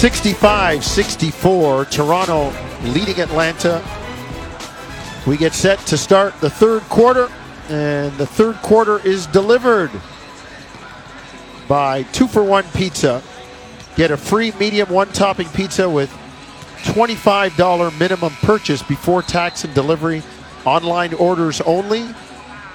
65 0.00 0.82
64. 0.82 1.84
Toronto 1.84 2.50
leading 2.84 3.20
Atlanta. 3.20 3.84
We 5.26 5.36
get 5.36 5.52
set 5.52 5.78
to 5.80 5.98
start 5.98 6.32
the 6.40 6.48
third 6.48 6.80
quarter, 6.84 7.30
and 7.68 8.10
the 8.16 8.24
third 8.24 8.56
quarter 8.62 9.06
is 9.06 9.26
delivered 9.26 9.90
by 11.68 12.04
Two 12.14 12.26
for 12.26 12.42
One 12.42 12.64
Pizza. 12.72 13.22
Get 13.94 14.10
a 14.10 14.16
free 14.16 14.52
medium 14.52 14.88
one 14.88 15.08
topping 15.08 15.50
pizza 15.50 15.86
with 15.86 16.08
$25 16.84 18.00
minimum 18.00 18.32
purchase 18.40 18.82
before 18.82 19.20
tax 19.20 19.64
and 19.64 19.74
delivery. 19.74 20.22
Online 20.64 21.12
orders 21.12 21.60
only. 21.60 22.08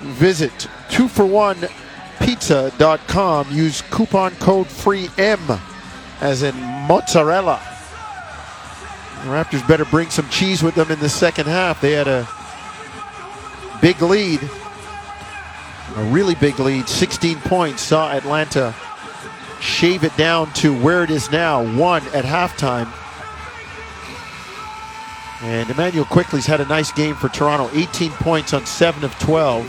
Visit 0.02 0.54
2for1pizza.com. 0.90 3.52
Use 3.52 3.82
coupon 3.82 4.36
code 4.36 4.68
FREEM 4.68 5.75
as 6.22 6.44
in 6.44 6.56
mozzarella. 6.88 7.62
The 9.24 9.32
Raptors 9.32 9.68
better 9.68 9.86
bring 9.86 10.10
some 10.10 10.30
cheese 10.30 10.62
with 10.62 10.76
them 10.76 10.92
in 10.92 11.00
the 11.00 11.10
second 11.10 11.48
half. 11.48 11.82
They 11.82 11.94
had 11.94 12.08
a 12.08 12.28
big 13.82 14.02
lead, 14.02 14.42
a 15.96 16.04
really 16.06 16.36
big 16.36 16.60
lead, 16.60 16.88
16 16.88 17.40
points. 17.40 17.82
Saw 17.82 18.12
Atlanta 18.12 18.76
shave 19.60 20.04
it 20.04 20.16
down 20.16 20.52
to 20.54 20.80
where 20.80 21.04
it 21.04 21.10
is 21.10 21.32
now, 21.32 21.64
one 21.76 22.04
at 22.08 22.24
halftime. 22.24 22.88
And 25.42 25.70
Immanuel 25.70 26.06
Quickley's 26.06 26.46
had 26.46 26.62
a 26.62 26.66
nice 26.66 26.92
game 26.92 27.16
for 27.16 27.30
Toronto, 27.30 27.70
18 27.74 28.12
points 28.12 28.54
on 28.54 28.66
7 28.66 29.04
of 29.04 29.18
12, 29.20 29.68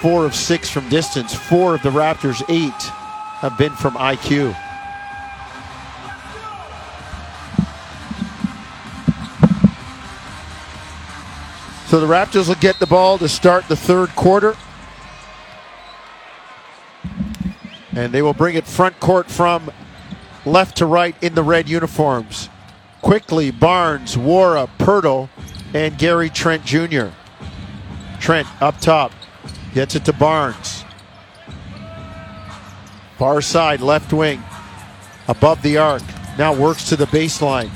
4 0.00 0.24
of 0.26 0.34
6 0.34 0.70
from 0.70 0.88
distance, 0.88 1.34
4 1.34 1.74
of 1.76 1.82
the 1.82 1.90
Raptors' 1.90 2.42
8 2.48 2.72
have 3.40 3.58
been 3.58 3.72
from 3.72 3.94
IQ. 3.94 4.56
So 11.86 12.00
the 12.00 12.06
Raptors 12.06 12.48
will 12.48 12.54
get 12.56 12.78
the 12.78 12.86
ball 12.86 13.18
to 13.18 13.28
start 13.28 13.68
the 13.68 13.76
third 13.76 14.10
quarter. 14.10 14.56
And 17.92 18.12
they 18.12 18.22
will 18.22 18.34
bring 18.34 18.56
it 18.56 18.66
front 18.66 18.98
court 19.00 19.30
from 19.30 19.70
left 20.44 20.78
to 20.78 20.86
right 20.86 21.14
in 21.22 21.34
the 21.34 21.42
red 21.42 21.68
uniforms. 21.68 22.48
Quickley, 23.02 23.50
Barnes, 23.50 24.16
Nwora, 24.16 24.68
Poeltl, 24.78 25.28
and 25.74 25.98
Gary 25.98 26.30
Trent 26.30 26.64
Jr. 26.64 27.08
Trent 28.18 28.48
up 28.62 28.80
top 28.80 29.12
gets 29.74 29.94
it 29.94 30.04
to 30.06 30.12
Barnes. 30.12 30.84
Far 33.18 33.42
side, 33.42 33.80
left 33.80 34.12
wing, 34.12 34.42
above 35.28 35.62
the 35.62 35.76
arc. 35.76 36.02
Now 36.38 36.54
works 36.54 36.88
to 36.88 36.96
the 36.96 37.06
baseline. 37.06 37.70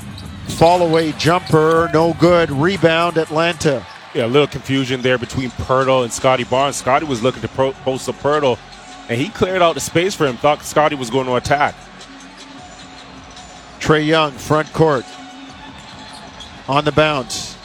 Fall 0.57 0.81
away 0.81 1.11
jumper, 1.13 1.89
no 1.93 2.13
good. 2.19 2.49
Rebound, 2.51 3.17
Atlanta. 3.17 3.85
Yeah, 4.13 4.25
a 4.25 4.27
little 4.27 4.47
confusion 4.47 5.01
there 5.01 5.17
between 5.19 5.51
Poeltl 5.51 6.03
and 6.03 6.11
Scotty 6.11 6.43
Barnes. 6.43 6.77
Scotty 6.77 7.05
was 7.05 7.21
looking 7.21 7.41
to 7.41 7.47
pro- 7.47 7.73
post 7.73 8.07
a 8.07 8.13
Poeltl, 8.13 8.57
and 9.07 9.19
he 9.21 9.29
cleared 9.29 9.61
out 9.61 9.75
the 9.75 9.81
space 9.81 10.15
for 10.15 10.25
him. 10.25 10.37
Thought 10.37 10.63
Scotty 10.63 10.95
was 10.95 11.09
going 11.09 11.27
to 11.27 11.35
attack. 11.35 11.75
Trae 13.79 14.05
Young, 14.05 14.31
front 14.31 14.71
court. 14.73 15.05
On 16.67 16.83
the 16.85 16.91
bounce. 16.91 17.55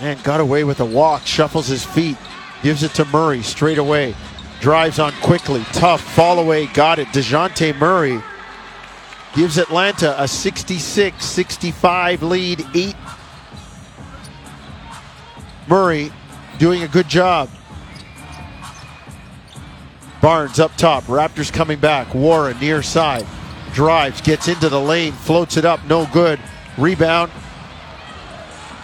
And 0.00 0.22
got 0.22 0.40
away 0.40 0.64
with 0.64 0.80
a 0.80 0.84
walk. 0.84 1.26
Shuffles 1.26 1.66
his 1.66 1.84
feet. 1.84 2.16
Gives 2.62 2.82
it 2.82 2.92
to 2.94 3.04
Murray 3.06 3.42
straight 3.42 3.78
away. 3.78 4.14
Drives 4.60 4.98
on 4.98 5.12
Quickley, 5.22 5.64
Tough. 5.72 6.00
Fall 6.00 6.38
away. 6.38 6.66
Got 6.66 6.98
it. 6.98 7.08
DeJounte 7.08 7.78
Murray 7.78 8.20
gives 9.34 9.58
Atlanta 9.58 10.20
a 10.20 10.26
66 10.26 11.24
65 11.24 12.22
lead. 12.22 12.66
Eight. 12.74 12.96
Murray 15.68 16.10
doing 16.58 16.82
a 16.82 16.88
good 16.88 17.08
job. 17.08 17.48
Barnes 20.20 20.58
up 20.58 20.74
top. 20.76 21.04
Raptors 21.04 21.52
coming 21.52 21.78
back. 21.78 22.08
Nwora 22.08 22.60
near 22.60 22.82
side. 22.82 23.26
Drives, 23.72 24.20
gets 24.20 24.48
into 24.48 24.68
the 24.68 24.80
lane, 24.80 25.12
floats 25.12 25.56
it 25.56 25.64
up, 25.64 25.84
no 25.84 26.06
good. 26.12 26.40
Rebound. 26.76 27.30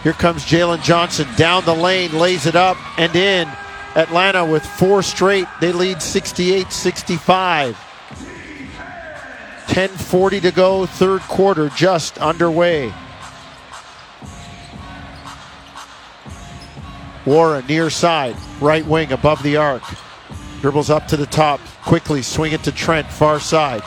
Here 0.02 0.12
comes 0.12 0.44
Jalen 0.44 0.82
Johnson 0.82 1.26
down 1.36 1.64
the 1.64 1.74
lane, 1.74 2.12
lays 2.12 2.46
it 2.46 2.54
up 2.54 2.76
and 2.98 3.14
in. 3.16 3.48
Atlanta 3.96 4.44
with 4.44 4.64
four 4.64 5.02
straight. 5.02 5.46
They 5.60 5.72
lead 5.72 6.02
68 6.02 6.70
65. 6.70 7.76
10.40 9.66 10.42
to 10.42 10.50
go, 10.50 10.86
third 10.86 11.22
quarter 11.22 11.70
just 11.70 12.18
underway. 12.18 12.92
Nwora 17.24 17.66
near 17.68 17.90
side, 17.90 18.36
right 18.60 18.84
wing 18.84 19.12
above 19.12 19.42
the 19.42 19.56
arc. 19.56 19.82
Dribbles 20.60 20.90
up 20.90 21.06
to 21.08 21.16
the 21.16 21.26
top, 21.26 21.60
quickly 21.84 22.22
swing 22.22 22.52
it 22.52 22.62
to 22.64 22.72
Trent, 22.72 23.06
far 23.06 23.40
side. 23.40 23.82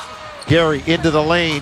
Gary 0.48 0.84
into 0.88 1.12
the 1.12 1.24
lane, 1.24 1.62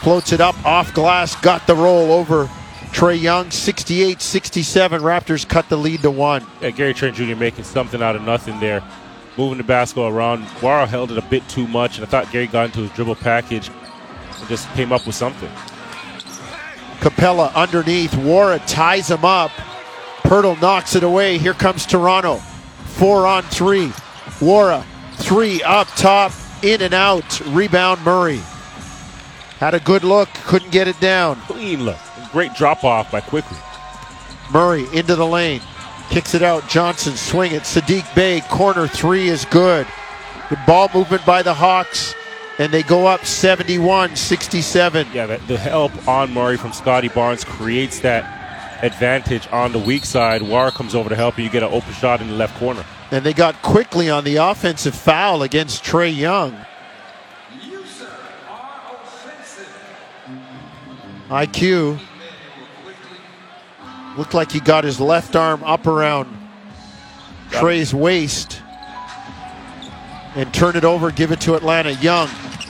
floats 0.00 0.32
it 0.32 0.40
up 0.40 0.56
off 0.64 0.92
glass, 0.94 1.36
got 1.40 1.66
the 1.66 1.74
roll 1.74 2.12
over 2.12 2.48
Trae 2.96 3.20
Young, 3.20 3.50
68 3.50 4.22
67. 4.22 5.02
Raptors 5.02 5.46
cut 5.46 5.68
the 5.68 5.76
lead 5.76 6.00
to 6.00 6.10
one. 6.10 6.46
Yeah, 6.62 6.70
Gary 6.70 6.94
Trent 6.94 7.16
Jr. 7.16 7.36
making 7.36 7.64
something 7.64 8.02
out 8.02 8.16
of 8.16 8.22
nothing 8.22 8.58
there. 8.58 8.82
Moving 9.36 9.58
the 9.58 9.64
basketball 9.64 10.08
around. 10.08 10.46
Nwora 10.60 10.88
held 10.88 11.12
it 11.12 11.18
a 11.18 11.22
bit 11.22 11.46
too 11.46 11.68
much, 11.68 11.98
and 11.98 12.06
I 12.06 12.08
thought 12.08 12.30
Gary 12.32 12.46
got 12.46 12.66
into 12.66 12.80
his 12.80 12.90
dribble 12.92 13.16
package 13.16 13.68
and 13.68 14.48
just 14.48 14.66
came 14.70 14.92
up 14.92 15.06
with 15.06 15.14
something. 15.14 15.50
Capela 17.00 17.52
underneath. 17.54 18.12
Nwora 18.12 18.66
ties 18.66 19.10
him 19.10 19.26
up. 19.26 19.50
Poeltl 20.26 20.60
knocks 20.60 20.96
it 20.96 21.04
away. 21.04 21.38
Here 21.38 21.54
comes 21.54 21.86
Toronto. 21.86 22.38
Four 22.98 23.28
on 23.28 23.44
three. 23.44 23.92
Nwora, 24.40 24.84
three 25.18 25.62
up 25.62 25.86
top, 25.96 26.32
in 26.64 26.82
and 26.82 26.92
out. 26.92 27.40
Rebound 27.46 28.02
Murray. 28.04 28.40
Had 29.58 29.74
a 29.74 29.80
good 29.80 30.02
look, 30.02 30.28
couldn't 30.44 30.72
get 30.72 30.88
it 30.88 30.98
down. 30.98 31.36
Clean 31.42 31.80
look. 31.84 31.96
Great 32.32 32.52
drop 32.54 32.82
off 32.82 33.12
by 33.12 33.20
Quickley. 33.20 33.56
Murray 34.52 34.84
into 34.92 35.14
the 35.14 35.24
lane. 35.24 35.60
Kicks 36.10 36.34
it 36.34 36.42
out. 36.42 36.68
Johnson 36.68 37.14
swing 37.14 37.52
it. 37.52 37.62
Sadiq 37.62 38.12
Bey, 38.16 38.40
corner 38.50 38.88
three 38.88 39.28
is 39.28 39.44
good. 39.44 39.86
The 40.50 40.58
ball 40.66 40.90
movement 40.92 41.24
by 41.24 41.42
the 41.44 41.54
Hawks, 41.54 42.14
and 42.58 42.72
they 42.72 42.82
go 42.82 43.06
up 43.06 43.24
71 43.24 44.16
67. 44.16 45.06
Yeah, 45.14 45.26
the 45.26 45.56
help 45.56 46.08
on 46.08 46.34
Murray 46.34 46.56
from 46.56 46.72
Scotty 46.72 47.08
Barnes 47.08 47.44
creates 47.44 48.00
that 48.00 48.35
advantage 48.82 49.48
on 49.52 49.72
the 49.72 49.78
weak 49.78 50.04
side. 50.04 50.42
Nwora 50.42 50.72
comes 50.72 50.94
over 50.94 51.08
to 51.08 51.16
help 51.16 51.38
you. 51.38 51.44
You 51.44 51.50
get 51.50 51.62
an 51.62 51.72
open 51.72 51.92
shot 51.94 52.20
in 52.20 52.28
the 52.28 52.34
left 52.34 52.58
corner. 52.58 52.84
And 53.10 53.24
they 53.24 53.32
got 53.32 53.60
Quickley 53.62 54.10
on 54.10 54.24
the 54.24 54.36
offensive 54.36 54.94
foul 54.94 55.42
against 55.42 55.84
Trae 55.84 56.14
Young. 56.14 56.56
IQ 61.28 61.98
looked 64.16 64.32
like 64.32 64.52
he 64.52 64.60
got 64.60 64.84
his 64.84 65.00
left 65.00 65.34
arm 65.34 65.62
up 65.64 65.86
around 65.86 66.28
Trae's 67.50 67.92
waist 67.92 68.62
and 70.36 70.52
turn 70.54 70.76
it 70.76 70.84
over, 70.84 71.10
give 71.10 71.32
it 71.32 71.40
to 71.40 71.54
Atlanta. 71.54 71.92
Young 71.94 72.28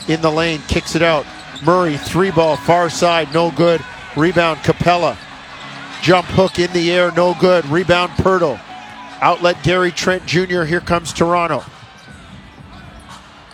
in 0.09 0.23
the 0.23 0.31
lane, 0.31 0.61
kicks 0.69 0.94
it 0.94 1.03
out. 1.03 1.27
Murray, 1.65 1.97
three 1.97 2.31
ball, 2.31 2.56
far 2.56 2.88
side, 2.88 3.33
no 3.34 3.50
good. 3.50 3.83
Rebound, 4.17 4.61
Capela. 4.61 5.17
Jump 6.03 6.27
hook 6.29 6.59
in 6.59 6.73
the 6.73 6.93
air, 6.93 7.11
no 7.12 7.34
good. 7.41 7.65
Rebound, 7.67 8.12
Poeltl. 8.12 8.61
Outlet, 9.21 9.62
Gary 9.62 9.91
Trent 9.91 10.27
Jr. 10.27 10.62
Here 10.62 10.81
comes 10.81 11.12
Toronto. 11.12 11.65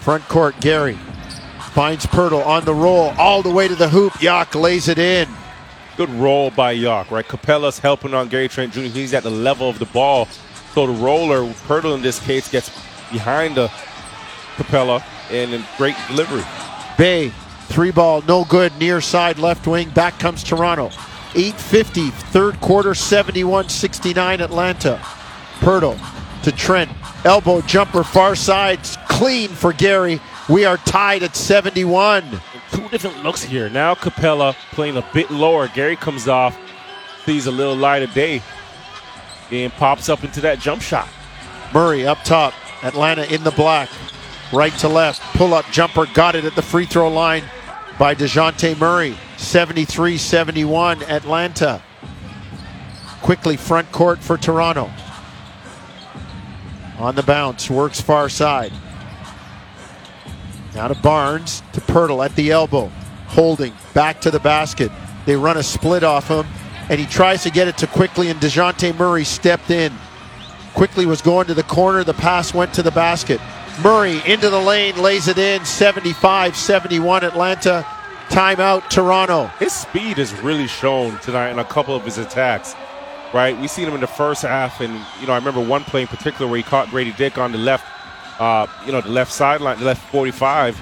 Front 0.00 0.26
court, 0.28 0.60
Gary. 0.60 0.98
Finds 1.72 2.04
Poeltl 2.04 2.44
on 2.44 2.64
the 2.64 2.75
roll, 2.75 3.14
all 3.16 3.42
the 3.42 3.50
way 3.50 3.69
to 3.69 3.75
the 3.75 3.88
hoop. 3.88 4.19
Jak 4.19 4.55
lays 4.55 4.88
it 4.88 4.99
in. 4.99 5.28
Good 5.96 6.11
roll 6.11 6.50
by 6.50 6.72
Jak, 6.72 7.11
right? 7.11 7.26
Capela's 7.26 7.78
helping 7.78 8.12
on 8.14 8.28
Gary 8.28 8.49
Trent 8.49 8.72
Jr. 8.72 8.81
He's 8.81 9.14
at 9.14 9.22
the 9.22 9.31
level 9.31 9.69
of 9.69 9.78
the 9.78 9.87
ball. 9.87 10.26
So 10.75 10.87
the 10.87 10.93
roller, 10.93 11.43
Poeltl 11.66 11.94
in 11.94 12.02
this 12.02 12.19
case, 12.19 12.50
gets 12.50 12.70
behind 13.11 13.55
the 13.55 13.69
Capela 14.56 15.02
and 15.31 15.55
a 15.55 15.66
great 15.76 15.96
delivery. 16.08 16.44
Bey, 16.99 17.31
three 17.69 17.90
ball, 17.90 18.22
no 18.22 18.44
good, 18.44 18.76
near 18.78 19.00
side 19.00 19.38
left 19.38 19.66
wing. 19.66 19.90
Back 19.90 20.19
comes 20.19 20.43
Toronto. 20.43 20.90
850, 21.34 22.11
third 22.11 22.61
quarter, 22.61 22.94
71 22.94 23.69
69 23.69 24.40
Atlanta. 24.40 25.00
Poeltl 25.61 25.99
to 26.43 26.52
Trent. 26.52 26.90
Elbow 27.25 27.61
jumper, 27.62 28.02
far 28.02 28.34
side, 28.34 28.81
clean 29.08 29.49
for 29.49 29.73
Gary. 29.73 30.20
We 30.49 30.64
are 30.64 30.76
tied 30.76 31.23
at 31.23 31.37
71. 31.37 32.25
Two 32.73 32.88
different 32.88 33.23
looks 33.23 33.43
here. 33.43 33.69
Now 33.69 33.94
Capela 33.94 34.55
playing 34.73 34.96
a 34.96 35.08
bit 35.14 35.31
lower. 35.31 35.69
Gary 35.69 35.96
comes 35.96 36.26
off, 36.26 36.58
sees 37.25 37.46
a 37.46 37.52
little 37.52 37.76
light 37.76 38.02
of 38.02 38.12
day, 38.12 38.43
and 39.50 39.73
pops 39.75 40.08
up 40.08 40.25
into 40.25 40.40
that 40.40 40.58
jump 40.58 40.82
shot. 40.82 41.08
Murray 41.73 42.06
up 42.06 42.23
top. 42.25 42.55
Atlanta 42.82 43.32
in 43.32 43.44
the 43.44 43.52
black. 43.52 43.88
Right 44.52 44.73
to 44.78 44.88
left. 44.88 45.23
Pull 45.37 45.55
up 45.55 45.64
jumper. 45.70 46.06
Got 46.06 46.35
it 46.35 46.44
at 46.44 46.56
the 46.56 46.62
free 46.62 46.85
throw 46.85 47.08
line 47.08 47.44
by 47.99 48.14
DeJounte 48.14 48.78
Murray. 48.78 49.17
73 49.42 50.16
71 50.16 51.02
Atlanta. 51.04 51.82
Quickley 53.22 53.56
front 53.56 53.90
court 53.92 54.20
for 54.20 54.36
Toronto. 54.36 54.90
On 56.98 57.14
the 57.14 57.22
bounce, 57.22 57.68
works 57.68 58.00
far 58.00 58.28
side. 58.28 58.72
Now 60.74 60.88
to 60.88 60.94
Barnes, 60.94 61.62
to 61.72 61.80
Poeltl 61.80 62.24
at 62.24 62.34
the 62.36 62.50
elbow. 62.50 62.90
Holding, 63.26 63.74
back 63.94 64.20
to 64.22 64.30
the 64.30 64.40
basket. 64.40 64.90
They 65.26 65.36
run 65.36 65.56
a 65.56 65.62
split 65.62 66.04
off 66.04 66.28
him, 66.28 66.46
and 66.88 66.98
he 67.00 67.06
tries 67.06 67.42
to 67.42 67.50
get 67.50 67.68
it 67.68 67.76
to 67.78 67.86
Quickley, 67.86 68.28
and 68.28 68.40
DeJounte 68.40 68.96
Murray 68.96 69.24
stepped 69.24 69.70
in. 69.70 69.92
Quickley 70.74 71.06
was 71.06 71.20
going 71.20 71.46
to 71.46 71.54
the 71.54 71.62
corner, 71.64 72.04
the 72.04 72.14
pass 72.14 72.54
went 72.54 72.72
to 72.74 72.82
the 72.82 72.90
basket. 72.90 73.40
Murray 73.82 74.22
into 74.26 74.50
the 74.50 74.60
lane, 74.60 74.96
lays 74.96 75.28
it 75.28 75.38
in, 75.38 75.64
75 75.64 76.56
71 76.56 77.24
Atlanta. 77.24 77.86
Timeout, 78.32 78.88
Toronto. 78.88 79.49
His 79.58 79.75
speed 79.75 80.19
is 80.19 80.32
really 80.40 80.67
shown 80.67 81.19
tonight 81.19 81.50
in 81.50 81.58
a 81.58 81.64
couple 81.67 81.94
of 81.94 82.02
his 82.02 82.17
attacks, 82.17 82.75
right? 83.34 83.55
We 83.61 83.69
seen 83.69 83.87
him 83.87 83.93
in 83.93 84.00
the 84.00 84.06
first 84.06 84.40
half, 84.40 84.81
and 84.81 84.94
you 85.20 85.26
know 85.26 85.34
I 85.34 85.37
remember 85.37 85.61
one 85.61 85.84
play 85.84 86.00
in 86.00 86.08
particular 86.08 86.50
where 86.50 86.56
he 86.56 86.62
caught 86.62 86.88
Grady 86.88 87.12
Dick 87.12 87.37
on 87.37 87.52
the 87.52 87.58
left, 87.58 87.84
uh, 88.40 88.67
you 88.87 88.93
know, 88.93 89.02
the 89.02 89.11
left 89.11 89.31
sideline, 89.31 89.79
the 89.79 89.84
left 89.84 90.11
45, 90.11 90.81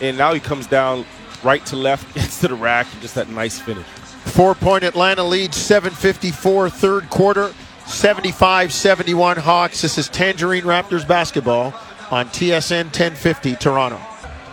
and 0.00 0.16
now 0.16 0.32
he 0.32 0.40
comes 0.40 0.66
down 0.66 1.04
right 1.44 1.64
to 1.66 1.76
left, 1.76 2.14
gets 2.14 2.40
to 2.40 2.48
the 2.48 2.54
rack, 2.54 2.90
and 2.90 3.02
just 3.02 3.14
that 3.14 3.28
nice 3.28 3.58
finish. 3.58 3.84
Four 3.84 4.54
point 4.54 4.82
Atlanta 4.82 5.22
lead, 5.22 5.52
754 5.52 6.70
third 6.70 7.10
quarter, 7.10 7.52
75 7.84 8.72
71 8.72 9.36
Hawks. 9.36 9.82
This 9.82 9.98
is 9.98 10.08
Tangerine 10.08 10.64
Raptors 10.64 11.06
basketball 11.06 11.74
on 12.10 12.28
TSN 12.28 12.84
1050 12.84 13.56
Toronto. 13.56 14.00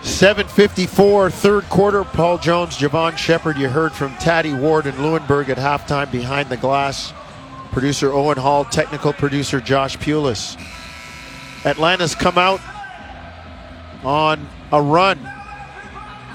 754 0.03 1.29
third 1.31 1.63
quarter. 1.65 2.03
Paul 2.03 2.38
Jones, 2.38 2.77
Jevohn 2.77 3.17
Shepherd. 3.17 3.57
You 3.57 3.69
heard 3.69 3.94
from 3.94 4.15
Taddy 4.17 4.53
Ward 4.53 4.85
and 4.85 4.97
Lewenberg 4.97 5.49
at 5.49 5.57
halftime 5.57 6.11
behind 6.11 6.49
the 6.49 6.57
glass. 6.57 7.13
Producer 7.71 8.11
Owen 8.11 8.38
Hall, 8.38 8.65
technical 8.65 9.13
producer 9.13 9.59
Josh 9.59 9.97
Pulis. 9.97 10.57
Atlanta's 11.65 12.15
come 12.15 12.38
out 12.38 12.61
on 14.03 14.47
a 14.71 14.81
run. 14.81 15.19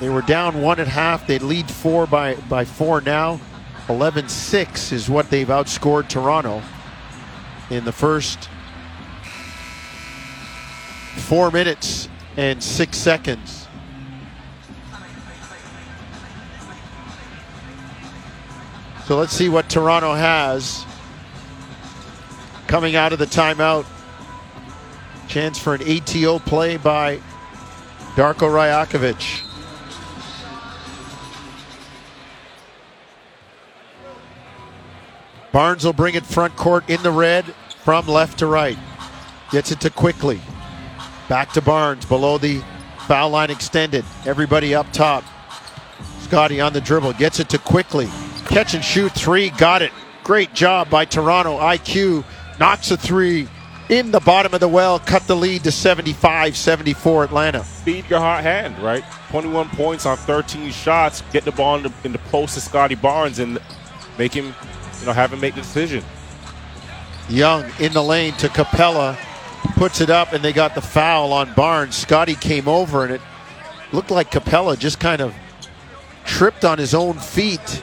They 0.00 0.08
were 0.08 0.22
down 0.22 0.60
one 0.60 0.80
at 0.80 0.88
half. 0.88 1.26
They 1.26 1.38
lead 1.38 1.70
four 1.70 2.06
by, 2.06 2.34
by 2.34 2.64
four 2.64 3.00
now. 3.00 3.40
11 3.88 4.28
6 4.28 4.92
is 4.92 5.08
what 5.08 5.30
they've 5.30 5.48
outscored 5.48 6.08
Toronto 6.08 6.62
in 7.70 7.84
the 7.84 7.92
first 7.92 8.48
four 11.16 11.50
minutes 11.50 12.08
and 12.36 12.62
six 12.62 12.96
seconds. 12.96 13.68
So 19.06 19.18
let's 19.18 19.32
see 19.32 19.48
what 19.48 19.68
Toronto 19.68 20.14
has 20.14 20.86
coming 22.66 22.96
out 22.96 23.12
of 23.12 23.18
the 23.18 23.26
timeout. 23.26 23.84
Chance 25.28 25.58
for 25.58 25.74
an 25.74 25.82
ATO 25.82 26.38
play 26.38 26.76
by 26.76 27.16
Darko 28.14 28.48
Rajakovic. 28.48 29.42
Barnes 35.52 35.84
will 35.84 35.92
bring 35.92 36.14
it 36.14 36.24
front 36.24 36.56
court 36.56 36.88
in 36.88 37.02
the 37.02 37.10
red 37.10 37.44
from 37.84 38.06
left 38.06 38.38
to 38.38 38.46
right. 38.46 38.78
Gets 39.50 39.72
it 39.72 39.80
to 39.80 39.90
Quickley. 39.90 40.40
Back 41.32 41.54
to 41.54 41.62
Barnes 41.62 42.04
below 42.04 42.36
the 42.36 42.62
foul 43.08 43.30
line 43.30 43.50
extended. 43.50 44.04
Everybody 44.26 44.74
up 44.74 44.92
top. 44.92 45.24
Scotty 46.18 46.60
on 46.60 46.74
the 46.74 46.80
dribble. 46.82 47.14
Gets 47.14 47.40
it 47.40 47.48
to 47.48 47.58
Quickley. 47.58 48.10
Catch 48.48 48.74
and 48.74 48.84
shoot 48.84 49.12
three. 49.12 49.48
Got 49.48 49.80
it. 49.80 49.92
Great 50.24 50.52
job 50.52 50.90
by 50.90 51.06
Toronto. 51.06 51.58
IQ 51.58 52.22
knocks 52.60 52.90
a 52.90 52.98
three 52.98 53.48
in 53.88 54.10
the 54.10 54.20
bottom 54.20 54.52
of 54.52 54.60
the 54.60 54.68
well. 54.68 54.98
Cut 54.98 55.22
the 55.22 55.34
lead 55.34 55.64
to 55.64 55.72
75 55.72 56.54
74 56.54 57.24
Atlanta. 57.24 57.64
Feed 57.64 58.10
your 58.10 58.20
hot 58.20 58.42
hand, 58.42 58.78
right? 58.80 59.02
21 59.30 59.70
points 59.70 60.04
on 60.04 60.18
13 60.18 60.70
shots. 60.70 61.22
Get 61.32 61.46
the 61.46 61.52
ball 61.52 61.76
in 61.76 61.84
the, 61.84 61.92
in 62.04 62.12
the 62.12 62.18
post 62.18 62.56
to 62.56 62.60
Scotty 62.60 62.94
Barnes 62.94 63.38
and 63.38 63.58
make 64.18 64.34
him, 64.34 64.54
you 65.00 65.06
know, 65.06 65.14
have 65.14 65.32
him 65.32 65.40
make 65.40 65.54
the 65.54 65.62
decision. 65.62 66.04
Young 67.30 67.64
in 67.78 67.94
the 67.94 68.02
lane 68.02 68.34
to 68.34 68.48
Capela. 68.48 69.16
Puts 69.76 70.00
it 70.00 70.10
up, 70.10 70.32
and 70.32 70.44
they 70.44 70.52
got 70.52 70.74
the 70.74 70.80
foul 70.80 71.32
on 71.32 71.52
Barnes. 71.54 71.96
Scotty 71.96 72.34
came 72.34 72.68
over, 72.68 73.04
and 73.04 73.14
it 73.14 73.20
looked 73.92 74.10
like 74.10 74.30
Capela 74.30 74.78
just 74.78 75.00
kind 75.00 75.20
of 75.20 75.34
tripped 76.24 76.64
on 76.64 76.78
his 76.78 76.94
own 76.94 77.18
feet. 77.18 77.82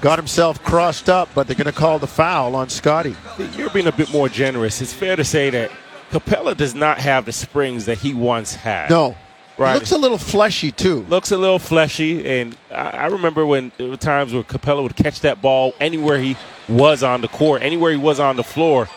Got 0.00 0.18
himself 0.18 0.62
crossed 0.62 1.10
up, 1.10 1.28
but 1.34 1.46
they're 1.46 1.56
going 1.56 1.66
to 1.66 1.72
call 1.72 1.98
the 1.98 2.06
foul 2.06 2.56
on 2.56 2.70
Scotty. 2.70 3.14
You're 3.56 3.70
being 3.70 3.86
a 3.86 3.92
bit 3.92 4.10
more 4.12 4.28
generous. 4.30 4.80
It's 4.80 4.94
fair 4.94 5.14
to 5.16 5.24
say 5.24 5.50
that 5.50 5.70
Capela 6.10 6.56
does 6.56 6.74
not 6.74 6.98
have 6.98 7.26
the 7.26 7.32
springs 7.32 7.84
that 7.84 7.98
he 7.98 8.14
once 8.14 8.54
had. 8.54 8.88
No. 8.88 9.16
Right. 9.58 9.74
He 9.74 9.78
looks 9.78 9.92
a 9.92 9.98
little 9.98 10.16
fleshy, 10.16 10.72
too. 10.72 11.04
Looks 11.10 11.32
a 11.32 11.36
little 11.36 11.58
fleshy, 11.58 12.26
and 12.26 12.56
I, 12.70 12.90
I 12.90 13.06
remember 13.08 13.44
when 13.44 13.72
there 13.76 13.88
were 13.88 13.98
times 13.98 14.32
where 14.32 14.42
Capela 14.42 14.82
would 14.82 14.96
catch 14.96 15.20
that 15.20 15.42
ball 15.42 15.74
anywhere 15.80 16.18
he 16.18 16.34
was 16.66 17.02
on 17.02 17.20
the 17.20 17.28
court, 17.28 17.60
anywhere 17.60 17.90
he 17.90 17.98
was 17.98 18.18
on 18.18 18.36
the 18.36 18.44
floor, 18.44 18.88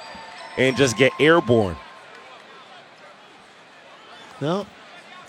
and 0.58 0.78
just 0.78 0.96
get 0.96 1.12
airborne. 1.20 1.76
No. 4.44 4.68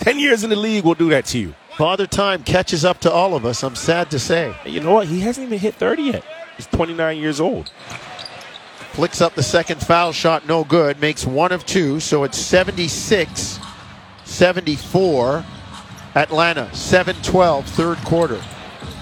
10 0.00 0.18
years 0.18 0.42
in 0.42 0.50
the 0.50 0.56
league 0.56 0.84
will 0.84 0.96
do 0.96 1.08
that 1.10 1.24
to 1.26 1.38
you. 1.38 1.54
Father 1.78 2.04
Time 2.04 2.42
catches 2.42 2.84
up 2.84 2.98
to 3.02 3.12
all 3.12 3.36
of 3.36 3.46
us, 3.46 3.62
I'm 3.62 3.76
sad 3.76 4.10
to 4.10 4.18
say. 4.18 4.52
And 4.64 4.74
you 4.74 4.80
know 4.80 4.92
what? 4.92 5.06
He 5.06 5.20
hasn't 5.20 5.46
even 5.46 5.60
hit 5.60 5.76
30 5.76 6.02
yet. 6.02 6.24
He's 6.56 6.66
29 6.66 7.18
years 7.18 7.40
old. 7.40 7.70
Flicks 8.90 9.20
up 9.20 9.36
the 9.36 9.42
second 9.42 9.80
foul 9.80 10.10
shot, 10.10 10.48
no 10.48 10.64
good. 10.64 11.00
Makes 11.00 11.24
one 11.24 11.52
of 11.52 11.64
two, 11.64 12.00
so 12.00 12.24
it's 12.24 12.36
76 12.36 13.60
74. 14.24 15.44
Atlanta, 16.16 16.74
7 16.74 17.14
12, 17.22 17.66
third 17.66 17.98
quarter. 17.98 18.42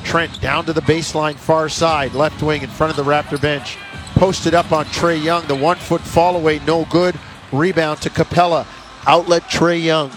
Trent 0.04 0.42
down 0.42 0.66
to 0.66 0.74
the 0.74 0.82
baseline, 0.82 1.36
far 1.36 1.70
side, 1.70 2.12
left 2.12 2.42
wing 2.42 2.60
in 2.60 2.68
front 2.68 2.90
of 2.90 3.02
the 3.02 3.10
Raptor 3.10 3.40
bench. 3.40 3.78
Posted 4.14 4.52
up 4.52 4.72
on 4.72 4.84
Trae 4.86 5.22
Young. 5.22 5.46
The 5.46 5.54
one 5.54 5.76
foot 5.76 6.02
fall 6.02 6.36
away, 6.36 6.58
no 6.66 6.84
good. 6.86 7.18
Rebound 7.50 8.02
to 8.02 8.10
Capela. 8.10 8.66
Outlet 9.06 9.42
Trae 9.44 9.82
Young. 9.82 10.10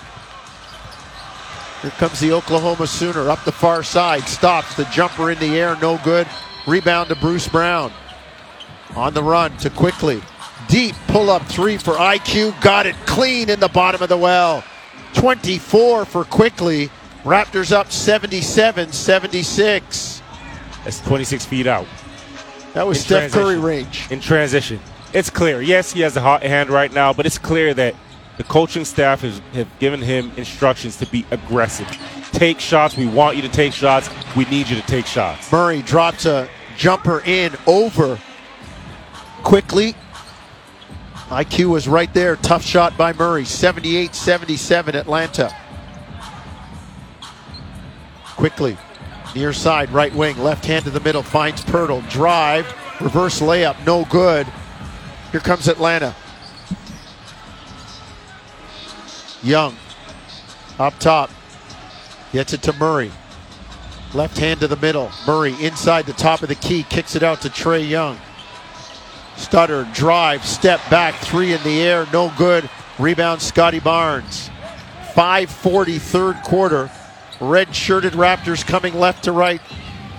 Here 1.82 1.92
comes 1.92 2.20
the 2.20 2.32
Oklahoma 2.32 2.88
Sooner 2.88 3.30
up 3.30 3.44
the 3.44 3.52
far 3.52 3.84
side. 3.84 4.24
Stops. 4.24 4.76
The 4.76 4.86
jumper 4.86 5.32
in 5.32 5.40
the 5.40 5.58
air, 5.60 5.78
no 5.82 6.00
good. 6.04 6.28
Rebound 6.68 7.10
to 7.10 7.16
Bruce 7.16 7.48
Brown. 7.48 7.92
On 8.96 9.14
the 9.14 9.22
run 9.24 9.56
to 9.58 9.70
Quickley. 9.70 10.22
Deep 10.68 10.96
pull 11.08 11.30
up 11.30 11.44
three 11.44 11.78
for 11.78 11.94
IQ. 11.94 12.60
Got 12.62 12.86
it 12.86 12.96
clean 13.06 13.50
in 13.50 13.60
the 13.60 13.68
bottom 13.68 14.02
of 14.02 14.10
the 14.10 14.18
well. 14.18 14.64
24 15.14 16.06
for 16.06 16.24
Quickley. 16.24 16.90
Raptors 17.24 17.72
up 17.72 17.92
77 17.92 18.92
76. 18.92 20.22
That's 20.84 21.00
26 21.02 21.46
feet 21.46 21.68
out. 21.68 21.88
That 22.74 22.86
was 22.86 22.98
In 23.00 23.04
Steph 23.04 23.32
Curry 23.32 23.58
range. 23.58 24.08
in 24.12 24.20
transition. 24.20 24.80
It's 25.14 25.30
clear. 25.30 25.62
Yes, 25.62 25.94
he 25.94 26.02
has 26.02 26.18
a 26.18 26.22
hot 26.22 26.44
hand 26.44 26.70
right 26.70 26.92
now, 26.94 27.14
but 27.14 27.26
it's 27.26 27.38
clear 27.38 27.74
that 27.74 27.96
the 28.38 28.44
coaching 28.44 28.86
staff 28.86 29.22
has 29.22 29.40
have 29.54 29.68
given 29.80 30.02
him 30.02 30.32
instructions 30.38 30.98
to 30.98 31.06
be 31.06 31.26
aggressive. 31.32 31.88
Take 32.32 32.60
shots. 32.60 32.98
We 32.98 33.08
want 33.08 33.36
you 33.36 33.42
to 33.44 33.50
take 33.50 33.74
shots. 33.74 34.10
We 34.36 34.46
need 34.46 34.68
you 34.68 34.76
to 34.76 34.86
take 34.88 35.06
shots. 35.06 35.52
Murray 35.52 35.82
drops 35.82 36.26
a 36.26 36.50
jumper 36.78 37.22
in 37.22 37.56
over 37.66 38.20
Quickley. 39.44 39.96
IQ 41.30 41.72
was 41.72 41.88
right 41.88 42.14
there. 42.14 42.36
Tough 42.36 42.64
shot 42.64 42.98
by 42.98 43.14
Murray. 43.14 43.46
78 43.46 44.14
77 44.14 44.96
Atlanta. 44.96 45.56
Quickley. 48.36 48.78
Near 49.34 49.52
side, 49.52 49.90
right 49.92 50.14
wing, 50.14 50.38
left 50.38 50.66
hand 50.66 50.86
to 50.86 50.92
the 50.92 51.02
middle, 51.02 51.22
finds 51.22 51.64
Poeltl. 51.64 52.10
Drive, 52.10 52.66
reverse 53.02 53.42
layup, 53.42 53.86
no 53.86 54.06
good. 54.06 54.48
Here 55.32 55.42
comes 55.42 55.68
Atlanta. 55.68 56.16
Young 59.46 59.78
up 60.80 60.98
top. 61.00 61.30
Gets 62.34 62.54
it 62.54 62.62
to 62.64 62.74
Murray. 62.74 63.12
Left 64.14 64.38
hand 64.38 64.60
to 64.62 64.68
the 64.68 64.76
middle. 64.78 65.12
Murray 65.28 65.56
inside 65.62 66.06
the 66.06 66.14
top 66.14 66.42
of 66.42 66.50
the 66.50 66.56
key, 66.56 66.84
kicks 66.84 67.16
it 67.16 67.24
out 67.24 67.42
to 67.42 67.50
Trae 67.50 67.88
Young. 67.88 68.18
Stutter, 69.38 69.88
drive, 69.94 70.46
step 70.46 70.80
back, 70.90 71.14
three 71.16 71.54
in 71.54 71.62
the 71.64 71.82
air, 71.82 72.08
no 72.12 72.34
good. 72.38 72.70
Rebound, 72.98 73.42
Scotty 73.42 73.80
Barnes. 73.80 74.50
540 75.14 76.00
third 76.00 76.36
quarter. 76.44 76.90
Red 77.40 77.76
shirted 77.76 78.14
Raptors 78.14 78.66
coming 78.66 78.96
left 78.96 79.26
to 79.26 79.32
right, 79.32 79.62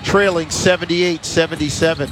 trailing 0.04 0.50
78 0.50 1.24
77. 1.24 2.10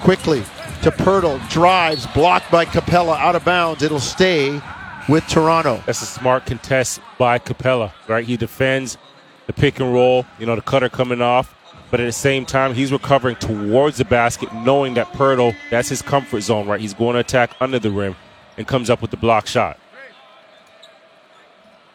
Quickley 0.00 0.42
to 0.82 0.90
Poeltl, 0.90 1.46
drives, 1.48 2.06
blocked 2.08 2.50
by 2.50 2.64
Capela, 2.64 3.18
out 3.18 3.34
of 3.34 3.44
bounds. 3.44 3.82
It'll 3.82 3.98
stay 3.98 4.60
with 5.08 5.26
Toronto. 5.26 5.82
That's 5.86 6.02
a 6.02 6.06
smart 6.06 6.46
contest 6.46 7.00
by 7.18 7.38
Capela, 7.38 7.92
right? 8.06 8.24
He 8.24 8.36
defends 8.36 8.98
the 9.46 9.52
pick 9.52 9.80
and 9.80 9.92
roll, 9.92 10.26
you 10.38 10.46
know, 10.46 10.54
the 10.54 10.62
cutter 10.62 10.88
coming 10.88 11.22
off. 11.22 11.54
But 11.90 12.00
at 12.00 12.04
the 12.04 12.12
same 12.12 12.44
time, 12.44 12.74
he's 12.74 12.92
recovering 12.92 13.36
towards 13.36 13.96
the 13.96 14.04
basket, 14.04 14.52
knowing 14.52 14.94
that 14.94 15.12
Poeltl, 15.14 15.54
that's 15.70 15.88
his 15.88 16.02
comfort 16.02 16.42
zone, 16.42 16.66
right? 16.66 16.80
He's 16.80 16.92
going 16.92 17.14
to 17.14 17.20
attack 17.20 17.52
under 17.60 17.78
the 17.78 17.90
rim 17.90 18.14
and 18.58 18.66
comes 18.66 18.90
up 18.90 19.00
with 19.00 19.10
the 19.10 19.16
block 19.16 19.46
shot. 19.46 19.78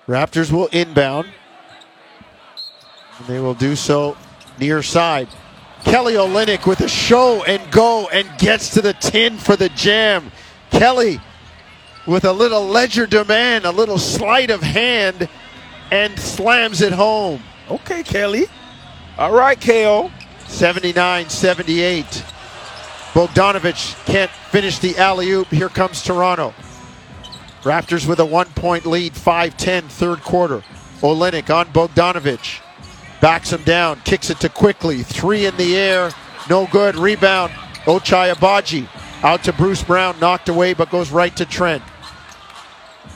Raptors 0.08 0.52
will 0.52 0.68
inbound. 0.68 1.28
And 3.20 3.28
they 3.28 3.40
will 3.40 3.54
do 3.54 3.76
so 3.76 4.18
near 4.60 4.82
side. 4.82 5.28
Kelly 5.84 6.14
Olynyk 6.14 6.66
with 6.66 6.82
a 6.82 6.88
show 6.88 7.44
and 7.44 7.72
go 7.72 8.08
and 8.10 8.28
gets 8.40 8.70
to 8.70 8.82
the 8.82 8.94
10 8.94 9.38
for 9.38 9.56
the 9.56 9.70
jam. 9.70 10.32
Kelly 10.72 11.20
with 12.06 12.26
a 12.26 12.34
little 12.34 12.62
legerdemain, 12.68 13.64
a 13.64 13.72
little 13.72 13.98
sleight 13.98 14.50
of 14.50 14.62
hand, 14.62 15.28
and 15.92 16.20
slams 16.20 16.82
it 16.82 16.94
home. 16.94 17.42
Okay, 17.70 18.04
Kelly. 18.04 18.46
All 19.18 19.32
right, 19.32 19.60
KO. 19.60 20.12
79 20.48 21.30
78. 21.30 22.06
Bogdanovic 23.14 24.06
can't 24.06 24.32
finish 24.32 24.80
the 24.80 24.98
alley 24.98 25.32
oop. 25.32 25.48
Here 25.48 25.70
comes 25.70 26.02
Toronto. 26.02 26.54
Raptors 27.62 28.08
with 28.08 28.20
a 28.20 28.26
one 28.26 28.48
point 28.48 28.86
lead, 28.86 29.16
5 29.16 29.56
10, 29.56 29.88
third 29.88 30.22
quarter. 30.22 30.64
Olynyk 31.02 31.54
on 31.56 31.68
Bogdanovic. 31.68 32.62
Backs 33.22 33.54
him 33.54 33.64
down, 33.64 34.02
kicks 34.04 34.30
it 34.30 34.40
to 34.42 34.50
Quickley. 34.50 35.04
Three 35.04 35.46
in 35.46 35.56
the 35.58 35.78
air, 35.78 36.12
no 36.50 36.68
good. 36.68 36.96
Rebound. 36.96 37.54
Ochai 37.86 38.34
Agbaji 38.34 38.88
out 39.24 39.44
to 39.46 39.54
Bruce 39.54 39.84
Brown, 39.84 40.20
knocked 40.20 40.50
away, 40.50 40.74
but 40.74 40.90
goes 40.90 41.12
right 41.12 41.36
to 41.38 41.46
Trent. 41.46 41.82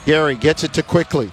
Gary 0.04 0.34
gets 0.34 0.64
it 0.64 0.72
to 0.74 0.82
Quickley. 0.82 1.30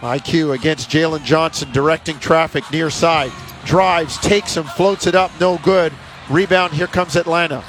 IQ 0.00 0.54
against 0.54 0.88
Jalen 0.90 1.24
Johnson, 1.24 1.70
directing 1.72 2.18
traffic 2.18 2.64
near 2.72 2.88
side. 2.90 3.32
Drives, 3.64 4.16
takes 4.18 4.56
him, 4.56 4.64
floats 4.64 5.06
it 5.06 5.14
up, 5.14 5.30
no 5.40 5.58
good. 5.58 5.92
Rebound, 6.30 6.72
here 6.72 6.86
comes 6.86 7.16
Atlanta. 7.16 7.62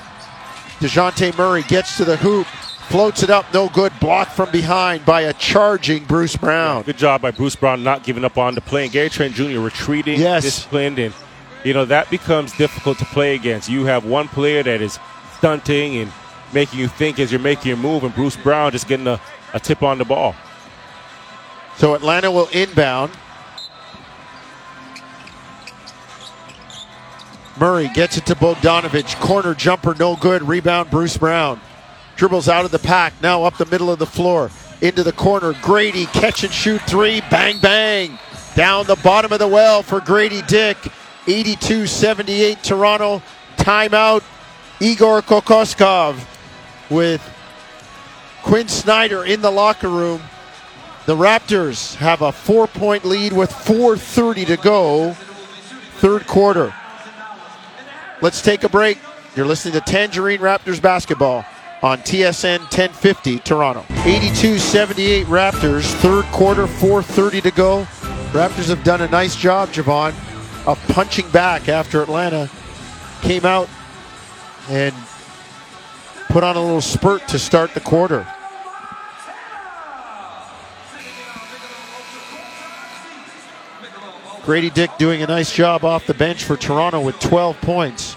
DeJounte 0.79 1.37
Murray 1.37 1.63
gets 1.63 1.97
to 1.97 2.05
the 2.05 2.15
hoop, 2.17 2.47
floats 2.87 3.21
it 3.23 3.29
up, 3.29 3.53
no 3.53 3.67
good. 3.69 3.91
Blocked 3.99 4.31
from 4.31 4.49
behind 4.51 5.05
by 5.05 5.21
a 5.21 5.33
charging 5.33 6.05
Bruce 6.05 6.37
Brown. 6.37 6.83
Good 6.83 6.97
job 6.97 7.21
by 7.21 7.31
Bruce 7.31 7.55
Brown 7.55 7.83
not 7.83 8.03
giving 8.03 8.23
up 8.23 8.37
on 8.37 8.55
the 8.55 8.61
play. 8.61 8.83
And 8.83 8.91
Gary 8.91 9.09
Trent 9.09 9.35
Jr. 9.35 9.59
retreating, 9.59 10.19
Yes. 10.19 10.43
disciplined, 10.43 10.99
and 10.99 11.13
you 11.65 11.73
know 11.73 11.85
that 11.85 12.09
becomes 12.09 12.53
difficult 12.53 12.97
to 12.99 13.05
play 13.05 13.35
against. 13.35 13.69
You 13.69 13.85
have 13.85 14.05
one 14.05 14.27
player 14.29 14.63
that 14.63 14.81
is 14.81 14.97
stunting 15.37 15.97
and 15.97 16.11
making 16.53 16.79
you 16.79 16.87
think 16.87 17.19
as 17.19 17.31
you're 17.31 17.41
making 17.41 17.69
your 17.69 17.77
move, 17.77 18.03
and 18.03 18.13
Bruce 18.13 18.35
Brown 18.35 18.71
just 18.71 18.87
getting 18.87 19.07
a, 19.07 19.19
a 19.53 19.59
tip 19.59 19.83
on 19.83 19.97
the 19.97 20.05
ball. 20.05 20.35
So 21.77 21.95
Atlanta 21.95 22.31
will 22.31 22.47
inbound. 22.51 23.11
Murray 27.59 27.89
gets 27.93 28.17
it 28.17 28.25
to 28.27 28.35
Bogdanovic. 28.35 29.19
Corner 29.19 29.53
jumper, 29.53 29.93
no 29.95 30.15
good. 30.15 30.41
Rebound, 30.43 30.89
Bruce 30.89 31.17
Brown. 31.17 31.59
Dribbles 32.15 32.49
out 32.49 32.65
of 32.65 32.71
the 32.71 32.79
pack, 32.79 33.13
now 33.21 33.43
up 33.43 33.57
the 33.57 33.65
middle 33.65 33.89
of 33.89 33.99
the 33.99 34.05
floor. 34.05 34.51
Into 34.81 35.03
the 35.03 35.11
corner. 35.11 35.53
Grady, 35.61 36.05
catch 36.07 36.43
and 36.43 36.53
shoot 36.53 36.81
three. 36.83 37.21
Bang, 37.29 37.59
bang. 37.59 38.17
Down 38.55 38.85
the 38.85 38.95
bottom 38.97 39.31
of 39.31 39.39
the 39.39 39.47
well 39.47 39.83
for 39.83 39.99
Grady 40.01 40.41
Dick. 40.43 40.77
82 41.27 41.87
78 41.87 42.63
Toronto. 42.63 43.21
Timeout. 43.57 44.23
Igor 44.79 45.21
Kokoskov 45.21 46.30
with 46.91 47.21
Quin 48.43 48.67
Snyder 48.67 49.23
in 49.23 49.41
the 49.41 49.49
locker 49.49 49.89
room. 49.89 50.21
The 51.07 51.15
Raptors 51.15 51.95
have 51.95 52.21
a 52.21 52.31
four 52.31 52.67
point 52.67 53.05
lead 53.05 53.33
with 53.33 53.49
4.30 53.49 54.47
to 54.47 54.57
go, 54.57 55.13
third 55.97 56.27
quarter. 56.27 56.73
Let's 58.21 58.41
take 58.41 58.63
a 58.63 58.69
break. 58.69 58.99
You're 59.35 59.47
listening 59.47 59.73
to 59.73 59.81
Tangerine 59.81 60.41
Raptors 60.41 60.79
basketball 60.81 61.45
on 61.81 61.99
TSN 61.99 62.59
1050 62.59 63.39
Toronto. 63.39 63.83
82 64.03 64.59
78 64.59 65.25
Raptors, 65.25 65.91
third 65.95 66.25
quarter, 66.25 66.67
4.30 66.67 67.41
to 67.43 67.51
go. 67.51 67.87
Raptors 68.31 68.67
have 68.67 68.83
done 68.83 69.01
a 69.01 69.07
nice 69.07 69.35
job, 69.35 69.69
Jevohn, 69.69 70.13
of 70.67 70.79
punching 70.89 71.29
back 71.31 71.67
after 71.67 72.03
Atlanta 72.03 72.49
came 73.21 73.45
out 73.45 73.69
and 74.69 74.93
put 76.31 76.43
on 76.43 76.55
a 76.55 76.61
little 76.61 76.81
spurt 76.81 77.27
to 77.27 77.37
start 77.37 77.73
the 77.73 77.79
quarter. 77.79 78.25
Grady 84.43 84.69
Dick 84.69 84.89
doing 84.97 85.21
a 85.21 85.27
nice 85.27 85.53
job 85.53 85.85
off 85.85 86.07
the 86.07 86.13
bench 86.13 86.43
for 86.43 86.57
Toronto 86.57 87.01
with 87.01 87.19
12 87.19 87.59
points. 87.61 88.15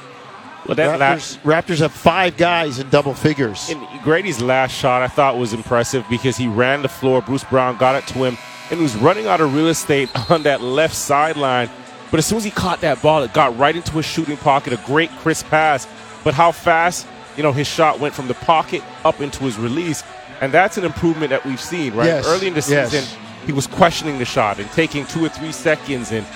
Well, 0.67 0.77
that 0.77 0.99
Raptors, 0.99 1.39
Raptors 1.41 1.79
have 1.81 1.93
five 1.93 2.37
guys 2.37 2.79
in 2.79 2.89
double 2.89 3.13
figures. 3.13 3.69
And 3.69 3.87
Grady's 4.03 4.41
last 4.41 4.73
shot 4.73 5.03
I 5.03 5.09
thought 5.09 5.37
was 5.37 5.53
impressive 5.53 6.07
because 6.09 6.37
he 6.39 6.47
ran 6.47 6.81
the 6.81 6.89
floor. 6.89 7.21
Bruce 7.21 7.45
Brown 7.45 7.77
got 7.77 7.97
it 7.97 8.07
to 8.09 8.25
him 8.25 8.39
and 8.71 8.79
he 8.79 8.83
was 8.83 8.97
running 8.97 9.27
out 9.27 9.41
of 9.41 9.55
real 9.55 9.69
estate 9.69 10.09
on 10.31 10.45
that 10.45 10.61
left 10.61 10.95
sideline. 10.95 11.69
But 12.11 12.19
as 12.19 12.27
soon 12.27 12.39
as 12.39 12.45
he 12.45 12.51
caught 12.51 12.81
that 12.83 13.03
ball, 13.03 13.23
it 13.25 13.33
got 13.35 13.57
right 13.59 13.75
into 13.75 13.93
his 13.93 14.07
shooting 14.07 14.37
pocket. 14.37 14.73
A 14.73 14.81
great 14.87 15.11
crisp 15.11 15.47
pass. 15.49 15.89
But 16.23 16.33
how 16.33 16.53
fast, 16.53 17.07
you 17.37 17.43
know, 17.43 17.53
his 17.53 17.67
shot 17.67 18.01
went 18.01 18.15
from 18.15 18.29
the 18.29 18.35
pocket 18.35 18.83
up 19.05 19.21
into 19.21 19.45
his 19.45 19.59
release. 19.59 20.03
And 20.41 20.53
that's 20.53 20.77
an 20.77 20.85
improvement 20.85 21.31
that 21.31 21.45
we've 21.45 21.61
seen, 21.61 21.95
right? 21.95 22.07
Yes, 22.07 22.27
Early 22.27 22.49
in 22.49 22.55
the 22.55 22.67
yes. 22.69 22.91
season, 22.91 23.21
he 23.47 23.53
was 23.53 23.67
questioning 23.67 24.19
the 24.19 24.25
shot 24.25 24.59
and 24.59 24.71
taking 24.73 25.07
two 25.07 25.25
or 25.25 25.29
three 25.29 25.53
seconds 25.53 26.11
and 26.13 26.27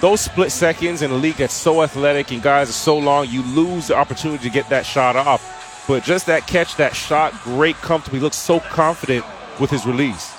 those 0.00 0.20
split 0.20 0.52
seconds 0.52 1.02
in 1.02 1.10
a 1.10 1.14
league 1.14 1.36
that's 1.36 1.54
so 1.54 1.82
athletic 1.82 2.30
and 2.30 2.40
guys 2.40 2.68
are 2.68 2.72
so 2.72 2.96
long, 2.96 3.28
you 3.28 3.42
lose 3.42 3.88
the 3.88 3.96
opportunity 3.96 4.44
to 4.44 4.50
get 4.50 4.68
that 4.68 4.86
shot 4.86 5.16
off. 5.16 5.84
But 5.88 6.04
just 6.04 6.26
that 6.26 6.46
catch, 6.46 6.76
that 6.76 6.94
shot, 6.94 7.32
great 7.42 7.74
comfortable. 7.76 8.18
He 8.18 8.22
looks 8.22 8.36
so 8.36 8.60
confident 8.60 9.24
with 9.58 9.70
his 9.70 9.86
release. 9.86 10.34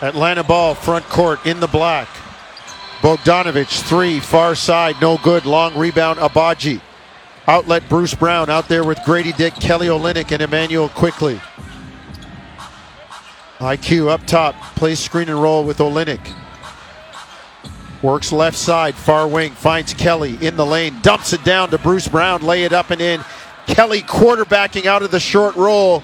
Atlanta 0.00 0.42
ball, 0.42 0.74
front 0.74 1.04
court, 1.06 1.44
in 1.46 1.60
the 1.60 1.66
black. 1.66 2.08
Bogdanovic, 3.00 3.68
three, 3.88 4.18
far 4.18 4.54
side, 4.54 4.96
no 5.00 5.18
good. 5.18 5.44
Long 5.44 5.76
rebound, 5.76 6.18
Agbaji. 6.18 6.80
Outlet, 7.48 7.88
Bruce 7.88 8.14
Brown 8.14 8.50
out 8.50 8.68
there 8.68 8.84
with 8.84 9.02
Grady 9.06 9.32
Dick, 9.32 9.54
Kelly 9.54 9.86
Olynyk, 9.86 10.30
and 10.32 10.42
Immanuel 10.42 10.90
Quickley. 10.90 11.40
IQ 13.56 14.08
up 14.10 14.24
top, 14.26 14.54
plays 14.76 15.00
screen 15.00 15.30
and 15.30 15.40
roll 15.40 15.64
with 15.64 15.78
Olynyk. 15.78 16.20
Works 18.02 18.32
left 18.32 18.56
side, 18.56 18.94
far 18.94 19.26
wing, 19.26 19.52
finds 19.52 19.94
Kelly 19.94 20.36
in 20.46 20.56
the 20.56 20.66
lane, 20.66 21.00
dumps 21.00 21.32
it 21.32 21.42
down 21.42 21.70
to 21.70 21.78
Bruce 21.78 22.06
Brown, 22.06 22.42
lay 22.42 22.64
it 22.64 22.74
up 22.74 22.90
and 22.90 23.00
in. 23.00 23.24
Kelly 23.66 24.02
quarterbacking 24.02 24.84
out 24.84 25.02
of 25.02 25.10
the 25.10 25.18
short 25.18 25.56
roll. 25.56 26.02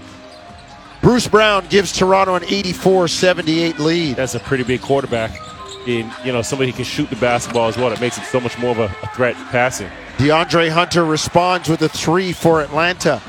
Bruce 1.03 1.29
Brown 1.29 1.67
gives 1.69 1.93
Toronto 1.93 2.37
an 2.37 2.45
84 2.45 3.07
78 3.07 3.79
lead. 3.79 4.17
That's 4.17 4.35
a 4.35 4.41
pretty 4.41 4.65
big 4.65 4.81
quarterback. 4.81 5.39
And, 5.87 6.11
you 6.25 6.33
know, 6.33 6.41
somebody 6.41 6.71
who 6.71 6.77
can 6.77 6.87
shoot 6.87 7.11
the 7.11 7.17
basketball 7.17 7.69
as 7.69 7.77
well. 7.77 7.93
It 7.93 8.01
makes 8.01 8.17
it 8.17 8.25
so 8.25 8.41
much 8.41 8.59
more 8.59 8.71
of 8.71 8.79
a 8.79 8.89
threat 9.15 9.37
passing. 9.51 9.91
DeAndre 10.19 10.71
Hunter 10.71 11.05
responds 11.05 11.69
with 11.69 11.83
a 11.83 11.89
three 11.89 12.33
for 12.33 12.61
Atlanta. 12.61 13.21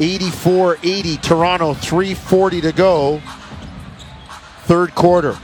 84 0.00 0.78
80, 0.82 1.16
Toronto, 1.18 1.74
340 1.74 2.60
to 2.62 2.72
go. 2.72 3.22
Third 4.64 4.94
quarter. 4.94 5.38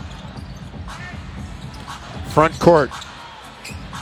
Front 2.31 2.59
court. 2.59 2.91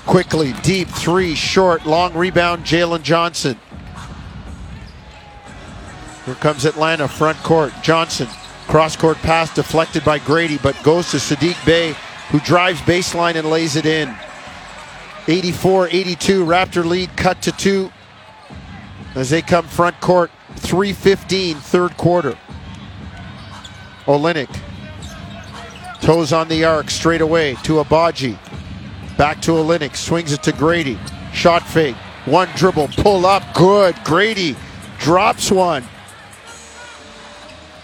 Quickley, 0.06 0.54
deep 0.62 0.88
three, 0.88 1.34
short, 1.34 1.84
long 1.84 2.14
rebound, 2.14 2.64
Jalen 2.64 3.02
Johnson. 3.02 3.58
Here 6.24 6.34
comes 6.36 6.64
Atlanta, 6.64 7.06
front 7.08 7.36
court. 7.38 7.74
Johnson, 7.82 8.26
cross 8.68 8.96
court 8.96 9.18
pass 9.18 9.54
deflected 9.54 10.04
by 10.04 10.18
Grady, 10.18 10.56
but 10.58 10.82
goes 10.82 11.10
to 11.10 11.18
Sadiq 11.18 11.62
Bey, 11.66 11.94
who 12.30 12.40
drives 12.40 12.80
baseline 12.82 13.34
and 13.34 13.50
lays 13.50 13.76
it 13.76 13.84
in. 13.84 14.14
84 15.28 15.88
82, 15.88 16.44
Raptor 16.46 16.84
lead 16.86 17.14
cut 17.16 17.42
to 17.42 17.52
two 17.52 17.92
as 19.14 19.28
they 19.28 19.42
come 19.42 19.66
front 19.66 20.00
court. 20.00 20.30
315, 20.56 21.56
third 21.56 21.96
quarter. 21.98 22.36
Olynyk. 24.06 24.48
Toes 26.00 26.32
on 26.32 26.48
the 26.48 26.64
arc, 26.64 26.88
straight 26.90 27.20
away 27.20 27.54
to 27.64 27.74
Agbaji. 27.74 28.38
Back 29.18 29.42
to 29.42 29.52
Olynyk, 29.52 29.96
swings 29.96 30.32
it 30.32 30.42
to 30.44 30.52
Grady. 30.52 30.98
Shot 31.34 31.62
fake, 31.62 31.96
one 32.24 32.48
dribble, 32.56 32.88
pull 32.96 33.26
up, 33.26 33.42
good. 33.54 33.94
Grady 34.04 34.56
drops 34.98 35.50
one. 35.50 35.84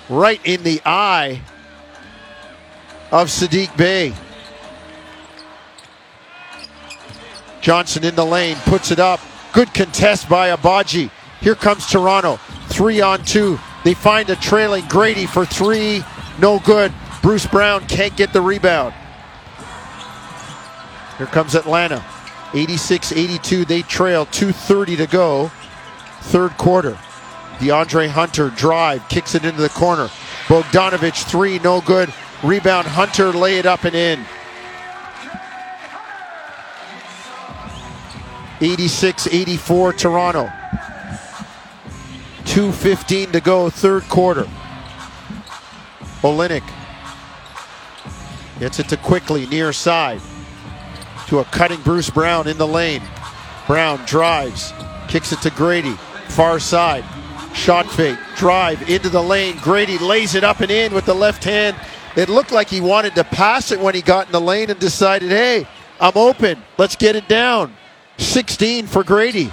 Right 0.09 0.41
in 0.45 0.63
the 0.63 0.81
eye 0.87 1.43
of 3.13 3.29
Sadiq 3.29 3.77
Bey. 3.77 4.15
Johnson 7.65 8.05
in 8.05 8.15
the 8.15 8.27
lane, 8.27 8.57
puts 8.67 8.91
it 8.91 8.99
up. 8.99 9.21
Good 9.55 9.73
contest 9.73 10.29
by 10.29 10.55
Agbaji. 10.55 11.11
Here 11.41 11.55
comes 11.55 11.87
Toronto. 11.87 12.37
Three 12.69 13.01
on 13.01 13.25
two. 13.25 13.59
They 13.85 13.95
find 13.95 14.29
a 14.29 14.37
trailing 14.37 14.85
Grady 14.87 15.25
for 15.25 15.47
three. 15.47 16.05
No 16.39 16.59
good. 16.59 16.93
Bruce 17.23 17.47
Brown 17.47 17.87
can't 17.87 18.15
get 18.19 18.35
the 18.35 18.43
rebound. 18.43 18.93
Here 21.17 21.27
comes 21.27 21.55
Atlanta. 21.55 22.05
86 22.53 23.13
82. 23.13 23.65
They 23.65 23.81
trail 23.81 24.27
2.30 24.27 24.99
to 24.99 25.07
go. 25.07 25.51
Third 26.21 26.59
quarter. 26.59 26.99
DeAndre 27.61 28.09
Hunter 28.09 28.51
drive, 28.51 29.09
kicks 29.09 29.35
it 29.35 29.47
into 29.47 29.63
the 29.63 29.71
corner. 29.71 30.09
Bogdanovic 30.49 31.25
three, 31.31 31.59
no 31.61 31.81
good. 31.81 32.13
Rebound, 32.43 32.87
Hunter 32.89 33.33
lay 33.33 33.59
it 33.59 33.65
up 33.65 33.85
and 33.85 33.95
in. 33.95 34.27
86 38.65 39.27
84 39.27 39.93
Toronto. 39.93 40.47
2.15 42.45 43.33
to 43.33 43.41
go, 43.41 43.69
third 43.69 44.05
quarter. 44.05 44.49
Olynyk 46.23 46.63
gets 48.59 48.79
it 48.79 48.89
to 48.89 48.97
Quickley, 48.97 49.47
near 49.47 49.73
side. 49.75 50.21
To 51.27 51.41
a 51.41 51.45
cutting 51.45 51.81
Bruce 51.83 52.09
Brown 52.09 52.49
in 52.49 52.57
the 52.57 52.67
lane. 52.67 53.03
Brown 53.67 53.99
drives, 54.07 54.73
kicks 55.09 55.33
it 55.33 55.43
to 55.43 55.51
Grady, 55.51 55.95
far 56.29 56.59
side. 56.59 57.05
Shot 57.55 57.87
fake, 57.87 58.19
drive 58.37 58.89
into 58.89 59.11
the 59.11 59.23
lane. 59.23 59.59
Grady 59.59 59.99
lays 59.99 60.35
it 60.35 60.43
up 60.43 60.61
and 60.61 60.71
in 60.71 60.95
with 60.95 61.05
the 61.05 61.15
left 61.15 61.45
hand. 61.45 61.77
It 62.17 62.31
looked 62.31 62.53
like 62.53 62.69
he 62.69 62.81
wanted 62.81 63.15
to 63.17 63.25
pass 63.25 63.73
it 63.73 63.81
when 63.81 63.95
he 63.95 64.01
got 64.01 64.27
in 64.27 64.33
the 64.33 64.41
lane 64.41 64.71
and 64.71 64.81
decided, 64.81 65.29
hey, 65.29 65.67
I'm 66.01 66.17
open. 66.17 66.63
Let's 66.79 66.97
get 66.97 67.15
it 67.15 67.29
down. 67.29 67.75
16 68.19 68.87
for 68.87 69.05
Grady. 69.05 69.51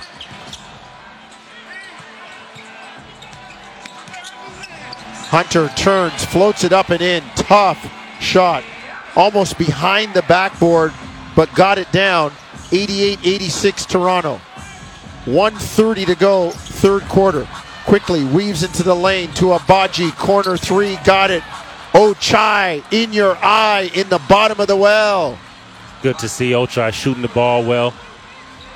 Hunter 5.31 5.69
turns, 5.77 6.25
floats 6.25 6.63
it 6.63 6.73
up 6.73 6.89
and 6.89 7.01
in. 7.01 7.23
Tough 7.35 7.79
shot. 8.21 8.63
Almost 9.15 9.57
behind 9.57 10.13
the 10.13 10.23
backboard, 10.23 10.93
but 11.35 11.53
got 11.55 11.77
it 11.77 11.91
down. 11.91 12.33
88 12.71 13.19
86 13.23 13.85
Toronto. 13.85 14.37
130 15.25 16.05
to 16.05 16.15
go, 16.15 16.49
third 16.49 17.03
quarter. 17.03 17.47
Quickley 17.85 18.23
weaves 18.25 18.63
into 18.63 18.83
the 18.83 18.95
lane 18.95 19.31
to 19.33 19.45
Agbaji. 19.45 20.15
Corner 20.17 20.57
three, 20.57 20.97
got 21.03 21.31
it. 21.31 21.43
Ochai 21.93 22.83
in 22.91 23.11
your 23.13 23.37
eye 23.37 23.91
in 23.93 24.07
the 24.09 24.21
bottom 24.29 24.59
of 24.59 24.67
the 24.67 24.75
well. 24.75 25.37
Good 26.01 26.17
to 26.19 26.29
see 26.29 26.51
Ochai 26.51 26.91
shooting 26.93 27.21
the 27.21 27.27
ball 27.29 27.63
well. 27.63 27.93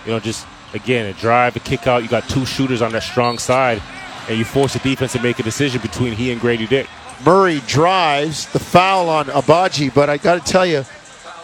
You 0.05 0.11
know, 0.11 0.19
just 0.19 0.45
again, 0.73 1.05
a 1.05 1.13
drive, 1.13 1.55
a 1.55 1.59
kick 1.59 1.87
out. 1.87 2.03
You 2.03 2.09
got 2.09 2.27
two 2.29 2.45
shooters 2.45 2.81
on 2.81 2.91
that 2.91 3.03
strong 3.03 3.37
side, 3.37 3.81
and 4.29 4.37
you 4.37 4.45
force 4.45 4.73
the 4.73 4.79
defense 4.79 5.13
to 5.13 5.21
make 5.21 5.39
a 5.39 5.43
decision 5.43 5.81
between 5.81 6.13
he 6.13 6.31
and 6.31 6.39
Grady 6.39 6.67
Dick. 6.67 6.87
Murray 7.25 7.61
drives 7.67 8.51
the 8.51 8.59
foul 8.59 9.09
on 9.09 9.25
Agbaji, 9.25 9.93
but 9.93 10.09
I 10.09 10.17
got 10.17 10.45
to 10.45 10.51
tell 10.51 10.65
you, 10.65 10.85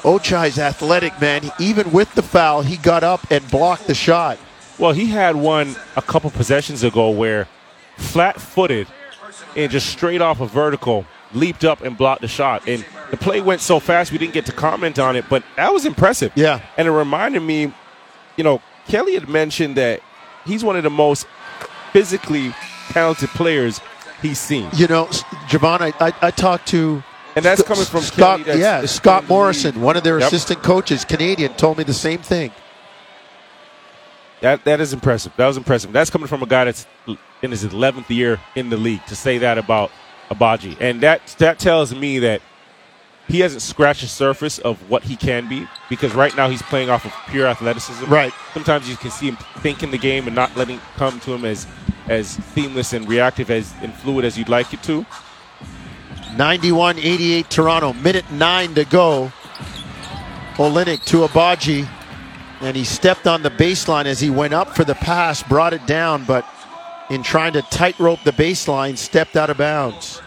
Ochai's 0.03 0.60
athletic, 0.60 1.20
man. 1.22 1.51
Even 1.60 1.91
with 1.91 2.13
the 2.13 2.22
foul, 2.22 2.62
he 2.62 2.77
got 2.77 3.03
up 3.03 3.30
and 3.32 3.50
blocked 3.50 3.88
the 3.88 3.96
shot. 3.96 4.38
Well, 4.77 4.94
he 4.94 5.08
had 5.08 5.36
one 5.36 5.75
a 5.96 6.01
couple 6.01 6.30
possessions 6.32 6.84
ago 6.84 7.12
where 7.12 7.48
flat 7.98 8.41
footed 8.41 8.88
and 9.56 9.72
just 9.72 9.88
straight 9.88 10.22
off 10.22 10.41
a 10.41 10.48
vertical 10.48 11.06
leaped 11.34 11.63
up 11.63 11.82
and 11.82 11.98
blocked 11.98 12.22
the 12.22 12.27
shot. 12.27 12.68
And 12.68 12.86
the 13.12 13.18
play 13.18 13.41
went 13.41 13.62
so 13.62 13.80
fast 13.80 14.12
we 14.12 14.18
didn't 14.18 14.34
get 14.34 14.46
to 14.48 14.51
comment 14.51 15.00
on 15.00 15.15
it, 15.15 15.25
but 15.30 15.44
that 15.56 15.72
was 15.72 15.86
impressive. 15.86 16.32
Yeah. 16.36 16.62
And 16.77 16.88
it 16.88 16.91
reminded 16.91 17.41
me, 17.41 17.74
you 18.38 18.44
know, 18.44 18.62
Kelly 18.88 19.14
had 19.14 19.30
mentioned 19.30 19.76
that 19.78 20.02
he's 20.46 20.64
one 20.64 20.76
of 20.76 20.84
the 20.84 20.90
most 20.90 21.28
physically 21.92 22.54
talented 22.90 23.30
players 23.30 23.82
he's 24.22 24.40
seen. 24.40 24.68
You 24.76 24.88
know, 24.88 25.06
Jevohn, 25.48 25.82
I, 25.82 25.94
I, 26.06 26.14
I 26.22 26.32
talked 26.32 26.68
to. 26.70 27.04
And 27.36 27.46
that's 27.46 27.64
coming 27.64 27.86
from 27.86 28.02
Scott. 28.02 28.44
Kelly 28.44 28.60
yeah, 28.60 28.86
Scott 28.86 29.28
Morrison, 29.30 29.82
one 29.82 29.96
of 29.96 30.04
their 30.04 30.20
Yep. 30.20 30.28
assistant 30.28 30.64
coaches, 30.64 31.06
Canadian, 31.06 31.54
told 31.54 31.78
me 31.78 31.84
the 31.86 31.94
same 31.94 32.20
thing. 32.20 32.52
That 34.42 34.66
that 34.66 34.82
is 34.82 34.92
impressive. 34.92 35.32
That 35.38 35.48
was 35.48 35.55
impressive. 35.55 35.92
That's 35.94 36.10
coming 36.10 36.27
from 36.27 36.42
a 36.42 36.48
guy 36.48 36.66
that's 36.66 36.88
in 37.42 37.51
his 37.51 37.64
11th 37.64 38.10
year 38.10 38.40
in 38.55 38.70
the 38.70 38.77
league 38.77 39.05
to 39.05 39.16
say 39.16 39.38
that 39.38 39.58
about 39.58 39.92
Agbaji, 40.29 40.77
and 40.79 41.01
that 41.01 41.36
that 41.38 41.60
tells 41.60 41.94
me 41.94 42.20
that 42.20 42.42
he 43.31 43.39
hasn't 43.39 43.61
scratched 43.61 44.01
the 44.01 44.07
surface 44.07 44.59
of 44.59 44.77
what 44.89 45.03
he 45.03 45.15
can 45.15 45.48
be 45.48 45.65
because 45.89 46.13
right 46.13 46.35
now 46.35 46.50
he's 46.50 46.61
playing 46.63 46.89
off 46.89 47.05
of 47.05 47.13
pure 47.29 47.48
athleticism. 47.48 48.05
Right. 48.11 48.33
Sometimes 48.53 48.89
you 48.89 48.98
can 48.98 49.09
see 49.09 49.29
him 49.29 49.37
thinking 49.59 49.89
the 49.89 49.98
game 49.98 50.27
and 50.27 50.35
not 50.35 50.55
letting 50.57 50.75
it 50.75 50.81
come 50.96 51.20
to 51.22 51.33
him 51.33 51.46
as 51.46 51.65
as 52.07 52.27
seamless 52.53 52.91
and 52.91 53.07
reactive 53.07 53.50
as 53.50 53.74
and 53.81 53.94
fluid 53.94 54.25
as 54.25 54.37
you'd 54.37 54.50
like 54.50 54.74
it 54.74 54.83
to. 54.83 55.05
91 56.35 57.00
88 57.00 57.50
Toronto. 57.50 57.94
Minute 57.94 58.29
nine 58.31 58.75
to 58.75 58.83
go. 58.83 59.31
Olynyk 60.55 61.05
to 61.05 61.25
Agbaji. 61.25 61.87
And 62.59 62.75
he 62.75 62.83
stepped 62.83 63.27
on 63.27 63.44
the 63.44 63.50
baseline 63.50 64.05
as 64.05 64.20
he 64.20 64.29
went 64.29 64.53
up 64.53 64.75
for 64.75 64.83
the 64.83 64.94
pass, 64.94 65.41
brought 65.41 65.74
it 65.74 65.87
down, 65.87 66.25
but 66.25 66.46
in 67.09 67.24
trying 67.24 67.53
to 67.53 67.61
tightrope 67.63 68.20
the 68.24 68.31
baseline, 68.31 68.98
stepped 68.98 69.35
out 69.35 69.50
of 69.50 69.57
bounds. 69.57 70.22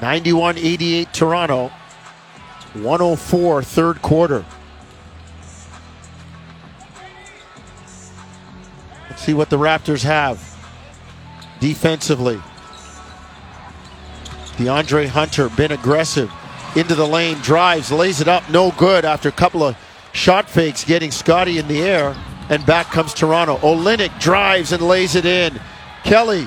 Ninety-one 0.00 0.58
eighty-eight 0.58 1.12
Toronto. 1.12 1.70
104 2.74 3.62
third 3.64 4.00
quarter. 4.00 4.44
Let's 9.08 9.22
see 9.22 9.34
what 9.34 9.50
the 9.50 9.58
Raptors 9.58 10.04
have 10.04 10.38
defensively. 11.58 12.40
DeAndre 14.56 15.08
Hunter 15.08 15.48
been 15.50 15.72
aggressive 15.72 16.30
into 16.76 16.94
the 16.94 17.06
lane, 17.06 17.38
drives, 17.38 17.90
lays 17.90 18.20
it 18.20 18.28
up, 18.28 18.48
no 18.50 18.70
good 18.78 19.04
after 19.04 19.28
a 19.28 19.32
couple 19.32 19.64
of 19.64 19.76
shot 20.12 20.48
fakes, 20.48 20.84
getting 20.84 21.10
Scotty 21.10 21.58
in 21.58 21.66
the 21.66 21.82
air, 21.82 22.14
and 22.48 22.64
back 22.64 22.86
comes 22.86 23.12
Toronto. 23.12 23.56
Olynyk 23.58 24.20
drives 24.20 24.72
and 24.72 24.82
lays 24.82 25.16
it 25.16 25.24
in. 25.24 25.60
Kelly 26.04 26.46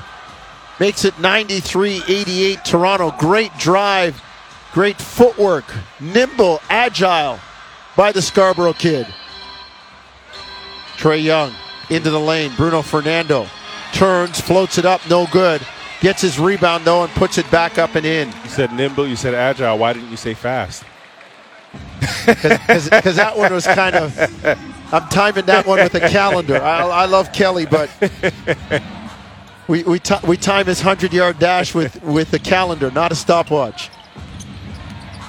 makes 0.84 1.06
it 1.06 1.14
93-88 1.14 2.62
Toronto. 2.66 3.12
Great 3.18 3.58
drive, 3.58 4.22
great 4.74 4.98
footwork, 4.98 5.64
nimble, 6.02 6.60
agile 6.70 7.40
by 7.96 8.12
the 8.12 8.22
Scarborough 8.22 8.74
kid. 8.74 9.08
Trae 10.98 11.24
Young 11.24 11.54
into 11.90 12.10
the 12.10 12.20
lane. 12.20 12.52
Bruno 12.58 12.82
Fernando 12.82 13.48
turns, 13.94 14.42
floats 14.42 14.78
it 14.78 14.84
up, 14.84 15.00
no 15.10 15.26
good. 15.32 15.62
Gets 16.02 16.22
his 16.22 16.38
rebound 16.38 16.84
though 16.84 17.06
and 17.06 17.14
puts 17.14 17.38
it 17.38 17.50
back 17.50 17.78
up 17.78 17.96
and 17.96 18.06
in. 18.06 18.28
You 18.44 18.50
said 18.50 18.74
nimble, 18.74 19.08
you 19.08 19.16
said 19.16 19.34
agile. 19.34 19.78
Why 19.78 19.94
didn't 19.94 20.12
you 20.12 20.18
say 20.18 20.34
fast? 20.34 20.84
Because 22.26 23.16
that 23.16 23.38
one 23.38 23.54
was 23.54 23.66
kind 23.66 23.96
of. 23.96 24.20
I'm 24.92 25.08
timing 25.08 25.46
that 25.46 25.66
one 25.66 25.80
with 25.80 25.96
a 25.96 26.02
calendar. 26.02 26.62
I, 26.62 26.82
I 26.82 27.06
love 27.06 27.32
Kelly, 27.32 27.66
but 27.66 27.90
we 29.74 29.82
we, 29.82 29.98
ti 29.98 30.14
we 30.28 30.38
time 30.38 30.68
his 30.68 30.82
hundred 30.82 31.12
yard 31.14 31.40
dash 31.40 31.74
with 31.74 32.00
with 32.04 32.30
the 32.30 32.38
calendar, 32.38 32.92
not 32.92 33.12
a 33.12 33.16
stopwatch. 33.16 33.90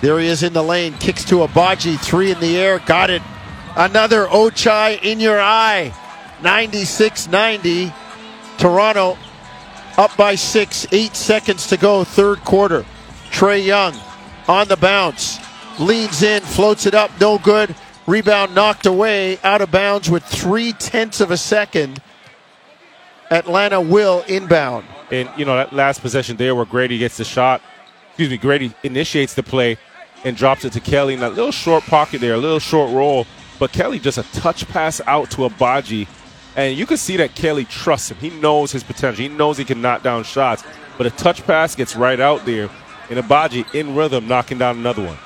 There 0.02 0.18
he 0.18 0.26
is 0.26 0.42
in 0.42 0.52
the 0.52 0.62
lane, 0.62 0.92
kicks 0.98 1.24
to 1.30 1.36
Agbaji, 1.36 1.98
three 1.98 2.30
in 2.30 2.38
the 2.40 2.58
air, 2.58 2.78
got 2.80 3.08
it. 3.08 3.22
Another 3.74 4.26
Ochai 4.26 5.02
in 5.02 5.18
your 5.18 5.40
eye, 5.40 5.94
96-90. 6.42 7.94
Toronto 8.58 9.16
up 9.96 10.14
by 10.18 10.34
six, 10.34 10.86
eight 10.92 11.16
seconds 11.16 11.66
to 11.68 11.78
go, 11.78 12.04
third 12.04 12.40
quarter. 12.40 12.84
Trae 13.30 13.64
Young 13.64 13.94
on 14.46 14.68
the 14.68 14.76
bounce, 14.76 15.38
leans 15.80 16.22
in, 16.22 16.42
floats 16.42 16.84
it 16.84 16.92
up, 16.92 17.10
no 17.18 17.38
good. 17.38 17.74
Rebound 18.06 18.54
knocked 18.54 18.84
away, 18.84 19.38
out 19.42 19.62
of 19.62 19.70
bounds 19.70 20.10
with 20.10 20.22
three 20.22 20.74
tenths 20.74 21.22
of 21.22 21.30
a 21.30 21.38
second. 21.38 22.02
Atlanta 23.30 23.80
will 23.80 24.22
inbound. 24.28 24.86
And 25.10 25.28
you 25.36 25.44
know 25.44 25.56
that 25.56 25.72
last 25.72 26.00
possession 26.00 26.36
there 26.36 26.54
where 26.54 26.64
Grady 26.64 26.98
gets 26.98 27.16
the 27.16 27.24
shot, 27.24 27.62
excuse 28.08 28.30
me, 28.30 28.36
Grady 28.36 28.74
initiates 28.82 29.34
the 29.34 29.42
play 29.42 29.76
and 30.24 30.36
drops 30.36 30.64
it 30.64 30.72
to 30.72 30.80
Kelly 30.80 31.14
in 31.14 31.20
that 31.20 31.34
little 31.34 31.52
short 31.52 31.84
pocket 31.84 32.20
there, 32.20 32.34
a 32.34 32.38
little 32.38 32.58
short 32.58 32.92
roll. 32.92 33.26
But 33.58 33.72
Kelly 33.72 33.98
just 33.98 34.18
a 34.18 34.22
touch 34.32 34.66
pass 34.68 35.00
out 35.06 35.30
to 35.32 35.48
Agbaji, 35.48 36.08
and 36.56 36.76
you 36.76 36.86
can 36.86 36.96
see 36.96 37.16
that 37.18 37.34
Kelly 37.34 37.64
trusts 37.64 38.10
him. 38.10 38.16
He 38.18 38.30
knows 38.30 38.72
his 38.72 38.82
potential. 38.82 39.22
He 39.22 39.28
knows 39.28 39.58
he 39.58 39.64
can 39.64 39.80
knock 39.80 40.02
down 40.02 40.24
shots. 40.24 40.64
But 40.96 41.06
a 41.06 41.10
touch 41.10 41.44
pass 41.44 41.74
gets 41.74 41.94
right 41.96 42.18
out 42.18 42.44
there, 42.46 42.68
and 43.10 43.18
Agbaji 43.18 43.74
in 43.74 43.94
rhythm 43.94 44.26
knocking 44.26 44.58
down 44.58 44.78
another 44.78 45.04
one. 45.04 45.18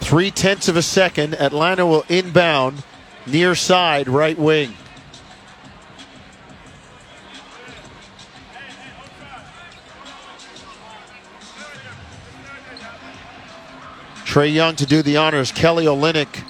Three 0.00 0.30
tenths 0.30 0.68
of 0.68 0.76
a 0.76 0.82
second. 0.82 1.34
Atlanta 1.34 1.84
will 1.84 2.04
inbound 2.08 2.84
near 3.26 3.54
side 3.54 4.08
right 4.08 4.38
wing. 4.38 4.74
Trae 14.24 14.52
Young 14.52 14.76
to 14.76 14.86
do 14.86 15.02
the 15.02 15.16
honors. 15.16 15.50
Kelly 15.50 15.86
Olynyk 15.86 16.44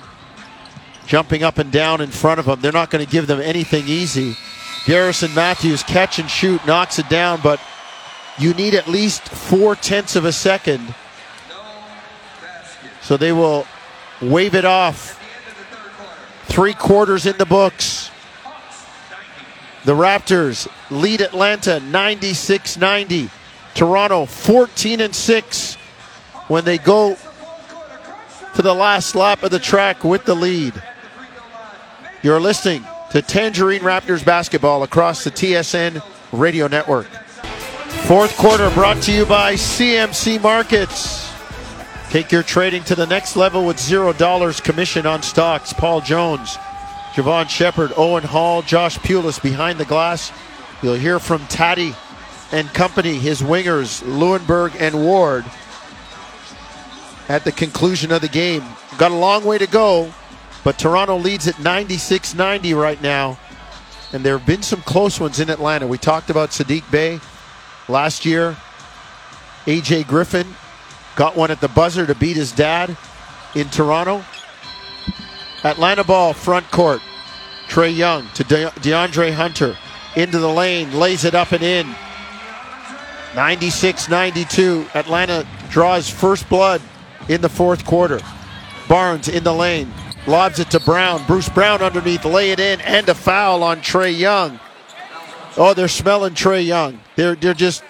jumping 1.06 1.44
up 1.44 1.58
and 1.58 1.70
down 1.70 2.00
in 2.00 2.10
front 2.10 2.40
of 2.40 2.46
him. 2.46 2.60
They're 2.60 2.72
not 2.72 2.90
going 2.90 3.04
to 3.04 3.10
give 3.10 3.28
them 3.28 3.40
anything 3.40 3.86
easy. 3.86 4.36
Garrison 4.86 5.32
Mathews 5.34 5.82
catch 5.84 6.18
and 6.18 6.28
shoot, 6.28 6.64
knocks 6.66 6.98
it 6.98 7.08
down, 7.08 7.40
but 7.42 7.60
You 8.38 8.52
need 8.52 8.74
at 8.74 8.86
least 8.86 9.22
four 9.28 9.74
tenths 9.74 10.14
of 10.14 10.26
a 10.26 10.32
second. 10.32 10.94
So 13.00 13.16
they 13.16 13.32
will 13.32 13.66
wave 14.20 14.54
it 14.54 14.64
off. 14.64 15.22
Three 16.46 16.74
quarters 16.74 17.26
in 17.26 17.36
the 17.36 17.46
books. 17.46 18.10
The 19.84 19.92
Raptors 19.92 20.68
lead 20.90 21.20
Atlanta 21.20 21.80
96 21.80 22.76
90. 22.76 23.30
Toronto 23.74 24.24
14 24.24 25.02
and 25.02 25.14
6 25.14 25.74
when 26.48 26.64
they 26.64 26.78
go 26.78 27.16
to 28.54 28.62
the 28.62 28.72
last 28.74 29.14
lap 29.14 29.42
of 29.42 29.50
the 29.50 29.58
track 29.58 30.02
with 30.02 30.24
the 30.24 30.34
lead. 30.34 30.72
You're 32.22 32.40
listening 32.40 32.84
to 33.10 33.20
Tangerine 33.20 33.82
Raptors 33.82 34.24
basketball 34.24 34.82
across 34.82 35.24
the 35.24 35.30
TSN 35.30 36.02
radio 36.32 36.68
network. 36.68 37.06
Fourth 38.06 38.36
quarter 38.38 38.70
brought 38.70 39.02
to 39.02 39.12
you 39.12 39.26
by 39.26 39.54
CMC 39.54 40.40
Markets. 40.40 41.25
Take 42.10 42.30
your 42.30 42.44
trading 42.44 42.84
to 42.84 42.94
the 42.94 43.06
next 43.06 43.36
level 43.36 43.66
with 43.66 43.80
zero 43.80 44.12
dollars 44.12 44.60
commission 44.60 45.06
on 45.06 45.22
stocks. 45.22 45.72
Paul 45.72 46.00
Jones, 46.00 46.56
Jevohn 47.14 47.48
Shepherd, 47.48 47.92
Owen 47.96 48.22
Hall, 48.22 48.62
Josh 48.62 48.96
Pulis 48.98 49.42
behind 49.42 49.78
the 49.78 49.84
glass. 49.84 50.30
You'll 50.82 50.94
hear 50.94 51.18
from 51.18 51.44
Taddy 51.48 51.94
and 52.52 52.72
company, 52.72 53.14
his 53.14 53.42
wingers, 53.42 54.02
Lewenberg 54.04 54.80
and 54.80 55.02
Ward, 55.02 55.44
at 57.28 57.42
the 57.44 57.52
conclusion 57.52 58.12
of 58.12 58.20
the 58.20 58.28
game. 58.28 58.62
Got 58.98 59.10
a 59.10 59.16
long 59.16 59.44
way 59.44 59.58
to 59.58 59.66
go, 59.66 60.12
but 60.62 60.78
Toronto 60.78 61.16
leads 61.16 61.48
at 61.48 61.58
96 61.58 62.34
90 62.34 62.74
right 62.74 63.02
now. 63.02 63.36
And 64.12 64.24
there 64.24 64.38
have 64.38 64.46
been 64.46 64.62
some 64.62 64.80
close 64.82 65.18
ones 65.18 65.40
in 65.40 65.50
Atlanta. 65.50 65.88
We 65.88 65.98
talked 65.98 66.30
about 66.30 66.50
Sadiq 66.50 66.88
Bey 66.92 67.18
last 67.88 68.24
year. 68.24 68.56
AJ 69.66 70.06
Griffin 70.06 70.46
got 71.16 71.34
one 71.34 71.50
at 71.50 71.60
the 71.60 71.68
buzzer 71.68 72.06
to 72.06 72.14
beat 72.14 72.36
his 72.36 72.52
dad 72.52 72.96
in 73.54 73.68
Toronto. 73.70 74.24
Atlanta 75.64 76.04
ball, 76.04 76.32
front 76.32 76.70
court. 76.70 77.00
Trae 77.68 77.94
Young 77.94 78.28
to 78.34 78.44
De- 78.44 78.70
DeAndre 78.70 79.32
Hunter. 79.32 79.76
Into 80.14 80.38
the 80.38 80.48
lane, 80.48 80.92
lays 80.92 81.24
it 81.24 81.34
up 81.34 81.52
and 81.52 81.62
in. 81.62 81.92
96 83.34 84.08
92. 84.08 84.86
Atlanta 84.94 85.46
draws 85.68 86.08
first 86.08 86.48
blood 86.48 86.80
in 87.28 87.40
the 87.40 87.48
fourth 87.48 87.84
quarter. 87.84 88.20
Barnes 88.88 89.28
in 89.28 89.42
the 89.42 89.52
lane, 89.52 89.92
lobs 90.26 90.60
it 90.60 90.70
to 90.70 90.80
Brown. 90.80 91.24
Bruce 91.26 91.48
Brown 91.48 91.82
underneath, 91.82 92.24
lay 92.24 92.52
it 92.52 92.60
in, 92.60 92.80
and 92.82 93.08
a 93.08 93.14
foul 93.14 93.62
on 93.62 93.80
Trae 93.80 94.16
Young. 94.16 94.60
Oh, 95.56 95.74
they're 95.74 95.88
smelling 95.88 96.34
Trae 96.34 96.64
Young. 96.64 97.00
They're 97.16 97.34
they're 97.34 97.52
just 97.54 97.82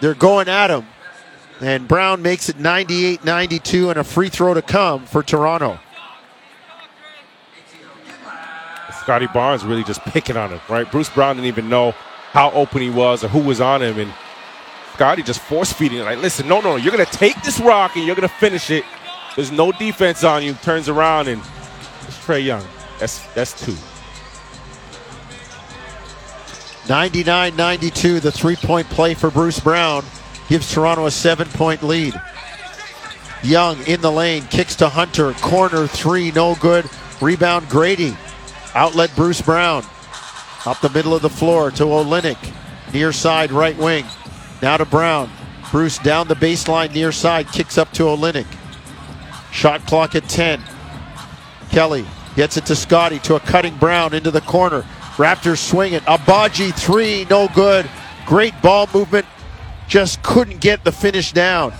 they're 0.00 0.14
going 0.14 0.48
at 0.48 0.70
him. 0.70 0.84
And 1.64 1.88
Brown 1.88 2.20
makes 2.20 2.50
it 2.50 2.58
98-92 2.58 3.88
and 3.88 3.98
a 3.98 4.04
free 4.04 4.28
throw 4.28 4.52
to 4.52 4.60
come 4.60 5.06
for 5.06 5.22
Toronto. 5.22 5.80
Scotty 9.00 9.28
Barnes 9.28 9.64
really 9.64 9.82
just 9.82 10.02
picking 10.02 10.36
on 10.36 10.50
him, 10.50 10.60
right? 10.68 10.90
Bruce 10.92 11.08
Brown 11.08 11.36
didn't 11.36 11.48
even 11.48 11.70
know 11.70 11.92
how 12.32 12.50
open 12.50 12.82
he 12.82 12.90
was 12.90 13.24
or 13.24 13.28
who 13.28 13.38
was 13.38 13.62
on 13.62 13.82
him, 13.82 13.98
and 13.98 14.12
Scotty 14.92 15.22
just 15.22 15.40
force 15.40 15.72
feeding 15.72 16.00
it. 16.00 16.02
Like, 16.02 16.18
listen, 16.18 16.46
no, 16.46 16.60
no, 16.60 16.72
no, 16.72 16.76
you're 16.76 16.92
gonna 16.92 17.06
take 17.06 17.40
this 17.42 17.58
rock 17.58 17.96
and 17.96 18.04
you're 18.04 18.14
gonna 18.14 18.28
finish 18.28 18.70
it. 18.70 18.84
There's 19.34 19.50
no 19.50 19.72
defense 19.72 20.22
on 20.22 20.42
you. 20.42 20.52
Turns 20.52 20.90
around 20.90 21.28
and 21.28 21.40
it's 22.02 22.18
Trae 22.18 22.44
Young. 22.44 22.64
That's 22.98 23.26
that's 23.32 23.58
two. 23.64 23.76
99-92, 26.88 28.20
the 28.20 28.30
three-point 28.30 28.86
play 28.90 29.14
for 29.14 29.30
Bruce 29.30 29.58
Brown 29.58 30.04
gives 30.48 30.72
Toronto 30.72 31.06
a 31.06 31.10
seven-point 31.10 31.82
lead. 31.82 32.20
Young 33.42 33.82
in 33.86 34.00
the 34.00 34.10
lane, 34.10 34.42
kicks 34.46 34.76
to 34.76 34.88
Hunter, 34.88 35.32
corner 35.34 35.86
three, 35.86 36.30
no 36.32 36.54
good. 36.56 36.88
Rebound 37.20 37.68
Grady. 37.68 38.16
Outlet 38.74 39.14
Bruce 39.14 39.40
Brown. 39.40 39.84
Up 40.66 40.80
the 40.80 40.90
middle 40.90 41.14
of 41.14 41.22
the 41.22 41.30
floor 41.30 41.70
to 41.72 41.84
Olynyk. 41.84 42.52
Near 42.92 43.12
side 43.12 43.52
right 43.52 43.76
wing. 43.76 44.04
Now 44.62 44.76
to 44.76 44.84
Brown. 44.84 45.30
Bruce 45.70 45.98
down 45.98 46.28
the 46.28 46.34
baseline 46.34 46.94
near 46.94 47.12
side, 47.12 47.48
kicks 47.48 47.78
up 47.78 47.90
to 47.92 48.04
Olynyk. 48.04 48.46
Shot 49.52 49.86
clock 49.86 50.14
at 50.14 50.28
10. 50.28 50.62
Kelly 51.70 52.06
gets 52.36 52.56
it 52.56 52.66
to 52.66 52.76
Scotty 52.76 53.18
to 53.20 53.34
a 53.34 53.40
cutting 53.40 53.76
Brown 53.76 54.14
into 54.14 54.30
the 54.30 54.40
corner. 54.40 54.82
Raptors 55.16 55.58
swing 55.58 55.92
it. 55.92 56.02
Agbaji 56.04 56.74
three, 56.74 57.26
no 57.30 57.48
good. 57.54 57.88
Great 58.26 58.54
ball 58.62 58.88
movement, 58.94 59.26
just 59.94 60.24
couldn't 60.24 60.60
get 60.60 60.82
the 60.82 60.90
finish 60.90 61.30
down. 61.30 61.72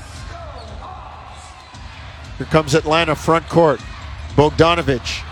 Here 2.39 2.47
comes 2.47 2.77
Atlanta 2.77 3.17
front 3.17 3.49
court. 3.49 3.81
Bogdanovic 4.37 5.25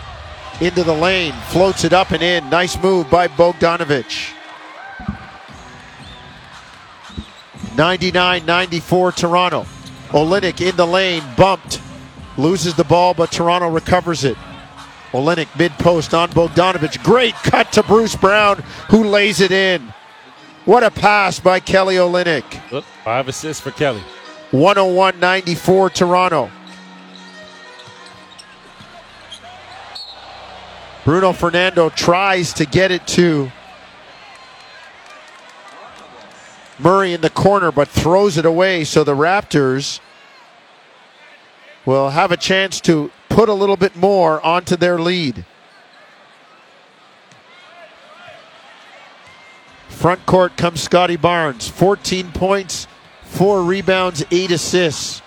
into 0.61 0.83
the 0.83 0.93
lane, 0.93 1.33
floats 1.51 1.85
it 1.85 1.93
up 1.93 2.11
and 2.11 2.25
in. 2.25 2.51
Nice 2.51 2.77
move 2.83 3.09
by 3.09 3.29
Bogdanovic. 3.29 4.35
99 7.77 8.45
94 8.47 9.13
Toronto. 9.13 9.65
Olynyk 10.09 10.69
in 10.69 10.75
the 10.75 10.85
lane, 10.85 11.23
bumped, 11.37 11.81
loses 12.37 12.75
the 12.75 12.83
ball, 12.83 13.15
but 13.15 13.31
Toronto 13.31 13.69
recovers 13.69 14.25
it. 14.25 14.37
Olynyk 15.13 15.57
mid 15.57 15.71
post 15.79 16.15
on 16.15 16.31
Bogdanovic. 16.31 17.01
Great 17.05 17.35
cut 17.35 17.71
to 17.75 17.85
Bruce 17.85 18.17
Brown, 18.17 18.57
who 18.91 19.05
lays 19.05 19.41
it 19.41 19.53
in. 19.53 19.95
What 20.65 20.85
a 20.85 20.93
pass 20.93 21.41
by 21.41 21.59
Kelly 21.59 21.97
Olynyk. 21.97 22.71
Look, 22.71 22.85
five 23.05 23.27
assists 23.27 23.61
for 23.61 23.73
Kelly. 23.73 24.03
101 24.53 25.19
94 25.19 25.91
Toronto. 25.91 26.51
Bruno 31.05 31.33
Fernando 31.33 31.89
tries 31.89 32.53
to 32.53 32.65
get 32.65 32.93
it 32.93 33.05
to 33.09 33.51
Murray 36.79 37.13
in 37.13 37.23
the 37.23 37.31
corner, 37.31 37.73
but 37.73 37.89
throws 37.89 38.39
it 38.39 38.47
away. 38.47 38.85
So 38.85 39.03
the 39.03 39.17
Raptors 39.17 39.99
will 41.85 42.11
have 42.11 42.31
a 42.31 42.37
chance 42.37 42.81
to 42.83 43.11
put 43.29 43.49
a 43.49 43.55
little 43.55 43.77
bit 43.77 43.97
more 43.97 44.41
onto 44.47 44.77
their 44.77 45.01
lead. 45.01 45.45
Front 50.03 50.27
court 50.27 50.57
comes 50.57 50.83
Scotty 50.83 51.15
Barnes. 51.15 51.69
14 51.69 52.33
points, 52.33 52.89
four 53.23 53.63
rebounds, 53.63 54.25
eight 54.33 54.51
assists. 54.51 55.23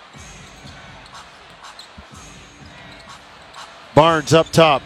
Barnes 3.94 4.34
up 4.34 4.50
top. 4.50 4.82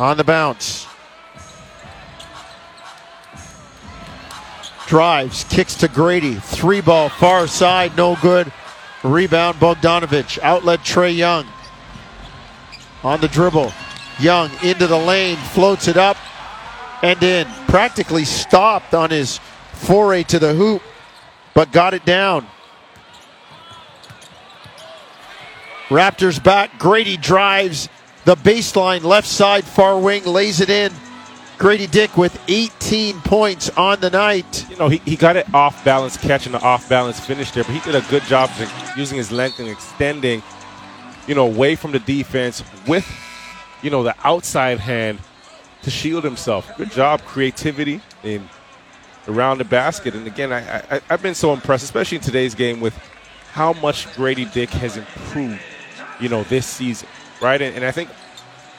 On 0.00 0.16
the 0.16 0.24
bounce. 0.24 0.88
Drives, 4.88 5.44
kicks 5.44 5.76
to 5.76 5.86
Grady. 5.86 6.34
Three 6.34 6.80
ball, 6.80 7.10
far 7.10 7.46
side, 7.46 7.96
no 7.96 8.16
good. 8.20 8.52
Rebound, 9.04 9.58
Bogdanovic. 9.60 10.40
Outlet, 10.40 10.80
Trae 10.80 11.16
Young. 11.16 11.46
On 13.04 13.20
the 13.20 13.28
dribble. 13.28 13.72
Young 14.18 14.50
into 14.64 14.88
the 14.88 14.98
lane, 14.98 15.36
floats 15.36 15.86
it 15.86 15.96
up 15.96 16.16
and 17.02 17.22
in. 17.22 17.46
Practically 17.68 18.24
stopped 18.24 18.94
on 18.94 19.10
his 19.10 19.38
foray 19.72 20.22
to 20.24 20.38
the 20.38 20.54
hoop, 20.54 20.82
but 21.54 21.72
got 21.72 21.94
it 21.94 22.04
down. 22.04 22.46
Raptors 25.88 26.42
back. 26.42 26.78
Grady 26.78 27.16
drives 27.16 27.88
the 28.24 28.36
baseline, 28.36 29.02
left 29.02 29.26
side, 29.26 29.64
far 29.64 29.98
wing, 29.98 30.24
lays 30.24 30.60
it 30.60 30.70
in. 30.70 30.92
Grady 31.58 31.86
Dick 31.86 32.16
with 32.16 32.40
18 32.48 33.20
points 33.20 33.68
on 33.70 34.00
the 34.00 34.08
night. 34.08 34.66
You 34.70 34.76
know, 34.76 34.88
he, 34.88 34.98
he 34.98 35.16
got 35.16 35.36
it 35.36 35.52
off 35.52 35.84
balance, 35.84 36.16
catching 36.16 36.52
the 36.52 36.60
off 36.60 36.88
balance 36.88 37.20
finish 37.20 37.50
there, 37.50 37.64
but 37.64 37.74
he 37.74 37.80
did 37.80 37.94
a 37.94 38.08
good 38.08 38.22
job 38.22 38.50
using 38.96 39.18
his 39.18 39.30
length 39.30 39.58
and 39.58 39.68
extending, 39.68 40.42
you 41.26 41.34
know, 41.34 41.46
away 41.46 41.74
from 41.74 41.92
the 41.92 41.98
defense 41.98 42.62
with, 42.86 43.06
you 43.82 43.90
know, 43.90 44.02
the 44.02 44.14
outside 44.24 44.78
hand 44.78 45.18
to 45.82 45.90
shield 45.90 46.24
himself. 46.24 46.70
Good 46.76 46.90
job, 46.90 47.22
creativity 47.22 48.00
in 48.22 48.48
around 49.28 49.58
the 49.58 49.64
basket. 49.64 50.14
And 50.14 50.26
again, 50.26 50.52
I, 50.52 50.78
I, 50.78 51.00
I've 51.10 51.22
been 51.22 51.34
so 51.34 51.52
impressed, 51.52 51.84
especially 51.84 52.16
in 52.16 52.22
today's 52.22 52.54
game, 52.54 52.80
with 52.80 52.96
how 53.52 53.72
much 53.74 54.12
Grady 54.14 54.44
Dick 54.46 54.70
has 54.70 54.96
improved, 54.96 55.60
you 56.20 56.28
know, 56.28 56.42
this 56.44 56.66
season, 56.66 57.08
right? 57.40 57.60
And, 57.60 57.74
and 57.76 57.84
I 57.84 57.90
think 57.90 58.10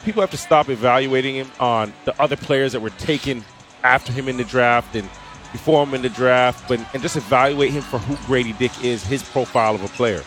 people 0.04 0.22
have 0.22 0.32
to 0.32 0.38
stop 0.38 0.70
evaluating 0.70 1.36
him 1.36 1.52
on 1.60 1.94
the 2.06 2.20
other 2.22 2.36
players 2.36 2.72
that 2.72 2.80
were 2.82 2.90
taken 2.92 3.44
after 3.84 4.12
him 4.12 4.28
in 4.28 4.38
the 4.38 4.44
draft 4.44 4.96
and 4.96 5.08
before 5.52 5.84
him 5.84 5.94
in 5.94 6.02
the 6.02 6.10
draft, 6.10 6.68
but 6.68 6.80
and 6.94 7.02
just 7.02 7.18
evaluate 7.18 7.72
him 7.72 7.82
for 7.82 7.98
who 8.00 8.16
Grady 8.26 8.54
Dick 8.54 8.72
is, 8.84 9.04
his 9.04 9.22
profile 9.22 9.76
of 9.76 9.84
a 9.84 9.88
player. 9.90 10.24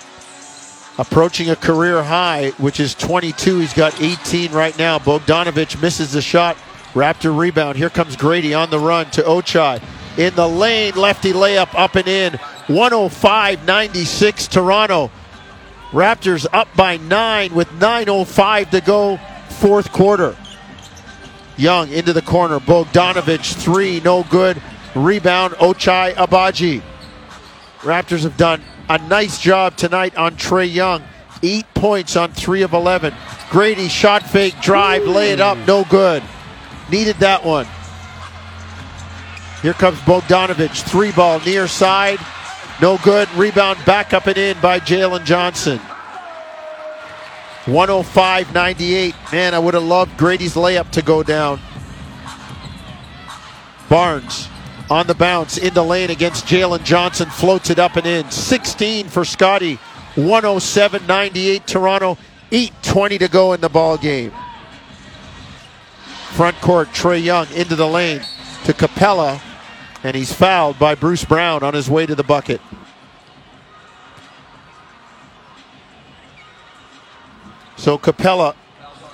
Approaching 0.97 1.51
a 1.51 1.57
career 1.57 2.03
high, 2.03 2.51
which 2.59 2.79
is 2.79 2.95
22. 2.95 3.59
He's 3.59 3.73
got 3.75 4.01
18 4.01 4.53
right 4.53 4.77
now. 4.79 4.99
Bogdanovic 4.99 5.83
misses 5.83 6.13
the 6.13 6.23
shot. 6.23 6.57
Raptor 6.93 7.37
rebound. 7.37 7.77
Here 7.77 7.91
comes 7.91 8.15
Grady 8.15 8.55
on 8.55 8.71
the 8.71 8.79
run 8.79 9.11
to 9.13 9.23
Ochai. 9.23 9.83
in 10.17 10.35
the 10.37 10.49
lane. 10.49 10.95
Lefty 10.95 11.33
layup 11.33 11.75
up 11.75 11.97
and 11.97 12.07
in. 12.07 12.35
105 12.69 13.67
96 13.67 14.47
Toronto. 14.47 15.11
Raptors 15.91 16.47
up 16.53 16.69
by 16.77 16.97
nine 16.97 17.55
with 17.55 17.69
9.05 17.71 18.71
to 18.71 18.81
go, 18.81 19.17
fourth 19.49 19.93
quarter. 19.93 20.37
Young 21.57 21.91
into 21.93 22.13
the 22.13 22.23
corner. 22.23 22.59
Bogdanovic, 22.59 23.55
three, 23.55 24.01
no 24.01 24.25
good. 24.25 24.61
Rebound, 24.95 25.55
Ochai 25.55 26.15
Agbaji. 26.15 26.83
Raptors 27.81 28.23
have 28.23 28.37
done 28.37 28.63
a 28.89 28.99
nice 29.09 29.41
job 29.41 29.77
tonight 29.77 30.17
on 30.17 30.37
Trae 30.37 30.73
Young. 30.73 31.03
Eight 31.43 31.67
points 31.75 32.17
on 32.17 32.33
three 32.33 32.63
of 32.63 32.73
11. 32.73 33.15
Grady 33.51 33.89
shot 33.89 34.23
fake, 34.23 34.55
drive, 34.61 35.05
lay 35.05 35.31
it 35.31 35.41
up, 35.41 35.59
no 35.67 35.85
good. 35.85 36.23
Needed 36.91 37.17
that 37.17 37.45
one. 37.45 37.67
Here 39.63 39.75
comes 39.75 39.99
Bogdanovic, 40.01 40.83
three 40.83 41.13
ball 41.13 41.41
near 41.41 41.67
side, 41.69 42.19
no 42.81 42.99
good. 42.99 43.31
Rebound 43.35 43.79
back 43.85 44.13
up 44.13 44.27
and 44.27 44.37
in 44.37 44.61
by 44.61 44.81
Jalen 44.81 45.25
Johnson. 45.25 45.79
105 47.67 48.53
98. 48.53 49.15
Man, 49.33 49.55
I 49.55 49.59
would 49.59 49.75
have 49.75 49.83
loved 49.83 50.17
Grady's 50.19 50.55
layup 50.55 50.91
to 50.91 51.03
go 51.03 51.23
down. 51.23 51.61
Barnes 53.89 54.49
on 54.91 55.07
the 55.07 55.15
bounce 55.15 55.59
in 55.59 55.75
the 55.75 55.83
lane 55.83 56.11
against 56.11 56.47
Jalen 56.47 56.85
Johnson, 56.85 57.29
floats 57.31 57.71
it 57.71 57.79
up 57.79 57.97
and 57.97 58.07
in. 58.07 58.31
16 58.31 59.09
for 59.09 59.25
Scotty. 59.25 59.77
107 60.15 61.07
98 61.07 61.67
Toronto. 61.67 62.19
8.20 62.51 63.19
to 63.19 63.29
go 63.29 63.53
in 63.53 63.61
the 63.61 63.69
ball 63.69 63.97
game. 63.97 64.33
Front 66.33 66.61
court, 66.61 66.89
Trae 66.89 67.23
Young 67.23 67.51
into 67.53 67.75
the 67.75 67.87
lane 67.87 68.21
to 68.65 68.73
Capela, 68.73 69.41
and 70.03 70.15
he's 70.15 70.33
fouled 70.33 70.79
by 70.79 70.95
Bruce 70.95 71.25
Brown 71.25 71.63
on 71.63 71.75
his 71.75 71.89
way 71.89 72.07
to 72.07 72.15
the 72.15 72.23
bucket. 72.23 72.61
So 77.77 77.99
Capela 77.99 78.55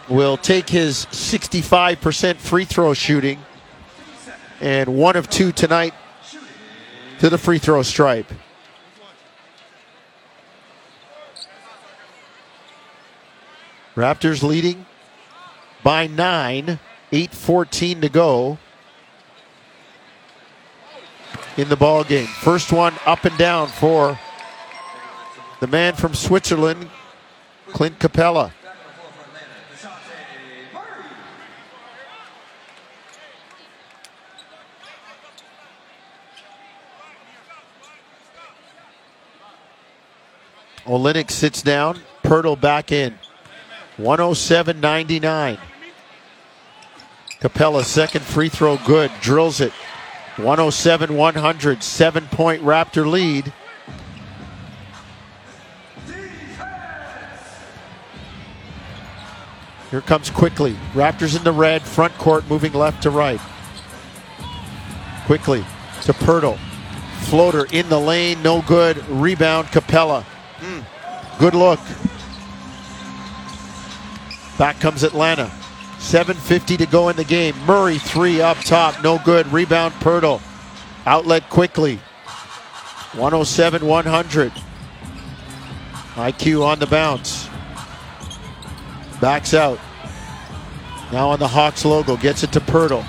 will 0.08 0.36
take 0.36 0.68
his 0.68 1.06
65% 1.06 2.36
free 2.36 2.64
throw 2.64 2.94
shooting 2.94 3.38
and 4.60 4.94
one 4.94 5.16
of 5.16 5.28
two 5.30 5.52
tonight 5.52 5.94
to 7.18 7.30
the 7.30 7.38
free 7.38 7.58
throw 7.58 7.82
stripe. 7.82 8.30
Raptors 13.94 14.42
leading 14.42 14.86
by 15.82 16.06
nine, 16.06 16.78
8.14 17.12 18.02
to 18.02 18.08
go 18.08 18.58
in 21.56 21.68
the 21.68 21.76
ball 21.76 22.04
game. 22.04 22.26
First 22.26 22.72
one 22.72 22.94
up 23.04 23.24
and 23.24 23.36
down 23.36 23.68
for 23.68 24.18
the 25.60 25.66
man 25.66 25.94
from 25.94 26.14
Switzerland, 26.14 26.88
Clint 27.68 27.98
Capela. 27.98 28.52
Olynyk 40.90 41.30
sits 41.30 41.62
down. 41.62 42.00
Poeltl 42.24 42.60
back 42.60 42.90
in. 42.90 43.14
107 43.96 44.80
99. 44.80 45.56
Capela, 47.40 47.84
second 47.84 48.24
free 48.24 48.48
throw 48.48 48.76
good. 48.84 49.12
Drills 49.20 49.60
it. 49.60 49.72
107 50.36 51.16
100. 51.16 51.82
Seven 51.84 52.26
point 52.26 52.60
Raptor 52.62 53.08
lead. 53.08 53.52
Here 59.92 60.00
comes 60.00 60.28
Quickley. 60.28 60.74
Raptors 60.92 61.36
in 61.36 61.44
the 61.44 61.52
red. 61.52 61.82
Front 61.82 62.14
court 62.14 62.48
moving 62.48 62.72
left 62.72 63.04
to 63.04 63.10
right. 63.10 63.40
Quickley 65.26 65.64
to 66.02 66.12
Poeltl. 66.14 66.58
Floater 67.28 67.66
in 67.70 67.88
the 67.88 68.00
lane. 68.00 68.42
No 68.42 68.60
good. 68.62 68.96
Rebound 69.08 69.68
Capela. 69.68 70.24
Mm. 70.60 70.84
Good 71.38 71.54
look. 71.54 71.80
Back 74.58 74.78
comes 74.78 75.02
Atlanta. 75.02 75.50
7.50 75.98 76.78
to 76.78 76.86
go 76.86 77.08
in 77.08 77.16
the 77.16 77.24
game. 77.24 77.54
Murray, 77.66 77.98
three 77.98 78.40
up 78.40 78.58
top. 78.58 79.02
No 79.02 79.18
good. 79.24 79.50
Rebound 79.52 79.94
Poeltl. 79.94 80.40
Outlet 81.06 81.48
Quickley. 81.48 81.96
107 83.14 83.86
100. 83.86 84.52
IQ 86.14 86.64
on 86.64 86.78
the 86.78 86.86
bounce. 86.86 87.48
Backs 89.20 89.54
out. 89.54 89.78
Now 91.10 91.30
on 91.30 91.38
the 91.38 91.48
Hawks 91.48 91.84
logo. 91.84 92.16
Gets 92.16 92.42
it 92.42 92.52
to 92.52 92.60
Poeltl. 92.60 93.04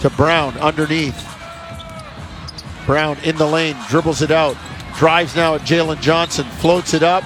To 0.00 0.10
Brown 0.10 0.56
underneath. 0.58 1.24
Brown 2.86 3.16
in 3.24 3.36
the 3.36 3.46
lane. 3.46 3.76
Dribbles 3.88 4.22
it 4.22 4.30
out. 4.30 4.56
Drives 4.98 5.36
now 5.36 5.54
at 5.54 5.60
Jalen 5.60 6.00
Johnson. 6.00 6.44
Floats 6.44 6.92
it 6.92 7.04
up. 7.04 7.22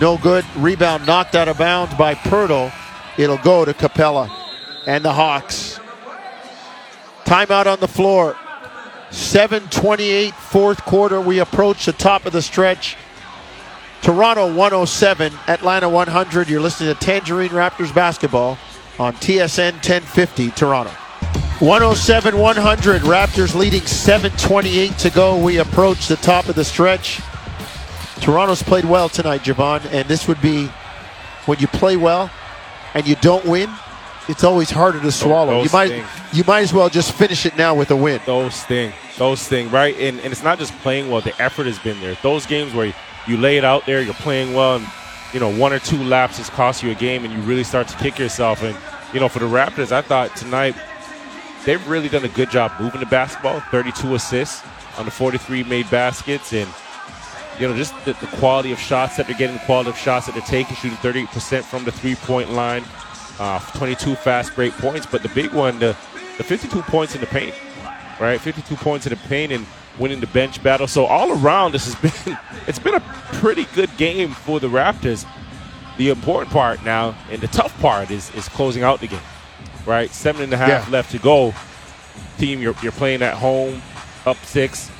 No 0.00 0.16
good. 0.16 0.44
Rebound 0.54 1.04
knocked 1.08 1.34
out 1.34 1.48
of 1.48 1.58
bounds 1.58 1.92
by 1.94 2.14
Poeltl. 2.14 2.72
It'll 3.18 3.38
go 3.38 3.64
to 3.64 3.74
Capela 3.74 4.30
and 4.86 5.04
the 5.04 5.12
Hawks. 5.12 5.80
Timeout 7.24 7.66
on 7.66 7.80
the 7.80 7.88
floor. 7.88 8.36
728 9.10 10.34
fourth 10.34 10.84
quarter. 10.84 11.20
We 11.20 11.40
approach 11.40 11.86
the 11.86 11.92
top 11.92 12.26
of 12.26 12.32
the 12.32 12.42
stretch. 12.42 12.96
Toronto 14.02 14.46
107, 14.46 15.32
Atlanta 15.48 15.88
100. 15.88 16.48
You're 16.48 16.60
listening 16.60 16.94
to 16.94 17.00
Tangerine 17.00 17.50
Raptors 17.50 17.92
basketball 17.92 18.56
on 19.00 19.14
TSN 19.14 19.72
1050 19.72 20.52
Toronto. 20.52 20.92
107 21.60 22.36
100. 22.38 23.02
Raptors 23.02 23.54
leading 23.54 23.80
728 23.80 24.98
to 24.98 25.10
go. 25.10 25.42
We 25.42 25.58
approach 25.58 26.06
the 26.06 26.16
top 26.16 26.48
of 26.48 26.54
the 26.54 26.64
stretch. 26.64 27.20
Toronto's 28.20 28.62
played 28.62 28.84
well 28.84 29.08
tonight, 29.08 29.42
Jevohn, 29.42 29.84
and 29.92 30.06
this 30.06 30.28
would 30.28 30.40
be 30.42 30.66
when 31.46 31.58
you 31.58 31.66
play 31.68 31.96
well 31.96 32.30
and 32.92 33.06
you 33.06 33.14
don't 33.16 33.44
win, 33.44 33.70
it's 34.28 34.44
always 34.44 34.70
harder 34.70 35.00
to 35.00 35.12
swallow. 35.12 35.62
Those 35.62 35.72
you 35.72 35.78
might 35.78 36.04
you 36.32 36.44
might 36.46 36.60
as 36.60 36.74
well 36.74 36.90
just 36.90 37.12
finish 37.12 37.46
it 37.46 37.56
now 37.56 37.74
with 37.74 37.90
a 37.90 37.96
win. 37.96 38.20
Those 38.26 38.54
sting. 38.54 38.92
Those 39.16 39.40
sting, 39.40 39.70
right? 39.70 39.94
And, 39.98 40.20
and 40.20 40.32
it's 40.32 40.42
not 40.42 40.58
just 40.58 40.72
playing 40.80 41.10
well, 41.10 41.22
the 41.22 41.40
effort 41.40 41.66
has 41.66 41.78
been 41.78 41.98
there. 42.00 42.16
Those 42.22 42.44
games 42.44 42.74
where 42.74 42.94
you 43.26 43.36
lay 43.38 43.56
it 43.56 43.64
out 43.64 43.86
there, 43.86 44.02
you're 44.02 44.14
playing 44.14 44.52
well, 44.52 44.76
and, 44.76 44.86
you 45.32 45.40
know, 45.40 45.54
one 45.56 45.72
or 45.72 45.78
two 45.78 46.02
lapses 46.02 46.50
cost 46.50 46.82
you 46.82 46.90
a 46.90 46.94
game, 46.94 47.24
and 47.24 47.32
you 47.32 47.40
really 47.40 47.64
start 47.64 47.88
to 47.88 47.96
kick 47.96 48.18
yourself. 48.18 48.62
And, 48.62 48.76
you 49.14 49.20
know, 49.20 49.28
for 49.28 49.38
the 49.38 49.46
Raptors, 49.46 49.90
I 49.90 50.02
thought 50.02 50.36
tonight 50.36 50.74
they've 51.66 51.86
really 51.86 52.08
done 52.08 52.24
a 52.24 52.28
good 52.28 52.50
job 52.50 52.72
moving 52.80 53.00
the 53.00 53.06
basketball 53.06 53.60
32 53.70 54.14
assists 54.14 54.62
on 54.96 55.04
the 55.04 55.10
43 55.10 55.64
made 55.64 55.90
baskets, 55.90 56.52
and, 56.54 56.70
you 57.60 57.68
know, 57.68 57.76
just 57.76 57.92
the, 58.06 58.14
the 58.14 58.26
quality 58.38 58.72
of 58.72 58.78
shots 58.78 59.16
that 59.16 59.26
they're 59.26 59.36
getting, 59.36 59.56
the 59.56 59.64
quality 59.64 59.90
of 59.90 59.98
shots 59.98 60.26
that 60.26 60.34
they're 60.34 60.42
taking, 60.44 60.74
shooting 60.76 60.96
38% 60.98 61.62
from 61.62 61.84
the 61.84 61.92
three 61.92 62.14
point 62.14 62.50
line, 62.50 62.82
uh, 63.38 63.58
22 63.76 64.14
fast 64.14 64.54
break 64.54 64.72
points. 64.74 65.04
But 65.04 65.22
the 65.22 65.28
big 65.30 65.52
one, 65.52 65.78
the, 65.78 65.96
the 66.38 66.44
52 66.44 66.80
points 66.82 67.14
in 67.14 67.20
the 67.20 67.26
paint, 67.26 67.54
right? 68.20 68.40
52 68.40 68.74
points 68.76 69.06
in 69.06 69.10
the 69.10 69.28
paint 69.28 69.52
and 69.52 69.66
winning 69.98 70.20
the 70.20 70.26
bench 70.28 70.62
battle. 70.62 70.86
So 70.86 71.04
all 71.06 71.32
around, 71.32 71.72
this 71.72 71.92
has 71.92 72.24
been 72.24 72.38
it's 72.66 72.78
been 72.78 72.94
a 72.94 73.00
pretty 73.34 73.64
good 73.74 73.94
game 73.96 74.30
for 74.30 74.60
the 74.60 74.68
Raptors. 74.68 75.26
The 75.98 76.10
important 76.10 76.52
part 76.52 76.84
now 76.84 77.16
and 77.30 77.40
the 77.40 77.48
tough 77.48 77.78
part 77.80 78.10
is 78.10 78.34
is 78.34 78.48
closing 78.48 78.82
out 78.82 79.00
the 79.00 79.08
game, 79.08 79.20
right? 79.86 80.10
Seven 80.10 80.42
and 80.42 80.52
a 80.52 80.56
half 80.56 80.68
Yeah. 80.68 80.92
left 80.92 81.12
to 81.12 81.18
go. 81.18 81.54
Team, 82.38 82.60
you're, 82.60 82.74
you're 82.82 82.92
playing 82.92 83.22
at 83.22 83.34
home, 83.34 83.80
up 84.26 84.36
six. 84.44 84.90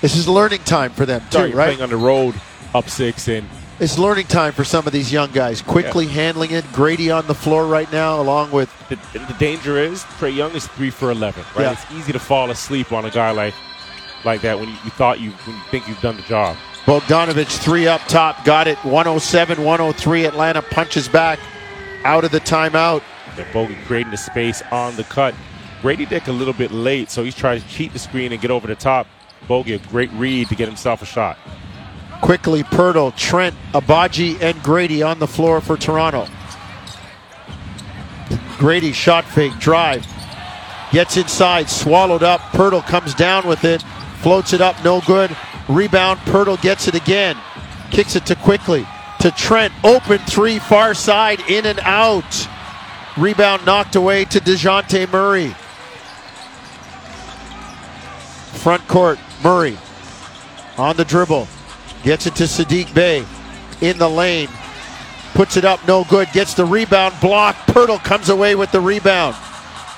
This 0.00 0.14
is 0.16 0.28
learning 0.28 0.60
time 0.64 0.92
for 0.92 1.06
them 1.06 1.20
too, 1.22 1.38
Sorry, 1.38 1.48
you're 1.50 1.58
right? 1.58 1.66
playing 1.66 1.82
on 1.82 1.88
the 1.90 1.96
road, 1.96 2.34
up 2.74 2.88
six, 2.88 3.28
and 3.28 3.48
It's 3.80 3.98
learning 3.98 4.26
time 4.26 4.52
for 4.52 4.64
some 4.64 4.86
of 4.86 4.92
these 4.92 5.12
young 5.12 5.30
guys. 5.32 5.60
Quickley 5.62 6.06
handling 6.06 6.50
it. 6.52 6.64
Grady 6.72 7.10
on 7.10 7.26
the 7.26 7.34
floor 7.34 7.66
right 7.66 7.90
now, 7.92 8.20
along 8.20 8.50
with 8.52 8.70
the, 8.88 8.96
the 9.12 9.34
danger 9.38 9.76
is 9.78 10.02
Trae 10.18 10.34
Young 10.34 10.52
is 10.52 10.66
three 10.68 10.90
for 10.90 11.10
eleven. 11.10 11.44
Right, 11.54 11.62
Yeah. 11.64 11.72
it's 11.72 11.92
easy 11.92 12.12
to 12.12 12.18
fall 12.18 12.50
asleep 12.50 12.92
on 12.92 13.04
a 13.04 13.10
guy 13.10 13.30
like 13.32 13.54
like 14.24 14.40
that 14.42 14.58
when 14.58 14.68
you, 14.68 14.74
you 14.84 14.90
thought 14.90 15.20
you 15.20 15.30
when 15.30 15.56
you 15.56 15.62
think 15.70 15.88
you've 15.88 16.00
done 16.00 16.16
the 16.16 16.22
job. 16.22 16.56
Bogdanovic, 16.86 17.48
three 17.48 17.86
up 17.88 18.00
top. 18.08 18.44
Got 18.44 18.66
it. 18.68 18.78
107 18.78 19.62
103. 19.64 20.24
Atlanta 20.24 20.62
punches 20.62 21.08
back 21.08 21.38
out 22.04 22.24
of 22.24 22.30
the 22.30 22.40
timeout. 22.40 23.02
Bogan 23.44 23.82
creating 23.84 24.10
the 24.10 24.16
space 24.16 24.62
on 24.72 24.96
the 24.96 25.04
cut. 25.04 25.34
Grady 25.82 26.06
Dick 26.06 26.26
a 26.28 26.32
little 26.32 26.54
bit 26.54 26.70
late, 26.70 27.10
so 27.10 27.22
he's 27.22 27.34
trying 27.34 27.60
to 27.60 27.68
cheat 27.68 27.92
the 27.92 27.98
screen 27.98 28.32
and 28.32 28.40
get 28.40 28.50
over 28.50 28.66
the 28.66 28.74
top. 28.74 29.06
Bogey, 29.46 29.74
a 29.74 29.78
great 29.78 30.10
read 30.12 30.48
to 30.48 30.54
get 30.54 30.68
himself 30.68 31.02
a 31.02 31.06
shot. 31.06 31.38
Quickley, 32.22 32.62
Poeltl, 32.62 33.14
Trent, 33.16 33.54
Agbaji, 33.72 34.40
and 34.40 34.60
Grady 34.62 35.02
on 35.02 35.18
the 35.18 35.26
floor 35.26 35.60
for 35.60 35.76
Toronto. 35.76 36.26
Grady 38.58 38.92
shot 38.92 39.24
fake, 39.24 39.56
drive. 39.58 40.06
Gets 40.92 41.16
inside, 41.16 41.68
swallowed 41.68 42.22
up. 42.22 42.40
Poeltl 42.52 42.84
comes 42.86 43.14
down 43.14 43.46
with 43.46 43.64
it, 43.64 43.82
floats 44.22 44.52
it 44.52 44.60
up, 44.60 44.82
no 44.82 45.02
good. 45.02 45.36
Rebound, 45.68 46.18
Poeltl 46.20 46.60
gets 46.62 46.88
it 46.88 46.94
again. 46.94 47.36
Kicks 47.90 48.16
it 48.16 48.24
to 48.26 48.34
Quickley. 48.34 48.86
To 49.20 49.30
Trent, 49.30 49.72
open 49.84 50.18
three, 50.18 50.58
far 50.58 50.94
side, 50.94 51.40
in 51.48 51.66
and 51.66 51.80
out. 51.80 52.48
Rebound 53.16 53.64
knocked 53.64 53.96
away 53.96 54.24
to 54.26 54.40
DeJounte 54.40 55.10
Murray. 55.10 55.54
Front 58.58 58.86
court, 58.88 59.18
Murray 59.42 59.78
on 60.78 60.96
the 60.96 61.04
dribble. 61.04 61.48
Gets 62.02 62.26
it 62.26 62.34
to 62.36 62.44
Saddiq 62.44 62.92
Bey 62.94 63.24
in 63.80 63.98
the 63.98 64.08
lane. 64.08 64.48
Puts 65.32 65.56
it 65.56 65.64
up, 65.64 65.86
no 65.86 66.04
good. 66.04 66.28
Gets 66.32 66.54
the 66.54 66.64
rebound, 66.64 67.14
block. 67.20 67.56
Poeltl 67.66 68.02
comes 68.02 68.28
away 68.28 68.54
with 68.54 68.70
the 68.72 68.80
rebound. 68.80 69.34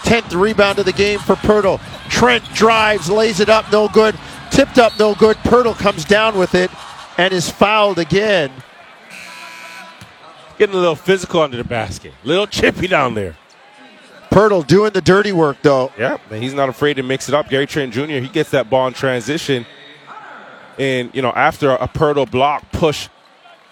10th 0.03 0.41
rebound 0.41 0.79
of 0.79 0.85
the 0.85 0.93
game 0.93 1.19
for 1.19 1.35
Poeltl. 1.37 1.81
Trent 2.09 2.45
drives, 2.55 3.11
lays 3.11 3.41
it 3.41 3.49
up, 3.49 3.71
no 3.71 3.89
good. 3.89 4.19
Tipped 4.51 4.79
up, 4.79 4.99
no 4.99 5.15
good. 5.15 5.37
Poeltl 5.39 5.77
comes 5.77 6.05
down 6.05 6.39
with 6.39 6.55
it 6.55 6.71
and 7.19 7.33
is 7.33 7.51
fouled 7.51 7.99
again. 7.99 8.51
Getting 10.59 10.75
a 10.75 10.79
little 10.79 10.97
physical 10.97 11.41
under 11.41 11.57
the 11.57 11.65
basket. 11.65 12.13
Little 12.25 12.47
chippy 12.47 12.89
down 12.89 13.15
there. 13.15 13.37
Poeltl 14.31 14.67
doing 14.67 14.93
the 14.93 15.01
dirty 15.01 15.33
work, 15.33 15.57
though. 15.63 15.93
Yeah, 15.97 16.19
and 16.31 16.43
he's 16.43 16.55
not 16.55 16.69
afraid 16.69 16.95
to 16.95 17.03
mix 17.03 17.29
it 17.29 17.35
up. 17.35 17.49
Gary 17.49 17.67
Trent 17.67 17.93
Jr., 17.93 18.03
he 18.03 18.29
gets 18.29 18.51
that 18.51 18.69
ball 18.69 18.89
in 18.89 18.93
transition. 18.93 19.65
And, 20.79 21.15
you 21.15 21.23
know, 21.23 21.31
after 21.31 21.71
a 21.71 21.89
Poeltl 21.89 22.31
block 22.31 22.71
push, 22.73 23.09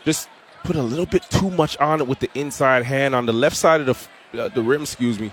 just 0.05 0.29
put 0.65 0.77
a 0.77 0.83
little 0.83 1.07
bit 1.07 1.23
too 1.31 1.51
much 1.51 1.77
on 1.79 2.01
it 2.01 2.07
with 2.07 2.21
the 2.21 2.31
inside 2.35 2.85
hand 2.85 3.15
on 3.15 3.27
the 3.27 3.33
left 3.33 3.57
side 3.57 3.81
of 3.81 4.09
the, 4.33 4.45
uh, 4.45 4.49
the 4.49 4.63
rim, 4.63 4.83
excuse 4.83 5.19
me. 5.19 5.33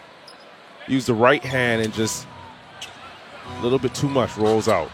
Use 0.87 1.05
the 1.05 1.13
right 1.13 1.43
hand 1.43 1.81
and 1.81 1.93
just 1.93 2.27
a 3.47 3.61
little 3.63 3.79
bit 3.79 3.93
too 3.95 4.09
much 4.09 4.35
rolls 4.37 4.67
out. 4.67 4.89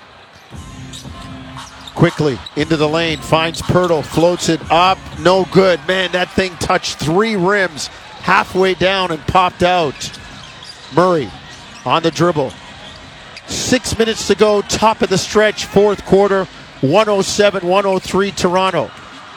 Quickley 2.00 2.40
into 2.56 2.78
the 2.78 2.88
lane, 2.88 3.18
finds 3.18 3.62
Poeltl, 3.62 4.06
floats 4.06 4.48
it 4.48 4.62
up, 4.72 4.98
no 5.20 5.44
good. 5.52 5.86
Man, 5.86 6.14
that 6.14 6.32
thing 6.32 6.56
touched 6.56 6.98
three 6.98 7.36
rims 7.36 7.88
halfway 8.22 8.74
down 8.74 9.12
and 9.12 9.22
popped 9.28 9.64
out. 9.64 10.18
Murray 10.96 11.30
on 11.86 12.02
the 12.02 12.10
dribble. 12.10 12.54
Six 13.48 14.00
minutes 14.00 14.28
to 14.28 14.36
go, 14.36 14.62
top 14.62 15.02
of 15.02 15.10
the 15.10 15.18
stretch, 15.18 15.66
fourth 15.66 16.06
quarter, 16.06 16.46
107 16.80 17.68
103 17.68 18.32
Toronto. 18.32 18.90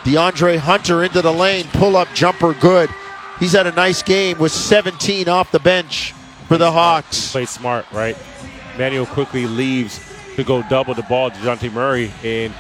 DeAndre 0.05 0.57
Hunter 0.57 1.03
into 1.03 1.21
the 1.21 1.33
lane, 1.33 1.65
pull 1.73 1.97
up 1.97 2.07
jumper, 2.15 2.55
good. 2.55 2.89
He's 3.41 3.55
had 3.55 3.67
a 3.67 3.73
nice 3.73 4.05
game 4.05 4.39
with 4.39 4.53
17 4.53 5.29
off 5.29 5.51
the 5.51 5.59
bench 5.59 6.13
for 6.47 6.59
the 6.59 6.71
Hawks. 6.71 7.33
Played 7.33 7.49
smart, 7.49 7.87
right? 7.91 8.17
Manuel 8.79 9.07
Quickley 9.07 9.47
leaves 9.47 10.12
to 10.43 10.49
go 10.49 10.63
double 10.69 10.95
the 10.95 11.03
ball 11.05 11.31
to 11.31 11.37
DeJounte 11.39 11.73
Murray 11.73 12.13
and 12.25 12.53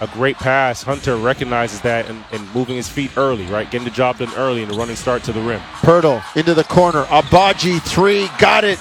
a 0.00 0.06
great 0.08 0.36
pass. 0.36 0.82
Hunter 0.82 1.16
recognizes 1.16 1.80
that 1.82 2.08
and, 2.08 2.22
and, 2.32 2.54
moving 2.54 2.76
his 2.76 2.88
feet 2.88 3.10
early, 3.16 3.44
right? 3.46 3.70
Getting 3.70 3.84
the 3.84 3.94
job 3.94 4.18
done 4.18 4.32
early 4.36 4.62
and 4.62 4.72
the 4.72 4.76
running 4.76 4.96
start 4.96 5.22
to 5.24 5.32
the 5.32 5.40
rim. 5.40 5.60
Poeltl 5.80 6.22
into 6.36 6.54
the 6.54 6.64
corner. 6.64 7.04
Agbaji 7.04 7.80
three, 7.82 8.28
got 8.38 8.64
it. 8.64 8.78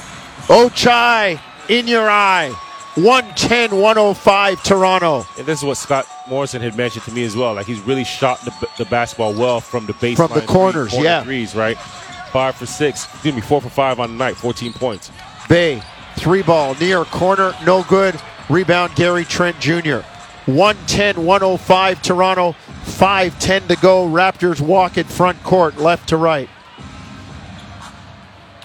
Ochai 0.48 1.39
in 1.69 1.88
your 1.88 2.10
eye. 2.10 2.50
110 2.95 3.78
105 3.80 4.63
Toronto. 4.63 5.26
And 5.38 5.45
this 5.45 5.60
is 5.60 5.65
what 5.65 5.78
Scott 5.78 6.06
Morrison 6.28 6.62
had 6.62 6.76
mentioned 6.76 7.06
to 7.06 7.12
me 7.12 7.24
as 7.24 7.36
well. 7.36 7.54
Like 7.54 7.65
he's 7.65 7.80
really 7.82 8.04
shot 8.04 8.41
the, 8.41 8.69
the 8.78 8.86
basketball 8.86 9.34
well 9.34 9.62
from 9.62 9.86
the 9.86 9.93
baseline. 9.93 10.28
From 10.28 10.34
the 10.34 10.45
corners, 10.45 10.91
corner 10.91 11.06
yeah. 11.06 11.24
Threes, 11.24 11.56
right? 11.56 11.78
Five 11.78 12.56
for 12.56 12.65
six. 12.65 13.06
Excuse 13.06 13.36
me, 13.36 13.41
four 13.41 13.62
for 13.62 13.69
five 13.69 14.00
on 14.00 14.12
the 14.12 14.17
night, 14.17 14.36
14 14.36 14.74
points. 14.74 15.12
Bey, 15.48 15.82
three 16.17 16.41
ball 16.41 16.76
near 16.76 17.06
corner, 17.06 17.54
no 17.65 17.84
good. 17.84 18.19
Rebound 18.50 18.96
Gary 18.96 19.26
Trent 19.26 19.60
Jr. 19.60 20.00
110 20.46 21.24
105 21.24 22.02
Toronto. 22.02 22.56
510 22.84 23.68
to 23.68 23.76
go. 23.82 24.08
Raptors 24.08 24.60
walk 24.60 24.98
in 24.98 25.06
front 25.06 25.42
court, 25.44 25.78
left 25.78 26.10
to 26.10 26.18
right. 26.18 26.50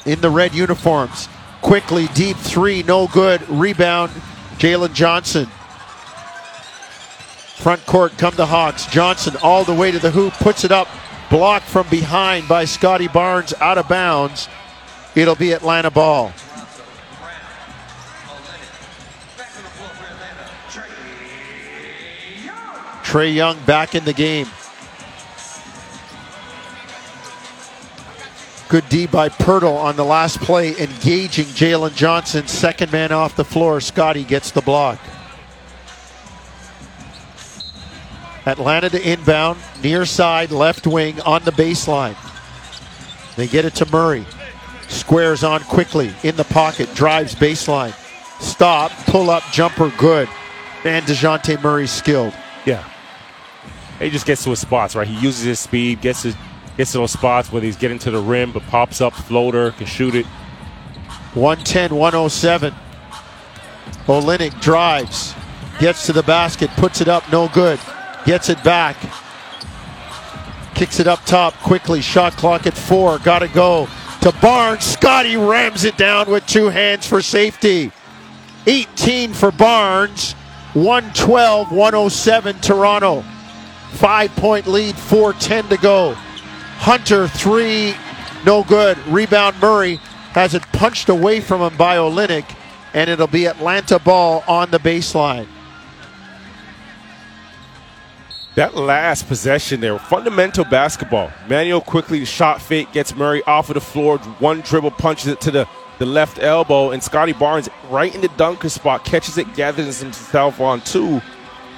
In 0.06 0.20
the 0.20 0.30
red 0.30 0.54
uniforms. 0.54 1.28
Quickley, 1.60 2.08
deep 2.08 2.36
three, 2.36 2.82
no 2.82 3.06
good. 3.06 3.46
Rebound, 3.48 4.10
Jalen 4.58 4.92
Johnson. 4.92 5.46
Front 7.56 7.86
court 7.86 8.18
come 8.18 8.34
the 8.34 8.46
Hawks. 8.46 8.86
Johnson 8.86 9.36
all 9.42 9.64
the 9.64 9.74
way 9.74 9.90
to 9.90 9.98
the 9.98 10.10
hoop, 10.10 10.34
puts 10.34 10.64
it 10.64 10.72
up, 10.72 10.88
blocked 11.30 11.66
from 11.66 11.88
behind 11.88 12.46
by 12.48 12.66
Scotty 12.66 13.08
Barnes, 13.08 13.54
out 13.60 13.78
of 13.78 13.88
bounds. 13.88 14.48
It'll 15.14 15.36
be 15.36 15.52
Atlanta 15.52 15.90
ball. 15.90 16.32
Trae 23.14 23.32
Young 23.32 23.56
back 23.64 23.94
in 23.94 24.04
the 24.04 24.12
game. 24.12 24.48
Good 28.68 28.88
D 28.88 29.06
by 29.06 29.28
Poeltl 29.28 29.76
on 29.76 29.94
the 29.94 30.04
last 30.04 30.40
play, 30.40 30.70
engaging 30.70 31.44
Jalen 31.44 31.94
Johnson. 31.94 32.48
Second 32.48 32.90
man 32.90 33.12
off 33.12 33.36
the 33.36 33.44
floor. 33.44 33.80
Scotty 33.80 34.24
gets 34.24 34.50
the 34.50 34.62
block. 34.62 34.98
Atlanta 38.46 38.90
to 38.90 39.08
inbound, 39.08 39.60
near 39.80 40.04
side, 40.04 40.50
left 40.50 40.84
wing 40.84 41.20
on 41.20 41.44
the 41.44 41.52
baseline. 41.52 42.16
They 43.36 43.46
get 43.46 43.64
it 43.64 43.76
to 43.76 43.86
Murray. 43.92 44.26
Squares 44.88 45.44
on 45.44 45.60
Quickley, 45.60 46.12
in 46.24 46.34
the 46.34 46.42
pocket, 46.42 46.92
drives 46.96 47.36
baseline. 47.36 47.94
Stop, 48.40 48.90
pull 49.06 49.30
up, 49.30 49.44
jumper, 49.52 49.92
good. 49.98 50.28
And 50.82 51.06
DeJounte 51.06 51.62
Murray 51.62 51.86
skilled. 51.86 52.34
Yeah. 52.66 52.90
He 53.98 54.10
just 54.10 54.26
gets 54.26 54.44
to 54.44 54.50
his 54.50 54.60
spots, 54.60 54.94
right? 54.94 55.06
He 55.06 55.18
uses 55.20 55.44
his 55.44 55.60
speed, 55.60 56.00
gets 56.00 56.22
his 56.22 56.36
gets 56.76 56.92
to 56.92 56.98
those 56.98 57.12
spots 57.12 57.52
where 57.52 57.62
he's 57.62 57.76
getting 57.76 57.98
to 58.00 58.10
the 58.10 58.20
rim, 58.20 58.52
but 58.52 58.62
pops 58.64 59.00
up, 59.00 59.12
floater, 59.14 59.70
can 59.72 59.86
shoot 59.86 60.14
it. 60.14 60.26
110 61.34 61.94
107. 61.94 62.74
Olynyk 64.06 64.60
drives, 64.60 65.34
gets 65.78 66.06
to 66.06 66.12
the 66.12 66.22
basket, 66.22 66.70
puts 66.70 67.00
it 67.00 67.08
up, 67.08 67.30
no 67.30 67.48
good. 67.48 67.78
Gets 68.24 68.48
it 68.48 68.62
back. 68.64 68.96
Kicks 70.74 70.98
it 70.98 71.06
up 71.06 71.24
top 71.26 71.54
Quickley. 71.54 72.00
Shot 72.00 72.32
clock 72.32 72.66
at 72.66 72.74
four. 72.74 73.18
Got 73.18 73.40
to 73.40 73.48
go 73.48 73.86
to 74.22 74.32
Barnes. 74.40 74.84
Scotty 74.84 75.36
rams 75.36 75.84
it 75.84 75.96
down 75.98 76.30
with 76.30 76.46
two 76.46 76.68
hands 76.68 77.06
for 77.06 77.20
safety. 77.20 77.92
18 78.66 79.34
for 79.34 79.52
Barnes. 79.52 80.32
112 80.72 81.70
107 81.70 82.60
Toronto. 82.60 83.24
Five 83.94 84.34
point 84.36 84.66
lead, 84.66 84.96
410 84.96 85.68
to 85.68 85.76
go. 85.76 86.14
Hunter, 86.14 87.28
three, 87.28 87.94
no 88.44 88.64
good. 88.64 88.98
Rebound 89.06 89.58
Murray 89.60 89.96
has 90.32 90.54
it 90.54 90.62
punched 90.72 91.08
away 91.08 91.40
from 91.40 91.60
him 91.60 91.76
by 91.76 91.96
Olynyk, 91.96 92.44
and 92.92 93.08
it'll 93.08 93.26
be 93.26 93.46
Atlanta 93.46 93.98
ball 93.98 94.42
on 94.48 94.70
the 94.70 94.78
baseline. 94.78 95.46
That 98.56 98.76
last 98.76 99.26
possession 99.26 99.80
there, 99.80 99.98
fundamental 99.98 100.64
basketball. 100.64 101.32
Manuel 101.48 101.80
Quickley 101.80 102.24
shot 102.24 102.60
fake, 102.60 102.92
gets 102.92 103.14
Murray 103.14 103.42
off 103.44 103.70
of 103.70 103.74
the 103.74 103.80
floor, 103.80 104.18
one 104.38 104.60
dribble 104.60 104.92
punches 104.92 105.28
it 105.28 105.40
to 105.42 105.50
the, 105.50 105.68
the 105.98 106.06
left 106.06 106.40
elbow, 106.40 106.90
and 106.90 107.02
Scotty 107.02 107.32
Barnes 107.32 107.68
right 107.90 108.14
in 108.14 108.20
the 108.20 108.28
dunker 108.36 108.68
spot, 108.68 109.04
catches 109.04 109.38
it, 109.38 109.52
gathers 109.54 110.00
himself 110.00 110.60
on 110.60 110.80
two, 110.82 111.20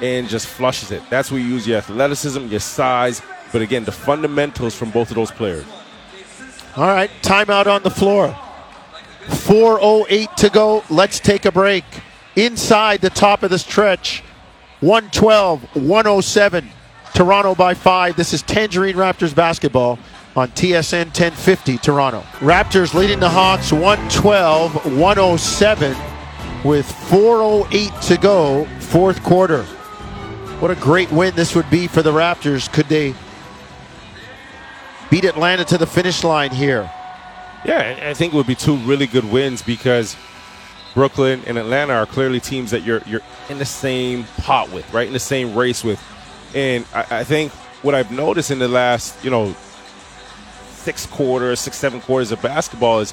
and 0.03 0.29
just 0.29 0.47
flushes 0.47 0.91
it. 0.91 1.03
That's 1.11 1.31
where 1.31 1.41
you 1.41 1.47
use 1.47 1.67
your 1.67 1.79
athleticism, 1.79 2.47
your 2.47 2.61
size, 2.61 3.23
but 3.53 3.63
again, 3.63 3.85
the 3.85 3.93
fundamentals 3.93 4.75
from 4.75 4.91
both 4.91 5.11
of 5.11 5.17
those 5.17 5.31
players. 5.31 5.65
All 6.77 6.87
right, 6.87 7.11
timeout 7.23 7.67
on 7.67 7.83
the 7.83 7.91
floor. 7.91 8.37
4.08 9.27 10.35
to 10.37 10.51
go. 10.51 10.85
Let's 10.91 11.21
take 11.21 11.45
a 11.45 11.53
break. 11.53 11.85
Inside 12.37 13.01
the 13.01 13.11
top 13.11 13.43
of 13.43 13.51
the 13.51 13.59
stretch, 13.59 14.23
112 14.81 15.63
107. 15.75 16.69
Toronto 17.15 17.55
by 17.55 17.73
five. 17.73 18.15
This 18.15 18.35
is 18.35 18.43
Tangerine 18.43 18.95
Raptors 18.95 19.35
basketball 19.35 19.99
on 20.37 20.49
TSN 20.49 21.07
1050 21.07 21.79
Toronto. 21.79 22.21
Raptors 22.41 22.93
leading 22.93 23.21
the 23.21 23.31
Hawks 23.31 23.73
112 23.73 24.99
107 24.99 25.97
with 26.63 26.87
4.08 26.87 28.09
to 28.09 28.17
go, 28.19 28.67
fourth 28.81 29.23
quarter. 29.23 29.65
What 30.61 30.71
a 30.71 30.75
great 30.75 31.13
win 31.13 31.35
this 31.35 31.55
would 31.55 31.69
be 31.69 31.87
for 31.87 32.01
the 32.01 32.13
Raptors. 32.13 32.73
Could 32.73 32.87
they 32.87 33.15
beat 35.11 35.25
Atlanta 35.25 35.65
to 35.67 35.77
the 35.77 35.87
finish 35.87 36.25
line 36.25 36.51
here? 36.51 36.91
Yeah, 37.67 37.99
I 38.03 38.15
think 38.15 38.33
it 38.33 38.37
would 38.37 38.47
be 38.47 38.55
two 38.55 38.77
really 38.79 39.07
good 39.07 39.31
wins 39.31 39.61
because 39.61 40.17
Brooklyn 40.95 41.43
and 41.47 41.59
Atlanta 41.59 41.93
are 41.93 42.07
clearly 42.07 42.41
teams 42.41 42.71
that 42.71 42.85
you're 42.85 43.03
you're 43.07 43.21
in 43.51 43.59
the 43.59 43.67
same 43.67 44.25
pot 44.39 44.73
with, 44.73 44.91
right? 44.95 45.07
In 45.07 45.13
the 45.13 45.19
same 45.19 45.55
race 45.55 45.85
with. 45.85 46.03
And 46.55 46.87
I, 46.95 47.19
I 47.19 47.25
think 47.25 47.53
what 47.83 47.95
I've 47.95 48.11
noticed 48.11 48.51
in 48.51 48.59
the 48.59 48.69
last, 48.69 49.23
you 49.23 49.31
know, 49.31 49.55
six 50.71 51.05
quarters, 51.05 51.61
six, 51.61 51.77
seven 51.77 52.01
quarters 52.01 52.33
of 52.33 52.41
basketball 52.41 53.01
is 53.01 53.13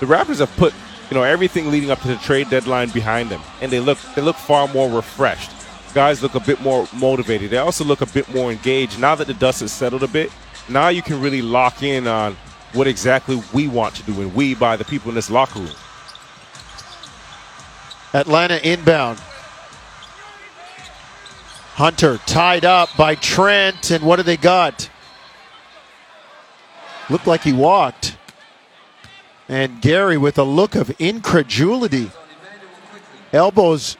the 0.00 0.06
Raptors 0.06 0.40
have 0.40 0.54
put 0.56 0.74
you 1.10 1.16
know, 1.16 1.22
everything 1.22 1.70
leading 1.70 1.90
up 1.90 2.00
to 2.00 2.08
the 2.08 2.16
trade 2.16 2.50
deadline 2.50 2.90
behind 2.90 3.30
them, 3.30 3.40
and 3.62 3.70
they 3.70 3.80
look 3.80 3.98
they 4.14 4.22
look 4.22 4.36
far 4.36 4.68
more 4.68 4.90
refreshed. 4.90 5.55
Guys 5.96 6.22
look 6.22 6.34
a 6.34 6.40
bit 6.40 6.60
more 6.60 6.86
motivated. 6.92 7.48
They 7.48 7.56
also 7.56 7.82
look 7.82 8.02
a 8.02 8.06
bit 8.06 8.28
more 8.34 8.52
engaged 8.52 9.00
now 9.00 9.14
that 9.14 9.26
the 9.26 9.32
dust 9.32 9.60
has 9.60 9.72
settled 9.72 10.02
a 10.02 10.06
bit. 10.06 10.30
Now 10.68 10.88
you 10.88 11.00
can 11.00 11.22
really 11.22 11.40
lock 11.40 11.82
in 11.82 12.06
on 12.06 12.36
what 12.74 12.86
exactly 12.86 13.42
we 13.54 13.66
want 13.66 13.94
to 13.94 14.02
do, 14.02 14.20
and 14.20 14.34
we 14.34 14.54
by 14.54 14.76
the 14.76 14.84
people 14.84 15.08
in 15.08 15.14
this 15.14 15.30
locker 15.30 15.58
room. 15.58 15.74
Atlanta 18.12 18.60
inbound. 18.70 19.18
Hunter 21.76 22.18
tied 22.26 22.66
up 22.66 22.94
by 22.98 23.14
Trent, 23.14 23.90
and 23.90 24.04
what 24.04 24.16
do 24.16 24.22
they 24.22 24.36
got? 24.36 24.90
Looked 27.08 27.26
like 27.26 27.40
he 27.40 27.54
walked. 27.54 28.18
And 29.48 29.80
Gary 29.80 30.18
with 30.18 30.36
a 30.36 30.44
look 30.44 30.74
of 30.74 30.94
incredulity. 31.00 32.10
Elbows 33.32 33.96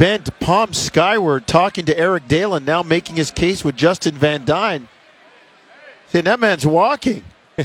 bent, 0.00 0.40
palm 0.40 0.72
skyward, 0.72 1.46
talking 1.46 1.84
to 1.84 1.96
Eric 1.96 2.26
Dalen, 2.26 2.64
now 2.64 2.82
making 2.82 3.16
his 3.16 3.30
case 3.30 3.62
with 3.62 3.76
Justin 3.76 4.14
Van 4.14 4.46
Duyne. 4.46 4.88
Saying 6.08 6.24
that 6.24 6.40
man's 6.40 6.66
walking. 6.66 7.22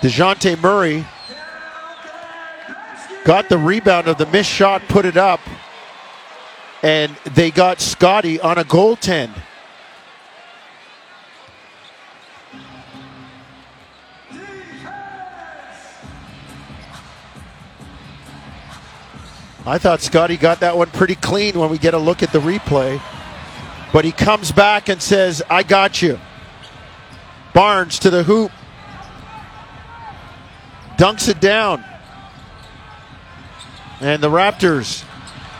DeJounte 0.00 0.60
Murray 0.60 1.06
got 3.24 3.48
the 3.48 3.56
rebound 3.56 4.08
of 4.08 4.18
the 4.18 4.26
missed 4.26 4.50
shot, 4.50 4.82
put 4.88 5.04
it 5.04 5.16
up, 5.16 5.38
and 6.82 7.14
they 7.34 7.52
got 7.52 7.80
Scotty 7.80 8.40
on 8.40 8.58
a 8.58 8.64
goaltend. 8.64 9.30
I 19.66 19.78
thought 19.78 20.00
Scotty 20.00 20.36
got 20.36 20.60
that 20.60 20.76
one 20.76 20.90
pretty 20.90 21.16
clean 21.16 21.58
when 21.58 21.70
we 21.70 21.78
get 21.78 21.92
a 21.92 21.98
look 21.98 22.22
at 22.22 22.32
the 22.32 22.38
replay. 22.38 23.02
But 23.92 24.04
he 24.04 24.12
comes 24.12 24.52
back 24.52 24.88
and 24.88 25.02
says, 25.02 25.42
I 25.50 25.64
got 25.64 26.00
you. 26.00 26.20
Barnes 27.52 27.98
to 28.00 28.10
the 28.10 28.22
hoop. 28.22 28.52
Dunks 30.96 31.28
it 31.28 31.40
down. 31.40 31.84
And 34.00 34.22
the 34.22 34.30
Raptors 34.30 35.04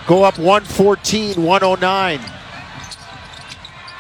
go 0.07 0.23
up 0.23 0.39
114 0.39 1.43
109. 1.43 2.19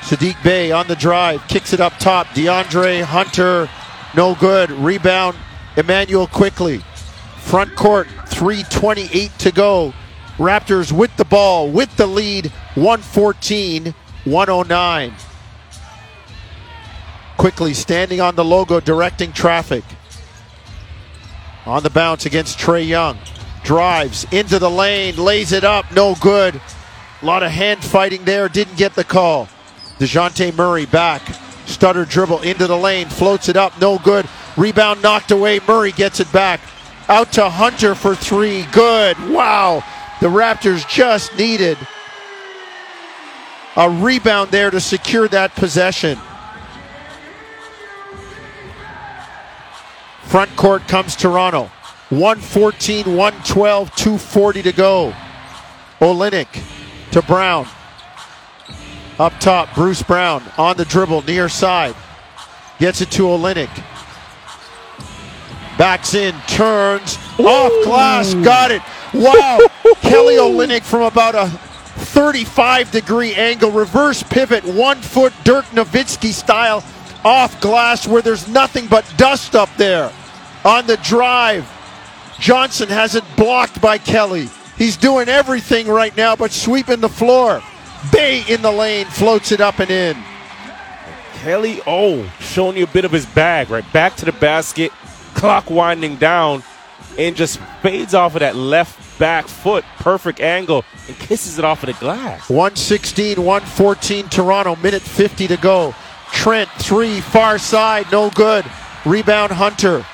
Saddiq 0.02 0.40
Bey 0.44 0.70
on 0.70 0.86
the 0.86 0.94
drive, 0.94 1.46
kicks 1.48 1.72
it 1.72 1.80
up 1.80 1.98
top. 1.98 2.28
DeAndre 2.28 3.02
Hunter, 3.02 3.68
no 4.14 4.36
good. 4.36 4.70
Rebound, 4.70 5.36
Immanuel 5.76 6.28
Quickley. 6.28 6.82
Front 7.46 7.76
court, 7.76 8.08
328 8.26 9.30
to 9.38 9.52
go. 9.52 9.94
Raptors 10.36 10.90
with 10.90 11.16
the 11.16 11.24
ball, 11.24 11.70
with 11.70 11.96
the 11.96 12.08
lead, 12.08 12.46
114 12.74 13.94
109. 14.24 15.14
Quickley 17.36 17.72
standing 17.72 18.20
on 18.20 18.34
the 18.34 18.44
logo, 18.44 18.80
directing 18.80 19.32
traffic. 19.32 19.84
On 21.66 21.84
the 21.84 21.90
bounce 21.90 22.26
against 22.26 22.58
Trae 22.58 22.84
Young. 22.84 23.16
Drives 23.62 24.26
into 24.32 24.58
the 24.58 24.68
lane, 24.68 25.16
lays 25.16 25.52
it 25.52 25.62
up, 25.62 25.92
no 25.92 26.16
good. 26.16 26.60
A 27.22 27.24
lot 27.24 27.44
of 27.44 27.52
hand 27.52 27.84
fighting 27.84 28.24
there, 28.24 28.48
didn't 28.48 28.76
get 28.76 28.96
the 28.96 29.04
call. 29.04 29.48
DeJounte 30.00 30.56
Murray 30.56 30.86
back. 30.86 31.22
Stutter 31.66 32.04
dribble 32.06 32.42
into 32.42 32.66
the 32.66 32.76
lane, 32.76 33.08
floats 33.08 33.48
it 33.48 33.56
up, 33.56 33.80
no 33.80 33.98
good. 33.98 34.28
Rebound 34.56 35.00
knocked 35.00 35.30
away. 35.30 35.60
Murray 35.68 35.92
gets 35.92 36.18
it 36.18 36.32
back. 36.32 36.60
Out 37.08 37.32
to 37.34 37.48
Hunter 37.48 37.94
for 37.94 38.14
three. 38.14 38.64
Good. 38.72 39.18
Wow. 39.30 39.84
The 40.20 40.28
Raptors 40.28 40.88
just 40.88 41.36
needed 41.36 41.78
a 43.76 43.90
rebound 43.90 44.50
there 44.50 44.70
to 44.70 44.80
secure 44.80 45.28
that 45.28 45.54
possession. 45.54 46.18
Front 50.22 50.56
court 50.56 50.88
comes 50.88 51.14
Toronto. 51.14 51.70
114, 52.08 53.04
112, 53.04 53.94
240 53.94 54.62
to 54.62 54.72
go. 54.72 55.14
Olynyk 56.00 56.48
to 57.12 57.22
Brown. 57.22 57.66
Up 59.18 59.32
top, 59.40 59.74
Bruce 59.74 60.02
Brown 60.02 60.42
on 60.58 60.76
the 60.76 60.84
dribble, 60.84 61.22
near 61.22 61.48
side. 61.48 61.94
Gets 62.78 63.00
it 63.00 63.10
to 63.12 63.22
Olynyk. 63.22 63.70
Backs 65.78 66.14
in, 66.14 66.34
turns, 66.48 67.18
Ooh. 67.38 67.46
off 67.46 67.84
glass, 67.84 68.34
got 68.34 68.70
it. 68.70 68.82
Wow. 69.12 69.58
Kelly 70.00 70.36
Olynyk 70.36 70.82
from 70.82 71.02
about 71.02 71.34
a 71.34 71.48
35 71.48 72.90
degree 72.90 73.34
angle, 73.34 73.70
reverse 73.70 74.22
pivot, 74.22 74.64
one 74.64 75.00
foot 75.00 75.32
Dirk 75.44 75.64
Nowitzki 75.66 76.32
style, 76.32 76.82
off 77.24 77.60
glass 77.60 78.06
where 78.06 78.22
there's 78.22 78.48
nothing 78.48 78.86
but 78.86 79.10
dust 79.16 79.54
up 79.54 79.68
there. 79.76 80.12
On 80.64 80.86
the 80.86 80.96
drive, 80.98 81.70
Johnson 82.38 82.88
has 82.88 83.14
it 83.14 83.24
blocked 83.36 83.80
by 83.80 83.98
Kelly. 83.98 84.48
He's 84.76 84.96
doing 84.96 85.28
everything 85.28 85.88
right 85.88 86.16
now 86.16 86.36
but 86.36 86.52
sweeping 86.52 87.00
the 87.00 87.08
floor. 87.08 87.62
Bey 88.12 88.44
in 88.48 88.62
the 88.62 88.70
lane 88.70 89.06
floats 89.06 89.52
it 89.52 89.60
up 89.60 89.78
and 89.78 89.90
in. 89.90 90.16
Kelly 91.34 91.80
Oh, 91.86 92.30
showing 92.40 92.76
you 92.76 92.84
a 92.84 92.88
bit 92.88 93.04
of 93.04 93.12
his 93.12 93.26
bag, 93.26 93.70
right? 93.70 93.90
Back 93.92 94.16
to 94.16 94.24
the 94.24 94.32
basket, 94.32 94.90
clock 95.36 95.70
winding 95.70 96.16
down, 96.16 96.62
and 97.18 97.36
just 97.36 97.60
fades 97.82 98.14
off 98.14 98.34
of 98.34 98.40
that 98.40 98.56
left 98.56 99.18
back 99.18 99.46
foot, 99.46 99.84
perfect 99.98 100.40
angle, 100.40 100.84
and 101.06 101.18
kisses 101.18 101.58
it 101.58 101.64
off 101.64 101.82
of 101.82 101.86
the 101.86 102.00
glass. 102.00 102.48
116, 102.48 103.36
114 103.36 104.28
Toronto, 104.28 104.76
minute 104.76 105.02
50 105.02 105.46
to 105.48 105.56
go. 105.56 105.94
Trent, 106.32 106.68
three, 106.78 107.20
far 107.20 107.58
side, 107.58 108.10
no 108.10 108.30
good. 108.30 108.64
Rebound 109.04 109.52
Hunter. 109.52 110.04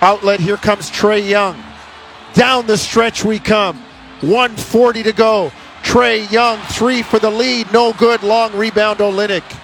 Outlet, 0.00 0.40
here 0.40 0.56
comes 0.56 0.90
Trae 0.90 1.26
Young. 1.26 1.60
Down 2.34 2.66
the 2.66 2.76
stretch 2.76 3.24
we 3.24 3.38
come. 3.38 3.76
140 4.20 5.04
to 5.04 5.12
go. 5.12 5.50
Trae 5.82 6.30
Young, 6.30 6.58
three 6.66 7.02
for 7.02 7.18
the 7.18 7.30
lead, 7.30 7.72
no 7.72 7.92
good. 7.92 8.22
Long 8.22 8.54
rebound, 8.56 8.98
Olynyk. 8.98 9.58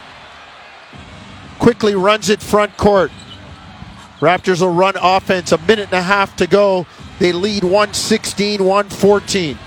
Quickley 1.58 1.94
runs 1.94 2.30
it 2.30 2.42
front 2.42 2.76
court. 2.76 3.10
Raptors 4.20 4.60
will 4.60 4.72
run 4.72 4.94
offense. 5.00 5.52
A 5.52 5.58
minute 5.58 5.86
and 5.86 5.94
a 5.94 6.02
half 6.02 6.36
to 6.36 6.46
go. 6.46 6.86
They 7.18 7.32
lead 7.32 7.62
116, 7.62 8.62
114. 8.64 9.58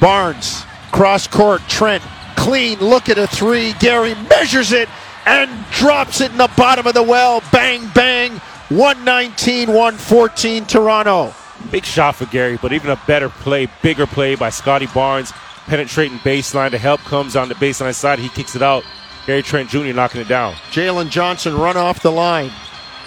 Barnes, 0.00 0.64
cross 0.90 1.28
court, 1.28 1.62
Trent, 1.68 2.02
clean 2.36 2.78
look 2.80 3.08
at 3.08 3.18
a 3.18 3.26
three. 3.28 3.72
Gary 3.74 4.14
measures 4.28 4.72
it 4.72 4.88
and 5.26 5.50
drops 5.70 6.20
it 6.20 6.32
in 6.32 6.38
the 6.38 6.50
bottom 6.56 6.86
of 6.86 6.94
the 6.94 7.02
well. 7.02 7.42
Bang, 7.52 7.88
bang. 7.94 8.32
119, 8.68 9.68
114, 9.68 10.66
Toronto. 10.66 11.32
Big 11.70 11.84
shot 11.84 12.16
for 12.16 12.26
Gary, 12.26 12.58
but 12.60 12.72
even 12.72 12.90
a 12.90 13.00
better 13.06 13.28
play, 13.28 13.68
bigger 13.82 14.06
play 14.06 14.34
by 14.34 14.50
Scotty 14.50 14.86
Barnes, 14.86 15.32
penetrating 15.66 16.18
baseline. 16.18 16.70
The 16.70 16.78
help 16.78 17.00
comes 17.00 17.36
on 17.36 17.48
the 17.48 17.54
baseline 17.54 17.94
side. 17.94 18.18
He 18.18 18.28
kicks 18.28 18.56
it 18.56 18.62
out. 18.62 18.84
Gary 19.26 19.42
Trent 19.42 19.70
Jr. 19.70 19.92
knocking 19.92 20.20
it 20.20 20.28
down. 20.28 20.54
Jalen 20.72 21.08
Johnson 21.08 21.56
run 21.56 21.76
off 21.76 22.02
the 22.02 22.10
line. 22.10 22.50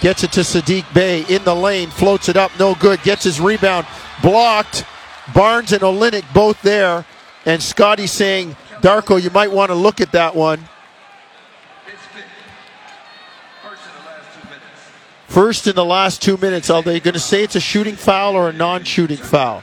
Gets 0.00 0.24
it 0.24 0.32
to 0.32 0.40
Saddiq 0.40 0.92
Bey 0.92 1.24
in 1.28 1.42
the 1.44 1.54
lane, 1.54 1.88
floats 1.88 2.28
it 2.28 2.36
up, 2.36 2.50
no 2.58 2.74
good. 2.74 3.02
Gets 3.02 3.24
his 3.24 3.40
rebound 3.40 3.86
blocked. 4.22 4.84
Barnes 5.34 5.72
and 5.72 5.82
Olynyk 5.82 6.24
both 6.32 6.60
there. 6.62 7.04
And 7.44 7.62
Scotty 7.62 8.06
saying, 8.06 8.56
Darko, 8.80 9.22
you 9.22 9.30
might 9.30 9.50
want 9.50 9.70
to 9.70 9.74
look 9.74 10.00
at 10.00 10.12
that 10.12 10.34
one. 10.34 10.68
First 15.28 15.66
in 15.66 15.74
the 15.74 15.84
last 15.84 16.22
two 16.22 16.36
minutes. 16.36 16.70
Are 16.70 16.82
they 16.82 16.98
going 16.98 17.14
to 17.14 17.20
say 17.20 17.42
it's 17.42 17.56
a 17.56 17.60
shooting 17.60 17.96
foul 17.96 18.34
or 18.36 18.48
a 18.48 18.52
non 18.52 18.84
shooting 18.84 19.18
foul? 19.18 19.62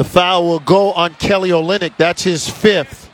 The 0.00 0.04
foul 0.04 0.46
will 0.46 0.60
go 0.60 0.94
on 0.94 1.12
Kelly 1.12 1.50
Olynyk. 1.50 1.98
That's 1.98 2.22
his 2.22 2.48
fifth. 2.48 3.10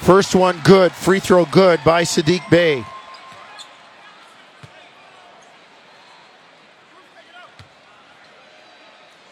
First 0.00 0.34
one 0.34 0.60
good. 0.64 0.90
Free 0.90 1.20
throw 1.20 1.44
good 1.44 1.78
by 1.84 2.02
Saddiq 2.02 2.40
Bey. 2.50 2.84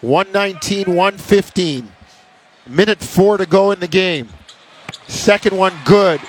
One 0.01 0.30
nineteen, 0.30 0.95
one 0.95 1.18
fifteen. 1.18 1.91
Minute 2.68 3.01
four 3.01 3.38
to 3.38 3.45
go 3.45 3.72
in 3.72 3.80
the 3.80 3.88
game. 3.88 4.28
Second 5.09 5.57
one 5.57 5.74
good 5.84 6.20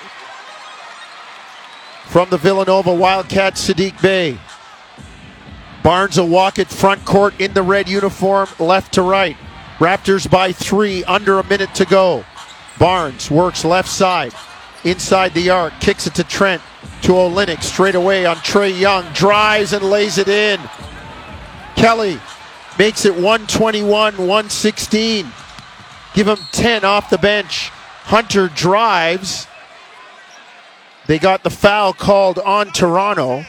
from 2.08 2.28
the 2.28 2.38
Villanova 2.38 2.92
Wildcats, 2.92 3.70
Saddiq 3.70 4.02
Bey. 4.02 4.36
Barnes 5.82 6.16
will 6.16 6.28
walk 6.28 6.58
it 6.58 6.68
front 6.68 7.04
court 7.04 7.38
in 7.40 7.54
the 7.54 7.62
red 7.62 7.88
uniform, 7.88 8.48
left 8.58 8.94
to 8.94 9.02
right. 9.02 9.36
Raptors 9.78 10.30
by 10.30 10.52
three, 10.52 11.02
under 11.04 11.38
a 11.38 11.44
minute 11.44 11.74
to 11.74 11.84
go. 11.84 12.24
Barnes 12.78 13.30
works 13.30 13.64
left 13.64 13.88
side, 13.88 14.32
inside 14.84 15.34
the 15.34 15.50
arc, 15.50 15.72
kicks 15.80 16.06
it 16.06 16.14
to 16.14 16.24
Trent, 16.24 16.62
to 17.02 17.12
Olynyk, 17.12 17.62
straight 17.62 17.96
away 17.96 18.26
on 18.26 18.36
Trae 18.36 18.78
Young, 18.78 19.04
drives 19.12 19.72
and 19.72 19.84
lays 19.84 20.18
it 20.18 20.28
in. 20.28 20.60
Kelly 21.74 22.20
makes 22.78 23.04
it 23.04 23.14
121 23.14 24.18
116. 24.18 25.26
Give 26.14 26.28
him 26.28 26.38
10 26.52 26.84
off 26.84 27.10
the 27.10 27.18
bench. 27.18 27.70
Hunter 28.04 28.48
drives. 28.48 29.46
They 31.06 31.18
got 31.18 31.42
the 31.42 31.50
foul 31.50 31.92
called 31.92 32.38
on 32.38 32.68
Toronto. 32.68 33.44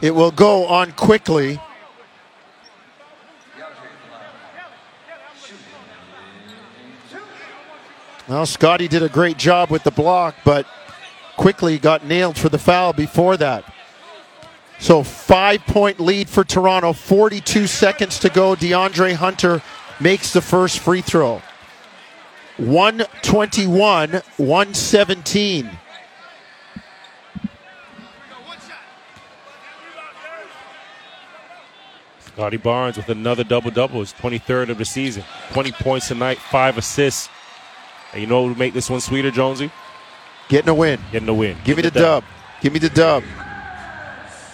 It 0.00 0.14
will 0.14 0.30
go 0.30 0.66
on 0.66 0.92
Quickley. 0.92 1.60
Well, 8.28 8.44
Scotty 8.46 8.88
did 8.88 9.02
a 9.02 9.08
great 9.08 9.38
job 9.38 9.70
with 9.70 9.84
the 9.84 9.90
block, 9.90 10.34
but 10.44 10.66
Quickley 11.36 11.78
got 11.78 12.04
nailed 12.04 12.36
for 12.36 12.48
the 12.48 12.58
foul 12.58 12.92
before 12.92 13.36
that. 13.38 13.64
So, 14.78 15.02
five 15.02 15.62
point 15.66 15.98
lead 15.98 16.28
for 16.28 16.44
Toronto, 16.44 16.92
42 16.92 17.66
seconds 17.66 18.18
to 18.20 18.28
go. 18.28 18.54
DeAndre 18.54 19.14
Hunter 19.14 19.62
makes 19.98 20.32
the 20.32 20.42
first 20.42 20.78
free 20.78 21.00
throw. 21.00 21.42
121, 22.58 24.10
117. 24.36 25.70
Scotty 32.38 32.56
Barnes 32.56 32.96
with 32.96 33.08
another 33.08 33.42
double 33.42 33.72
double, 33.72 33.98
his 33.98 34.12
23rd 34.12 34.68
of 34.68 34.78
the 34.78 34.84
season. 34.84 35.24
20 35.50 35.72
points 35.72 36.06
tonight, 36.06 36.38
five 36.38 36.78
assists. 36.78 37.28
And 38.12 38.20
you 38.20 38.28
know 38.28 38.42
what 38.42 38.50
would 38.50 38.58
make 38.58 38.74
this 38.74 38.88
one 38.88 39.00
sweeter, 39.00 39.32
Jonesy? 39.32 39.72
Getting 40.48 40.68
a 40.68 40.74
win. 40.74 41.00
Getting 41.10 41.28
a 41.28 41.34
win. 41.34 41.56
Give 41.64 41.76
me 41.76 41.82
the 41.82 41.90
dub. 41.90 42.22
Give 42.60 42.72
me 42.72 42.78
the 42.78 42.90
dub. 42.90 43.24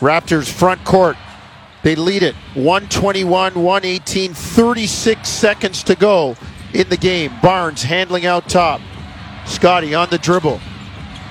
Raptors 0.00 0.50
front 0.50 0.82
court. 0.86 1.18
They 1.82 1.94
lead 1.94 2.22
it 2.22 2.34
121 2.54 3.62
118, 3.62 4.32
36 4.32 5.28
seconds 5.28 5.82
to 5.82 5.94
go 5.94 6.38
in 6.72 6.88
the 6.88 6.96
game. 6.96 7.32
Barnes 7.42 7.82
handling 7.82 8.24
out 8.24 8.48
top. 8.48 8.80
Scotty 9.44 9.94
on 9.94 10.08
the 10.08 10.16
dribble. 10.16 10.58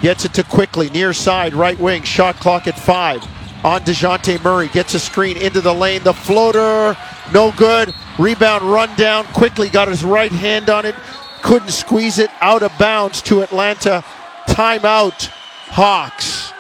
Gets 0.04 0.26
it 0.26 0.36
to 0.36 0.44
Quickley, 0.44 0.92
near 0.92 1.14
side, 1.14 1.56
right 1.56 1.80
wing. 1.80 2.04
Shot 2.04 2.36
clock 2.36 2.68
at 2.68 2.78
five. 2.78 3.28
On 3.64 3.80
DeJounte 3.82 4.44
Murray. 4.44 4.68
Gets 4.68 4.94
a 4.94 5.00
screen 5.00 5.38
into 5.38 5.62
the 5.62 5.74
lane. 5.74 6.04
The 6.04 6.14
floater, 6.14 6.98
no 7.34 7.52
good. 7.54 7.94
Rebound 8.20 8.64
run 8.64 8.94
down. 8.96 9.26
Quickley 9.28 9.70
got 9.70 9.88
his 9.88 10.04
right 10.04 10.32
hand 10.32 10.70
on 10.70 10.86
it. 10.86 10.96
Couldn't 11.42 11.72
squeeze 11.72 12.20
it 12.20 12.30
out 12.42 12.64
of 12.64 12.72
bounds 12.78 13.22
to 13.24 13.42
Atlanta. 13.42 14.04
Timeout, 14.48 15.28
Hawks. 15.70 16.52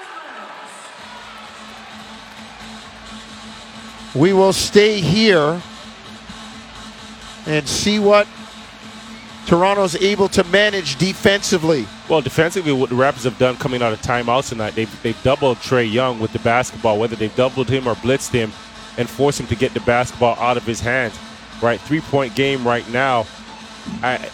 We 4.15 4.31
will 4.31 4.53
stay 4.53 5.01
here 5.01 5.61
and 7.45 7.67
see 7.67 7.99
what 7.99 8.27
Toronto's 9.45 9.95
able 9.97 10.29
to 10.29 10.43
manage 10.45 10.95
defensively. 10.97 11.85
Well, 12.09 12.21
defensively, 12.21 12.71
what 12.71 12.89
the 12.89 12.95
Raptors 12.95 13.25
have 13.25 13.37
done 13.37 13.57
coming 13.57 13.81
out 13.81 13.91
of 13.91 14.01
timeouts 14.01 14.49
tonight, 14.49 14.75
they've, 14.75 15.03
they've 15.03 15.21
doubled 15.23 15.57
Trae 15.57 15.91
Young 15.91 16.19
with 16.19 16.31
the 16.31 16.39
basketball, 16.39 16.97
whether 16.97 17.15
they've 17.15 17.35
doubled 17.35 17.69
him 17.69 17.87
or 17.87 17.95
blitzed 17.95 18.31
him 18.31 18.51
and 18.97 19.09
forced 19.09 19.39
him 19.39 19.47
to 19.47 19.55
get 19.55 19.73
the 19.73 19.81
basketball 19.81 20.35
out 20.39 20.55
of 20.55 20.65
his 20.65 20.79
hands. 20.79 21.17
Right, 21.61 21.79
three 21.79 22.01
point 22.01 22.35
game 22.35 22.65
right 22.65 22.87
now. 22.89 23.25
I, 24.01 24.29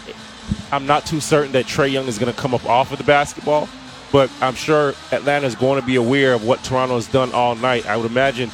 I'm 0.71 0.85
not 0.85 1.05
too 1.05 1.19
certain 1.19 1.51
that 1.53 1.65
Trae 1.65 1.91
Young 1.91 2.07
is 2.07 2.19
going 2.19 2.31
to 2.31 2.39
come 2.39 2.53
up 2.53 2.65
off 2.65 2.91
of 2.91 2.97
the 2.97 3.03
basketball, 3.03 3.67
but 4.11 4.31
I'm 4.41 4.55
sure 4.55 4.93
Atlanta 5.11 5.47
is 5.47 5.55
going 5.55 5.79
to 5.79 5.85
be 5.85 5.95
aware 5.95 6.33
of 6.33 6.45
what 6.45 6.63
Toronto 6.63 6.95
has 6.95 7.07
done 7.07 7.31
all 7.33 7.55
night. 7.55 7.85
I 7.87 7.97
would 7.97 8.09
imagine, 8.09 8.51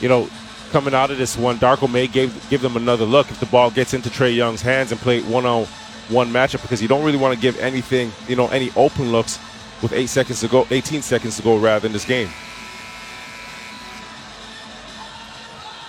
you 0.00 0.08
know, 0.08 0.28
coming 0.72 0.94
out 0.94 1.10
of 1.10 1.18
this 1.18 1.36
one, 1.36 1.58
Darko 1.58 1.90
may 1.90 2.06
give, 2.06 2.48
give 2.50 2.60
them 2.60 2.76
another 2.76 3.04
look 3.04 3.30
if 3.30 3.38
the 3.40 3.46
ball 3.46 3.70
gets 3.70 3.94
into 3.94 4.08
Trae 4.08 4.34
Young's 4.34 4.62
hands 4.62 4.90
and 4.90 5.00
play 5.00 5.20
one 5.22 5.46
on 5.46 5.66
one 6.12 6.28
matchup 6.30 6.62
because 6.62 6.82
you 6.82 6.88
don't 6.88 7.04
really 7.04 7.18
want 7.18 7.34
to 7.34 7.40
give 7.40 7.58
anything, 7.58 8.12
you 8.28 8.36
know, 8.36 8.48
any 8.48 8.70
open 8.76 9.12
looks 9.12 9.38
with 9.82 9.92
eight 9.92 10.08
seconds 10.08 10.40
to 10.40 10.48
go, 10.48 10.66
18 10.70 11.02
seconds 11.02 11.36
to 11.36 11.42
go 11.42 11.56
rather 11.58 11.86
in 11.86 11.92
this 11.92 12.04
game. 12.04 12.28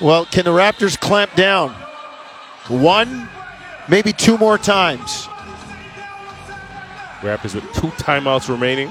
Well, 0.02 0.26
can 0.26 0.46
the 0.46 0.52
Raptors 0.52 1.00
clamp 1.00 1.36
down? 1.36 1.72
One, 2.68 3.30
maybe 3.88 4.12
two 4.12 4.38
more 4.38 4.58
times. 4.58 5.28
Raptors 7.22 7.56
with 7.56 7.64
two 7.74 7.88
timeouts 8.04 8.50
remaining. 8.50 8.90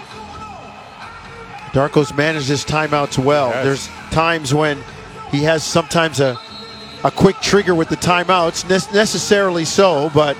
Darko's 1.72 2.14
managed 2.14 2.48
his 2.48 2.64
timeouts 2.64 3.18
well. 3.22 3.50
There's 3.64 3.88
times 4.10 4.54
when 4.54 4.78
he 5.30 5.42
has 5.42 5.64
sometimes 5.64 6.20
a 6.20 6.38
a 7.04 7.10
quick 7.10 7.40
trigger 7.40 7.74
with 7.74 7.88
the 7.88 7.96
timeouts, 7.96 8.62
ne- 8.64 8.96
necessarily 8.96 9.64
so, 9.64 10.10
but 10.14 10.36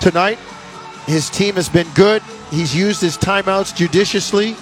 tonight 0.00 0.38
his 1.08 1.30
team 1.30 1.54
has 1.54 1.70
been 1.70 1.88
good. 1.94 2.22
He's 2.50 2.76
used 2.76 3.00
his 3.00 3.16
timeouts 3.16 3.74
judiciously, 3.74 4.56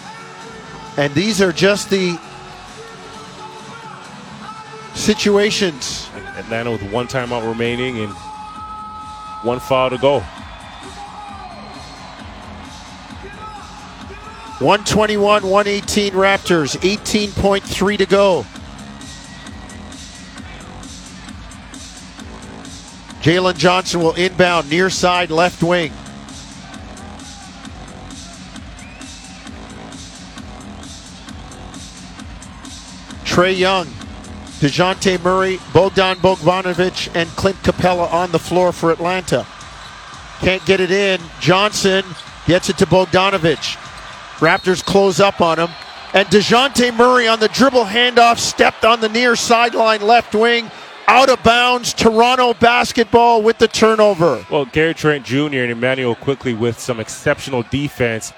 and 0.96 1.12
these 1.12 1.42
are 1.42 1.52
just 1.52 1.90
the 1.90 2.18
situations. 4.94 6.08
Atlanta 6.36 6.70
with 6.70 6.82
one 6.92 7.08
timeout 7.08 7.48
remaining 7.48 7.98
and 7.98 8.12
one 9.42 9.58
foul 9.58 9.90
to 9.90 9.98
go. 9.98 10.20
121, 14.60 15.42
118 15.42 16.12
Raptors, 16.12 16.76
18.3 16.78 17.98
to 17.98 18.06
go. 18.06 18.46
Jalen 23.26 23.58
Johnson 23.58 23.98
will 24.02 24.14
inbound 24.14 24.70
near 24.70 24.88
side 24.88 25.32
left 25.32 25.60
wing. 25.60 25.90
Trae 33.24 33.58
Young, 33.58 33.86
DeJounte 34.60 35.20
Murray, 35.24 35.58
Bogdan 35.72 36.18
Bogdanovic, 36.18 37.10
and 37.16 37.28
Clint 37.30 37.56
Capela 37.64 38.12
on 38.12 38.30
the 38.30 38.38
floor 38.38 38.70
for 38.70 38.92
Atlanta. 38.92 39.44
Can't 40.38 40.64
get 40.64 40.78
it 40.78 40.92
in. 40.92 41.20
Johnson 41.40 42.04
gets 42.46 42.68
it 42.68 42.78
to 42.78 42.86
Bogdanovic. 42.86 43.76
Raptors 44.36 44.84
close 44.84 45.18
up 45.18 45.40
on 45.40 45.58
him. 45.58 45.70
And 46.14 46.28
DeJounte 46.28 46.96
Murray 46.96 47.26
on 47.26 47.40
the 47.40 47.48
dribble 47.48 47.86
handoff 47.86 48.38
stepped 48.38 48.84
on 48.84 49.00
the 49.00 49.08
near 49.08 49.34
sideline 49.34 50.02
left 50.02 50.32
wing. 50.32 50.70
Out 51.08 51.28
of 51.28 51.42
bounds. 51.42 51.92
Toronto 51.94 52.54
basketball 52.54 53.42
with 53.42 53.58
the 53.58 53.68
turnover. 53.68 54.44
Well, 54.50 54.64
Gary 54.64 54.94
Trent 54.94 55.24
Jr. 55.24 55.42
and 55.42 55.70
Immanuel 55.70 56.14
Quickley 56.16 56.54
with 56.54 56.80
some 56.80 56.98
exceptional 56.98 57.62
defense 57.62 58.32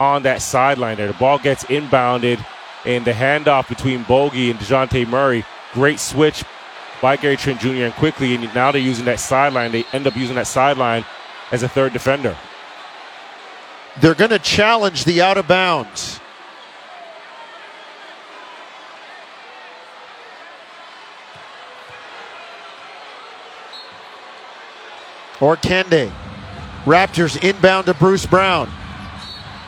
on 0.00 0.24
that 0.24 0.42
sideline 0.42 0.96
there. 0.96 1.06
The 1.06 1.14
ball 1.14 1.38
gets 1.38 1.64
inbounded, 1.64 2.44
and 2.84 3.04
the 3.04 3.12
handoff 3.12 3.68
between 3.68 4.02
Bogey 4.02 4.50
and 4.50 4.58
DeJounte 4.58 5.06
Murray. 5.08 5.44
Great 5.72 6.00
switch 6.00 6.44
by 7.00 7.16
Gary 7.16 7.36
Trent 7.36 7.60
Jr. 7.60 7.84
and 7.84 7.94
Quickley, 7.94 8.34
and 8.34 8.54
now 8.54 8.72
they're 8.72 8.80
using 8.80 9.04
that 9.04 9.20
sideline. 9.20 9.72
They 9.72 9.84
end 9.92 10.06
up 10.06 10.16
using 10.16 10.36
that 10.36 10.46
sideline 10.46 11.04
as 11.52 11.62
a 11.62 11.68
third 11.68 11.92
defender. 11.92 12.36
They're 14.00 14.14
going 14.14 14.30
to 14.30 14.40
challenge 14.40 15.04
the 15.04 15.22
out 15.22 15.38
of 15.38 15.46
bounds. 15.46 16.13
Or 25.44 25.56
can 25.56 25.90
they? 25.90 26.10
Raptors 26.86 27.36
inbound 27.44 27.84
to 27.84 27.92
Bruce 27.92 28.24
Brown. 28.24 28.66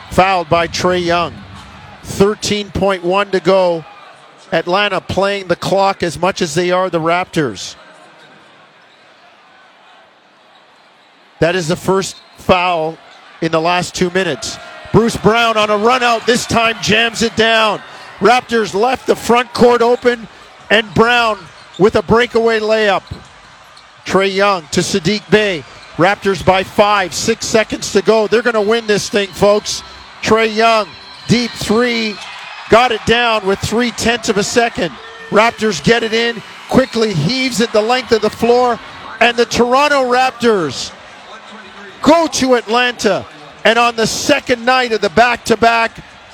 Fouled 0.09 0.49
by 0.49 0.67
Trae 0.67 1.05
Young. 1.05 1.35
13.1 2.01 3.31
to 3.31 3.39
go. 3.39 3.85
Atlanta 4.51 4.99
playing 4.99 5.49
the 5.49 5.55
clock 5.55 6.01
as 6.01 6.17
much 6.17 6.41
as 6.41 6.55
they 6.55 6.71
are 6.71 6.89
the 6.89 6.99
Raptors. 6.99 7.75
That 11.41 11.55
is 11.55 11.67
the 11.67 11.75
first 11.75 12.15
foul 12.37 12.97
in 13.43 13.51
the 13.51 13.61
last 13.61 13.93
two 13.93 14.09
minutes. 14.09 14.57
Bruce 14.91 15.17
Brown 15.17 15.57
on 15.57 15.69
a 15.69 15.77
run 15.77 16.01
out, 16.01 16.25
this 16.25 16.47
time 16.47 16.77
jams 16.81 17.21
it 17.21 17.35
down. 17.35 17.83
Raptors 18.17 18.73
left 18.73 19.05
the 19.05 19.15
front 19.15 19.53
court 19.53 19.83
open, 19.83 20.27
and 20.71 20.91
Brown 20.95 21.37
with 21.77 21.95
a 21.95 22.01
breakaway 22.01 22.59
layup. 22.59 23.03
Trae 24.07 24.33
Young 24.33 24.61
to 24.67 24.79
Saddiq 24.79 25.29
Bey. 25.29 25.65
Raptors 25.97 26.45
by 26.45 26.63
five, 26.63 27.13
six 27.13 27.45
seconds 27.45 27.91
to 27.91 28.01
go. 28.01 28.27
They're 28.27 28.41
going 28.41 28.53
to 28.53 28.61
win 28.61 28.87
this 28.87 29.09
thing, 29.09 29.27
folks. 29.27 29.83
Trae 30.21 30.55
Young, 30.55 30.87
deep 31.27 31.51
three, 31.51 32.15
got 32.69 32.93
it 32.93 33.05
down 33.05 33.45
with 33.45 33.59
three 33.59 33.91
tenths 33.91 34.29
of 34.29 34.37
a 34.37 34.43
second. 34.43 34.91
Raptors 35.29 35.83
get 35.83 36.03
it 36.03 36.13
in, 36.13 36.41
Quickley 36.69 37.13
heaves 37.13 37.59
it 37.59 37.73
the 37.73 37.81
length 37.81 38.13
of 38.13 38.21
the 38.21 38.29
floor, 38.29 38.79
and 39.19 39.35
the 39.35 39.45
Toronto 39.45 40.03
Raptors 40.09 40.93
go 42.01 42.27
to 42.27 42.55
Atlanta. 42.55 43.25
And 43.65 43.77
on 43.77 43.97
the 43.97 44.07
second 44.07 44.63
night 44.63 44.93
of 44.93 45.01
the 45.01 45.09
back 45.09 45.43
to 45.45 45.57
back, 45.57 45.91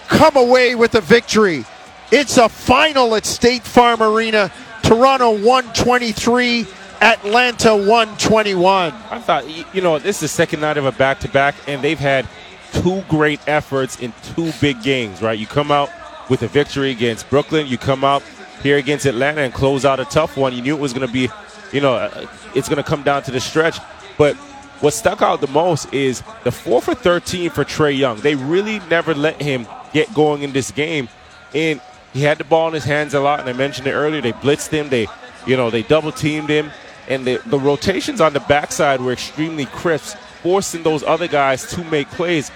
come 0.07 0.37
away 0.37 0.75
with 0.75 0.93
a 0.93 1.01
victory. 1.01 1.65
It's 2.11 2.37
a 2.37 2.47
final 2.47 3.15
at 3.15 3.25
State 3.25 3.63
Farm 3.63 4.03
Arena. 4.03 4.51
Toronto 4.83 5.31
123, 5.31 6.67
Atlanta 7.01 7.75
121. 7.75 8.93
I 8.93 9.19
thought, 9.19 9.75
you 9.75 9.81
know, 9.81 9.99
this 9.99 10.17
is 10.17 10.21
the 10.21 10.27
second 10.27 10.61
night 10.61 10.77
of 10.77 10.85
a 10.85 10.91
back 10.91 11.19
to 11.21 11.29
back, 11.29 11.55
and 11.67 11.81
they've 11.81 11.99
had 11.99 12.27
two 12.71 13.03
great 13.09 13.39
efforts 13.47 13.99
in 13.99 14.13
two 14.35 14.51
big 14.59 14.81
games, 14.81 15.21
right? 15.21 15.37
You 15.37 15.47
come 15.47 15.71
out 15.71 15.89
with 16.29 16.41
a 16.43 16.47
victory 16.47 16.91
against 16.91 17.29
Brooklyn, 17.29 17.67
you 17.67 17.77
come 17.77 18.03
out 18.03 18.23
here 18.61 18.77
against 18.77 19.05
Atlanta 19.05 19.41
and 19.41 19.53
close 19.53 19.85
out 19.85 19.99
a 19.99 20.05
tough 20.05 20.37
one. 20.37 20.53
You 20.53 20.61
knew 20.61 20.75
it 20.75 20.79
was 20.79 20.93
going 20.93 21.05
to 21.05 21.13
be, 21.13 21.29
you 21.71 21.81
know, 21.81 21.95
uh, 21.95 22.27
it's 22.55 22.69
going 22.69 22.81
to 22.81 22.89
come 22.89 23.03
down 23.03 23.23
to 23.23 23.31
the 23.31 23.41
stretch. 23.41 23.77
But 24.17 24.35
what 24.79 24.93
stuck 24.93 25.21
out 25.21 25.41
the 25.41 25.47
most 25.47 25.93
is 25.93 26.23
the 26.43 26.51
4 26.51 26.81
for 26.81 26.95
13 26.95 27.49
for 27.49 27.63
Trae 27.63 27.95
Young. 27.97 28.19
They 28.19 28.35
really 28.35 28.79
never 28.89 29.13
let 29.13 29.41
him 29.41 29.67
get 29.91 30.13
going 30.13 30.43
in 30.43 30.53
this 30.53 30.71
game. 30.71 31.09
And 31.53 31.81
he 32.13 32.21
had 32.21 32.37
the 32.37 32.43
ball 32.43 32.67
in 32.67 32.73
his 32.73 32.83
hands 32.83 33.13
a 33.13 33.19
lot, 33.19 33.39
and 33.39 33.49
I 33.49 33.53
mentioned 33.53 33.87
it 33.87 33.93
earlier. 33.93 34.21
They 34.21 34.33
blitzed 34.33 34.69
him, 34.69 34.89
they, 34.89 35.07
you 35.45 35.57
know, 35.57 35.69
they 35.69 35.83
double 35.83 36.11
teamed 36.11 36.49
him, 36.49 36.71
and 37.07 37.25
the, 37.25 37.41
the 37.45 37.59
rotations 37.59 38.21
on 38.21 38.33
the 38.33 38.39
backside 38.41 39.01
were 39.01 39.11
extremely 39.13 39.65
crisp, 39.65 40.17
forcing 40.41 40.83
those 40.83 41.03
other 41.03 41.27
guys 41.27 41.65
to 41.71 41.83
make 41.85 42.07
plays, 42.09 42.51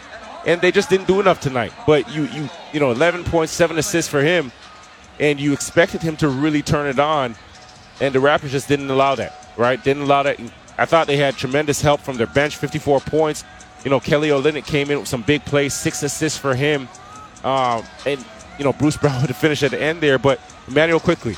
and 0.45 0.62
they 0.62 0.72
just 0.72 0.89
didn't 0.89 1.08
do 1.08 1.20
enough 1.20 1.39
tonight. 1.39 1.74
But 1.86 2.10
you, 2.14 2.24
you, 2.28 2.50
you 2.74 2.80
know, 2.80 2.91
11 2.91 3.26
points, 3.26 3.52
seven 3.52 3.78
assists 3.78 4.10
for 4.10 4.22
him, 4.22 4.52
and 5.20 5.39
you 5.39 5.54
expected 5.54 6.02
him 6.02 6.16
to 6.18 6.30
really 6.30 6.62
turn 6.62 6.88
it 6.88 7.00
on, 7.00 7.36
and 8.00 8.14
the 8.14 8.20
Raptors 8.20 8.50
just 8.50 8.68
didn't 8.68 8.89
allow 8.89 9.16
that, 9.16 9.52
right? 9.58 9.84
Didn't 9.84 10.04
allow 10.04 10.24
that. 10.24 10.39
I 10.78 10.86
thought 10.86 11.08
they 11.08 11.18
had 11.18 11.36
tremendous 11.36 11.82
help 11.82 12.02
from 12.02 12.18
their 12.18 12.28
bench, 12.28 12.58
54 12.58 13.02
points. 13.02 13.43
You 13.84 13.89
know, 13.89 14.00
Kelly 14.00 14.30
Olynyk 14.30 14.66
came 14.66 14.91
in 14.91 15.00
with 15.00 15.08
some 15.08 15.24
big 15.24 15.43
plays, 15.45 15.74
six 15.74 16.04
assists 16.04 16.38
for 16.38 16.56
him, 16.56 16.88
um, 17.43 17.84
and 18.06 18.24
you 18.58 18.64
know 18.64 18.74
Bruce 18.74 18.98
Brown 19.02 19.26
to 19.28 19.34
finish 19.34 19.64
at 19.64 19.72
the 19.72 19.82
end 19.82 20.02
there, 20.02 20.20
but 20.20 20.39
Immanuel 20.68 21.00
Quickley, 21.00 21.36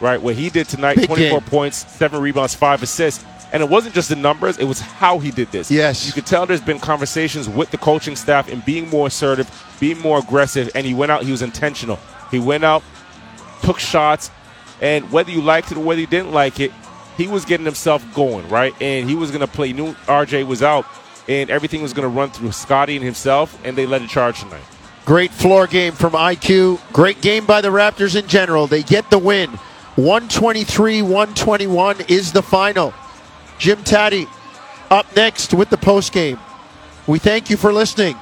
right? 0.00 0.20
What 0.20 0.34
he 0.34 0.50
did 0.50 0.68
tonight, 0.68 0.96
Big 0.96 1.06
24 1.06 1.40
game. 1.40 1.48
points, 1.48 1.90
seven 1.92 2.20
rebounds, 2.20 2.54
five 2.54 2.82
assists. 2.82 3.24
And 3.50 3.62
it 3.62 3.68
wasn't 3.68 3.94
just 3.94 4.10
the 4.10 4.16
numbers, 4.16 4.58
it 4.58 4.64
was 4.64 4.78
how 4.80 5.18
he 5.18 5.30
did 5.30 5.50
this. 5.50 5.70
Yes. 5.70 6.06
You 6.06 6.12
could 6.12 6.26
tell 6.26 6.44
there's 6.44 6.60
been 6.60 6.78
conversations 6.78 7.48
with 7.48 7.70
the 7.70 7.78
coaching 7.78 8.14
staff 8.14 8.50
and 8.52 8.62
being 8.64 8.90
more 8.90 9.06
assertive, 9.06 9.50
being 9.80 9.98
more 10.00 10.18
aggressive, 10.18 10.70
and 10.74 10.86
he 10.86 10.92
went 10.92 11.10
out, 11.10 11.22
he 11.22 11.30
was 11.30 11.40
intentional. 11.40 11.98
He 12.30 12.38
went 12.38 12.62
out, 12.64 12.82
took 13.62 13.78
shots, 13.78 14.30
and 14.82 15.10
whether 15.10 15.30
you 15.30 15.40
liked 15.40 15.72
it 15.72 15.78
or 15.78 15.80
whether 15.84 16.00
you 16.00 16.06
didn't 16.06 16.32
like 16.32 16.60
it, 16.60 16.72
he 17.16 17.26
was 17.26 17.46
getting 17.46 17.64
himself 17.64 18.04
going, 18.14 18.46
right? 18.50 18.74
And 18.82 19.08
he 19.08 19.16
was 19.16 19.30
going 19.30 19.40
to 19.40 19.46
play. 19.48 19.72
New 19.72 19.94
RJ 20.06 20.46
was 20.46 20.62
out, 20.62 20.84
and 21.26 21.48
everything 21.48 21.80
was 21.82 21.94
going 21.94 22.04
to 22.08 22.14
run 22.14 22.30
through 22.30 22.52
Scotty 22.52 22.96
and 22.96 23.04
himself, 23.04 23.58
and 23.64 23.76
they 23.76 23.86
led 23.86 24.02
the 24.02 24.08
charge 24.08 24.40
tonight. 24.40 24.62
Great 25.06 25.30
floor 25.32 25.66
game 25.66 25.94
from 25.94 26.12
IQ. 26.12 26.80
Great 26.92 27.22
game 27.22 27.46
by 27.46 27.62
the 27.62 27.68
Raptors 27.68 28.14
in 28.14 28.28
general. 28.28 28.66
They 28.66 28.82
get 28.82 29.08
the 29.10 29.18
win. 29.18 29.58
123 29.98 31.02
121 31.02 32.02
is 32.06 32.32
the 32.32 32.40
final. 32.40 32.94
Jim 33.58 33.82
Taddy 33.82 34.28
up 34.90 35.16
next 35.16 35.52
with 35.52 35.70
the 35.70 35.76
post 35.76 36.12
game. 36.12 36.38
We 37.08 37.18
thank 37.18 37.50
you 37.50 37.56
for 37.56 37.72
listening. 37.72 38.16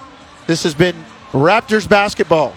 This 0.46 0.62
has 0.62 0.74
been 0.74 0.96
Raptors 1.32 1.86
basketball. 1.86 2.54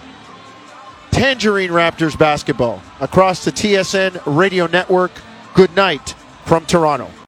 Tangerine 1.10 1.68
Raptors 1.68 2.18
basketball 2.18 2.80
across 2.98 3.44
the 3.44 3.52
TSN 3.52 4.22
radio 4.24 4.66
network. 4.66 5.12
Good 5.52 5.76
night 5.76 6.14
from 6.46 6.64
Toronto. 6.64 7.19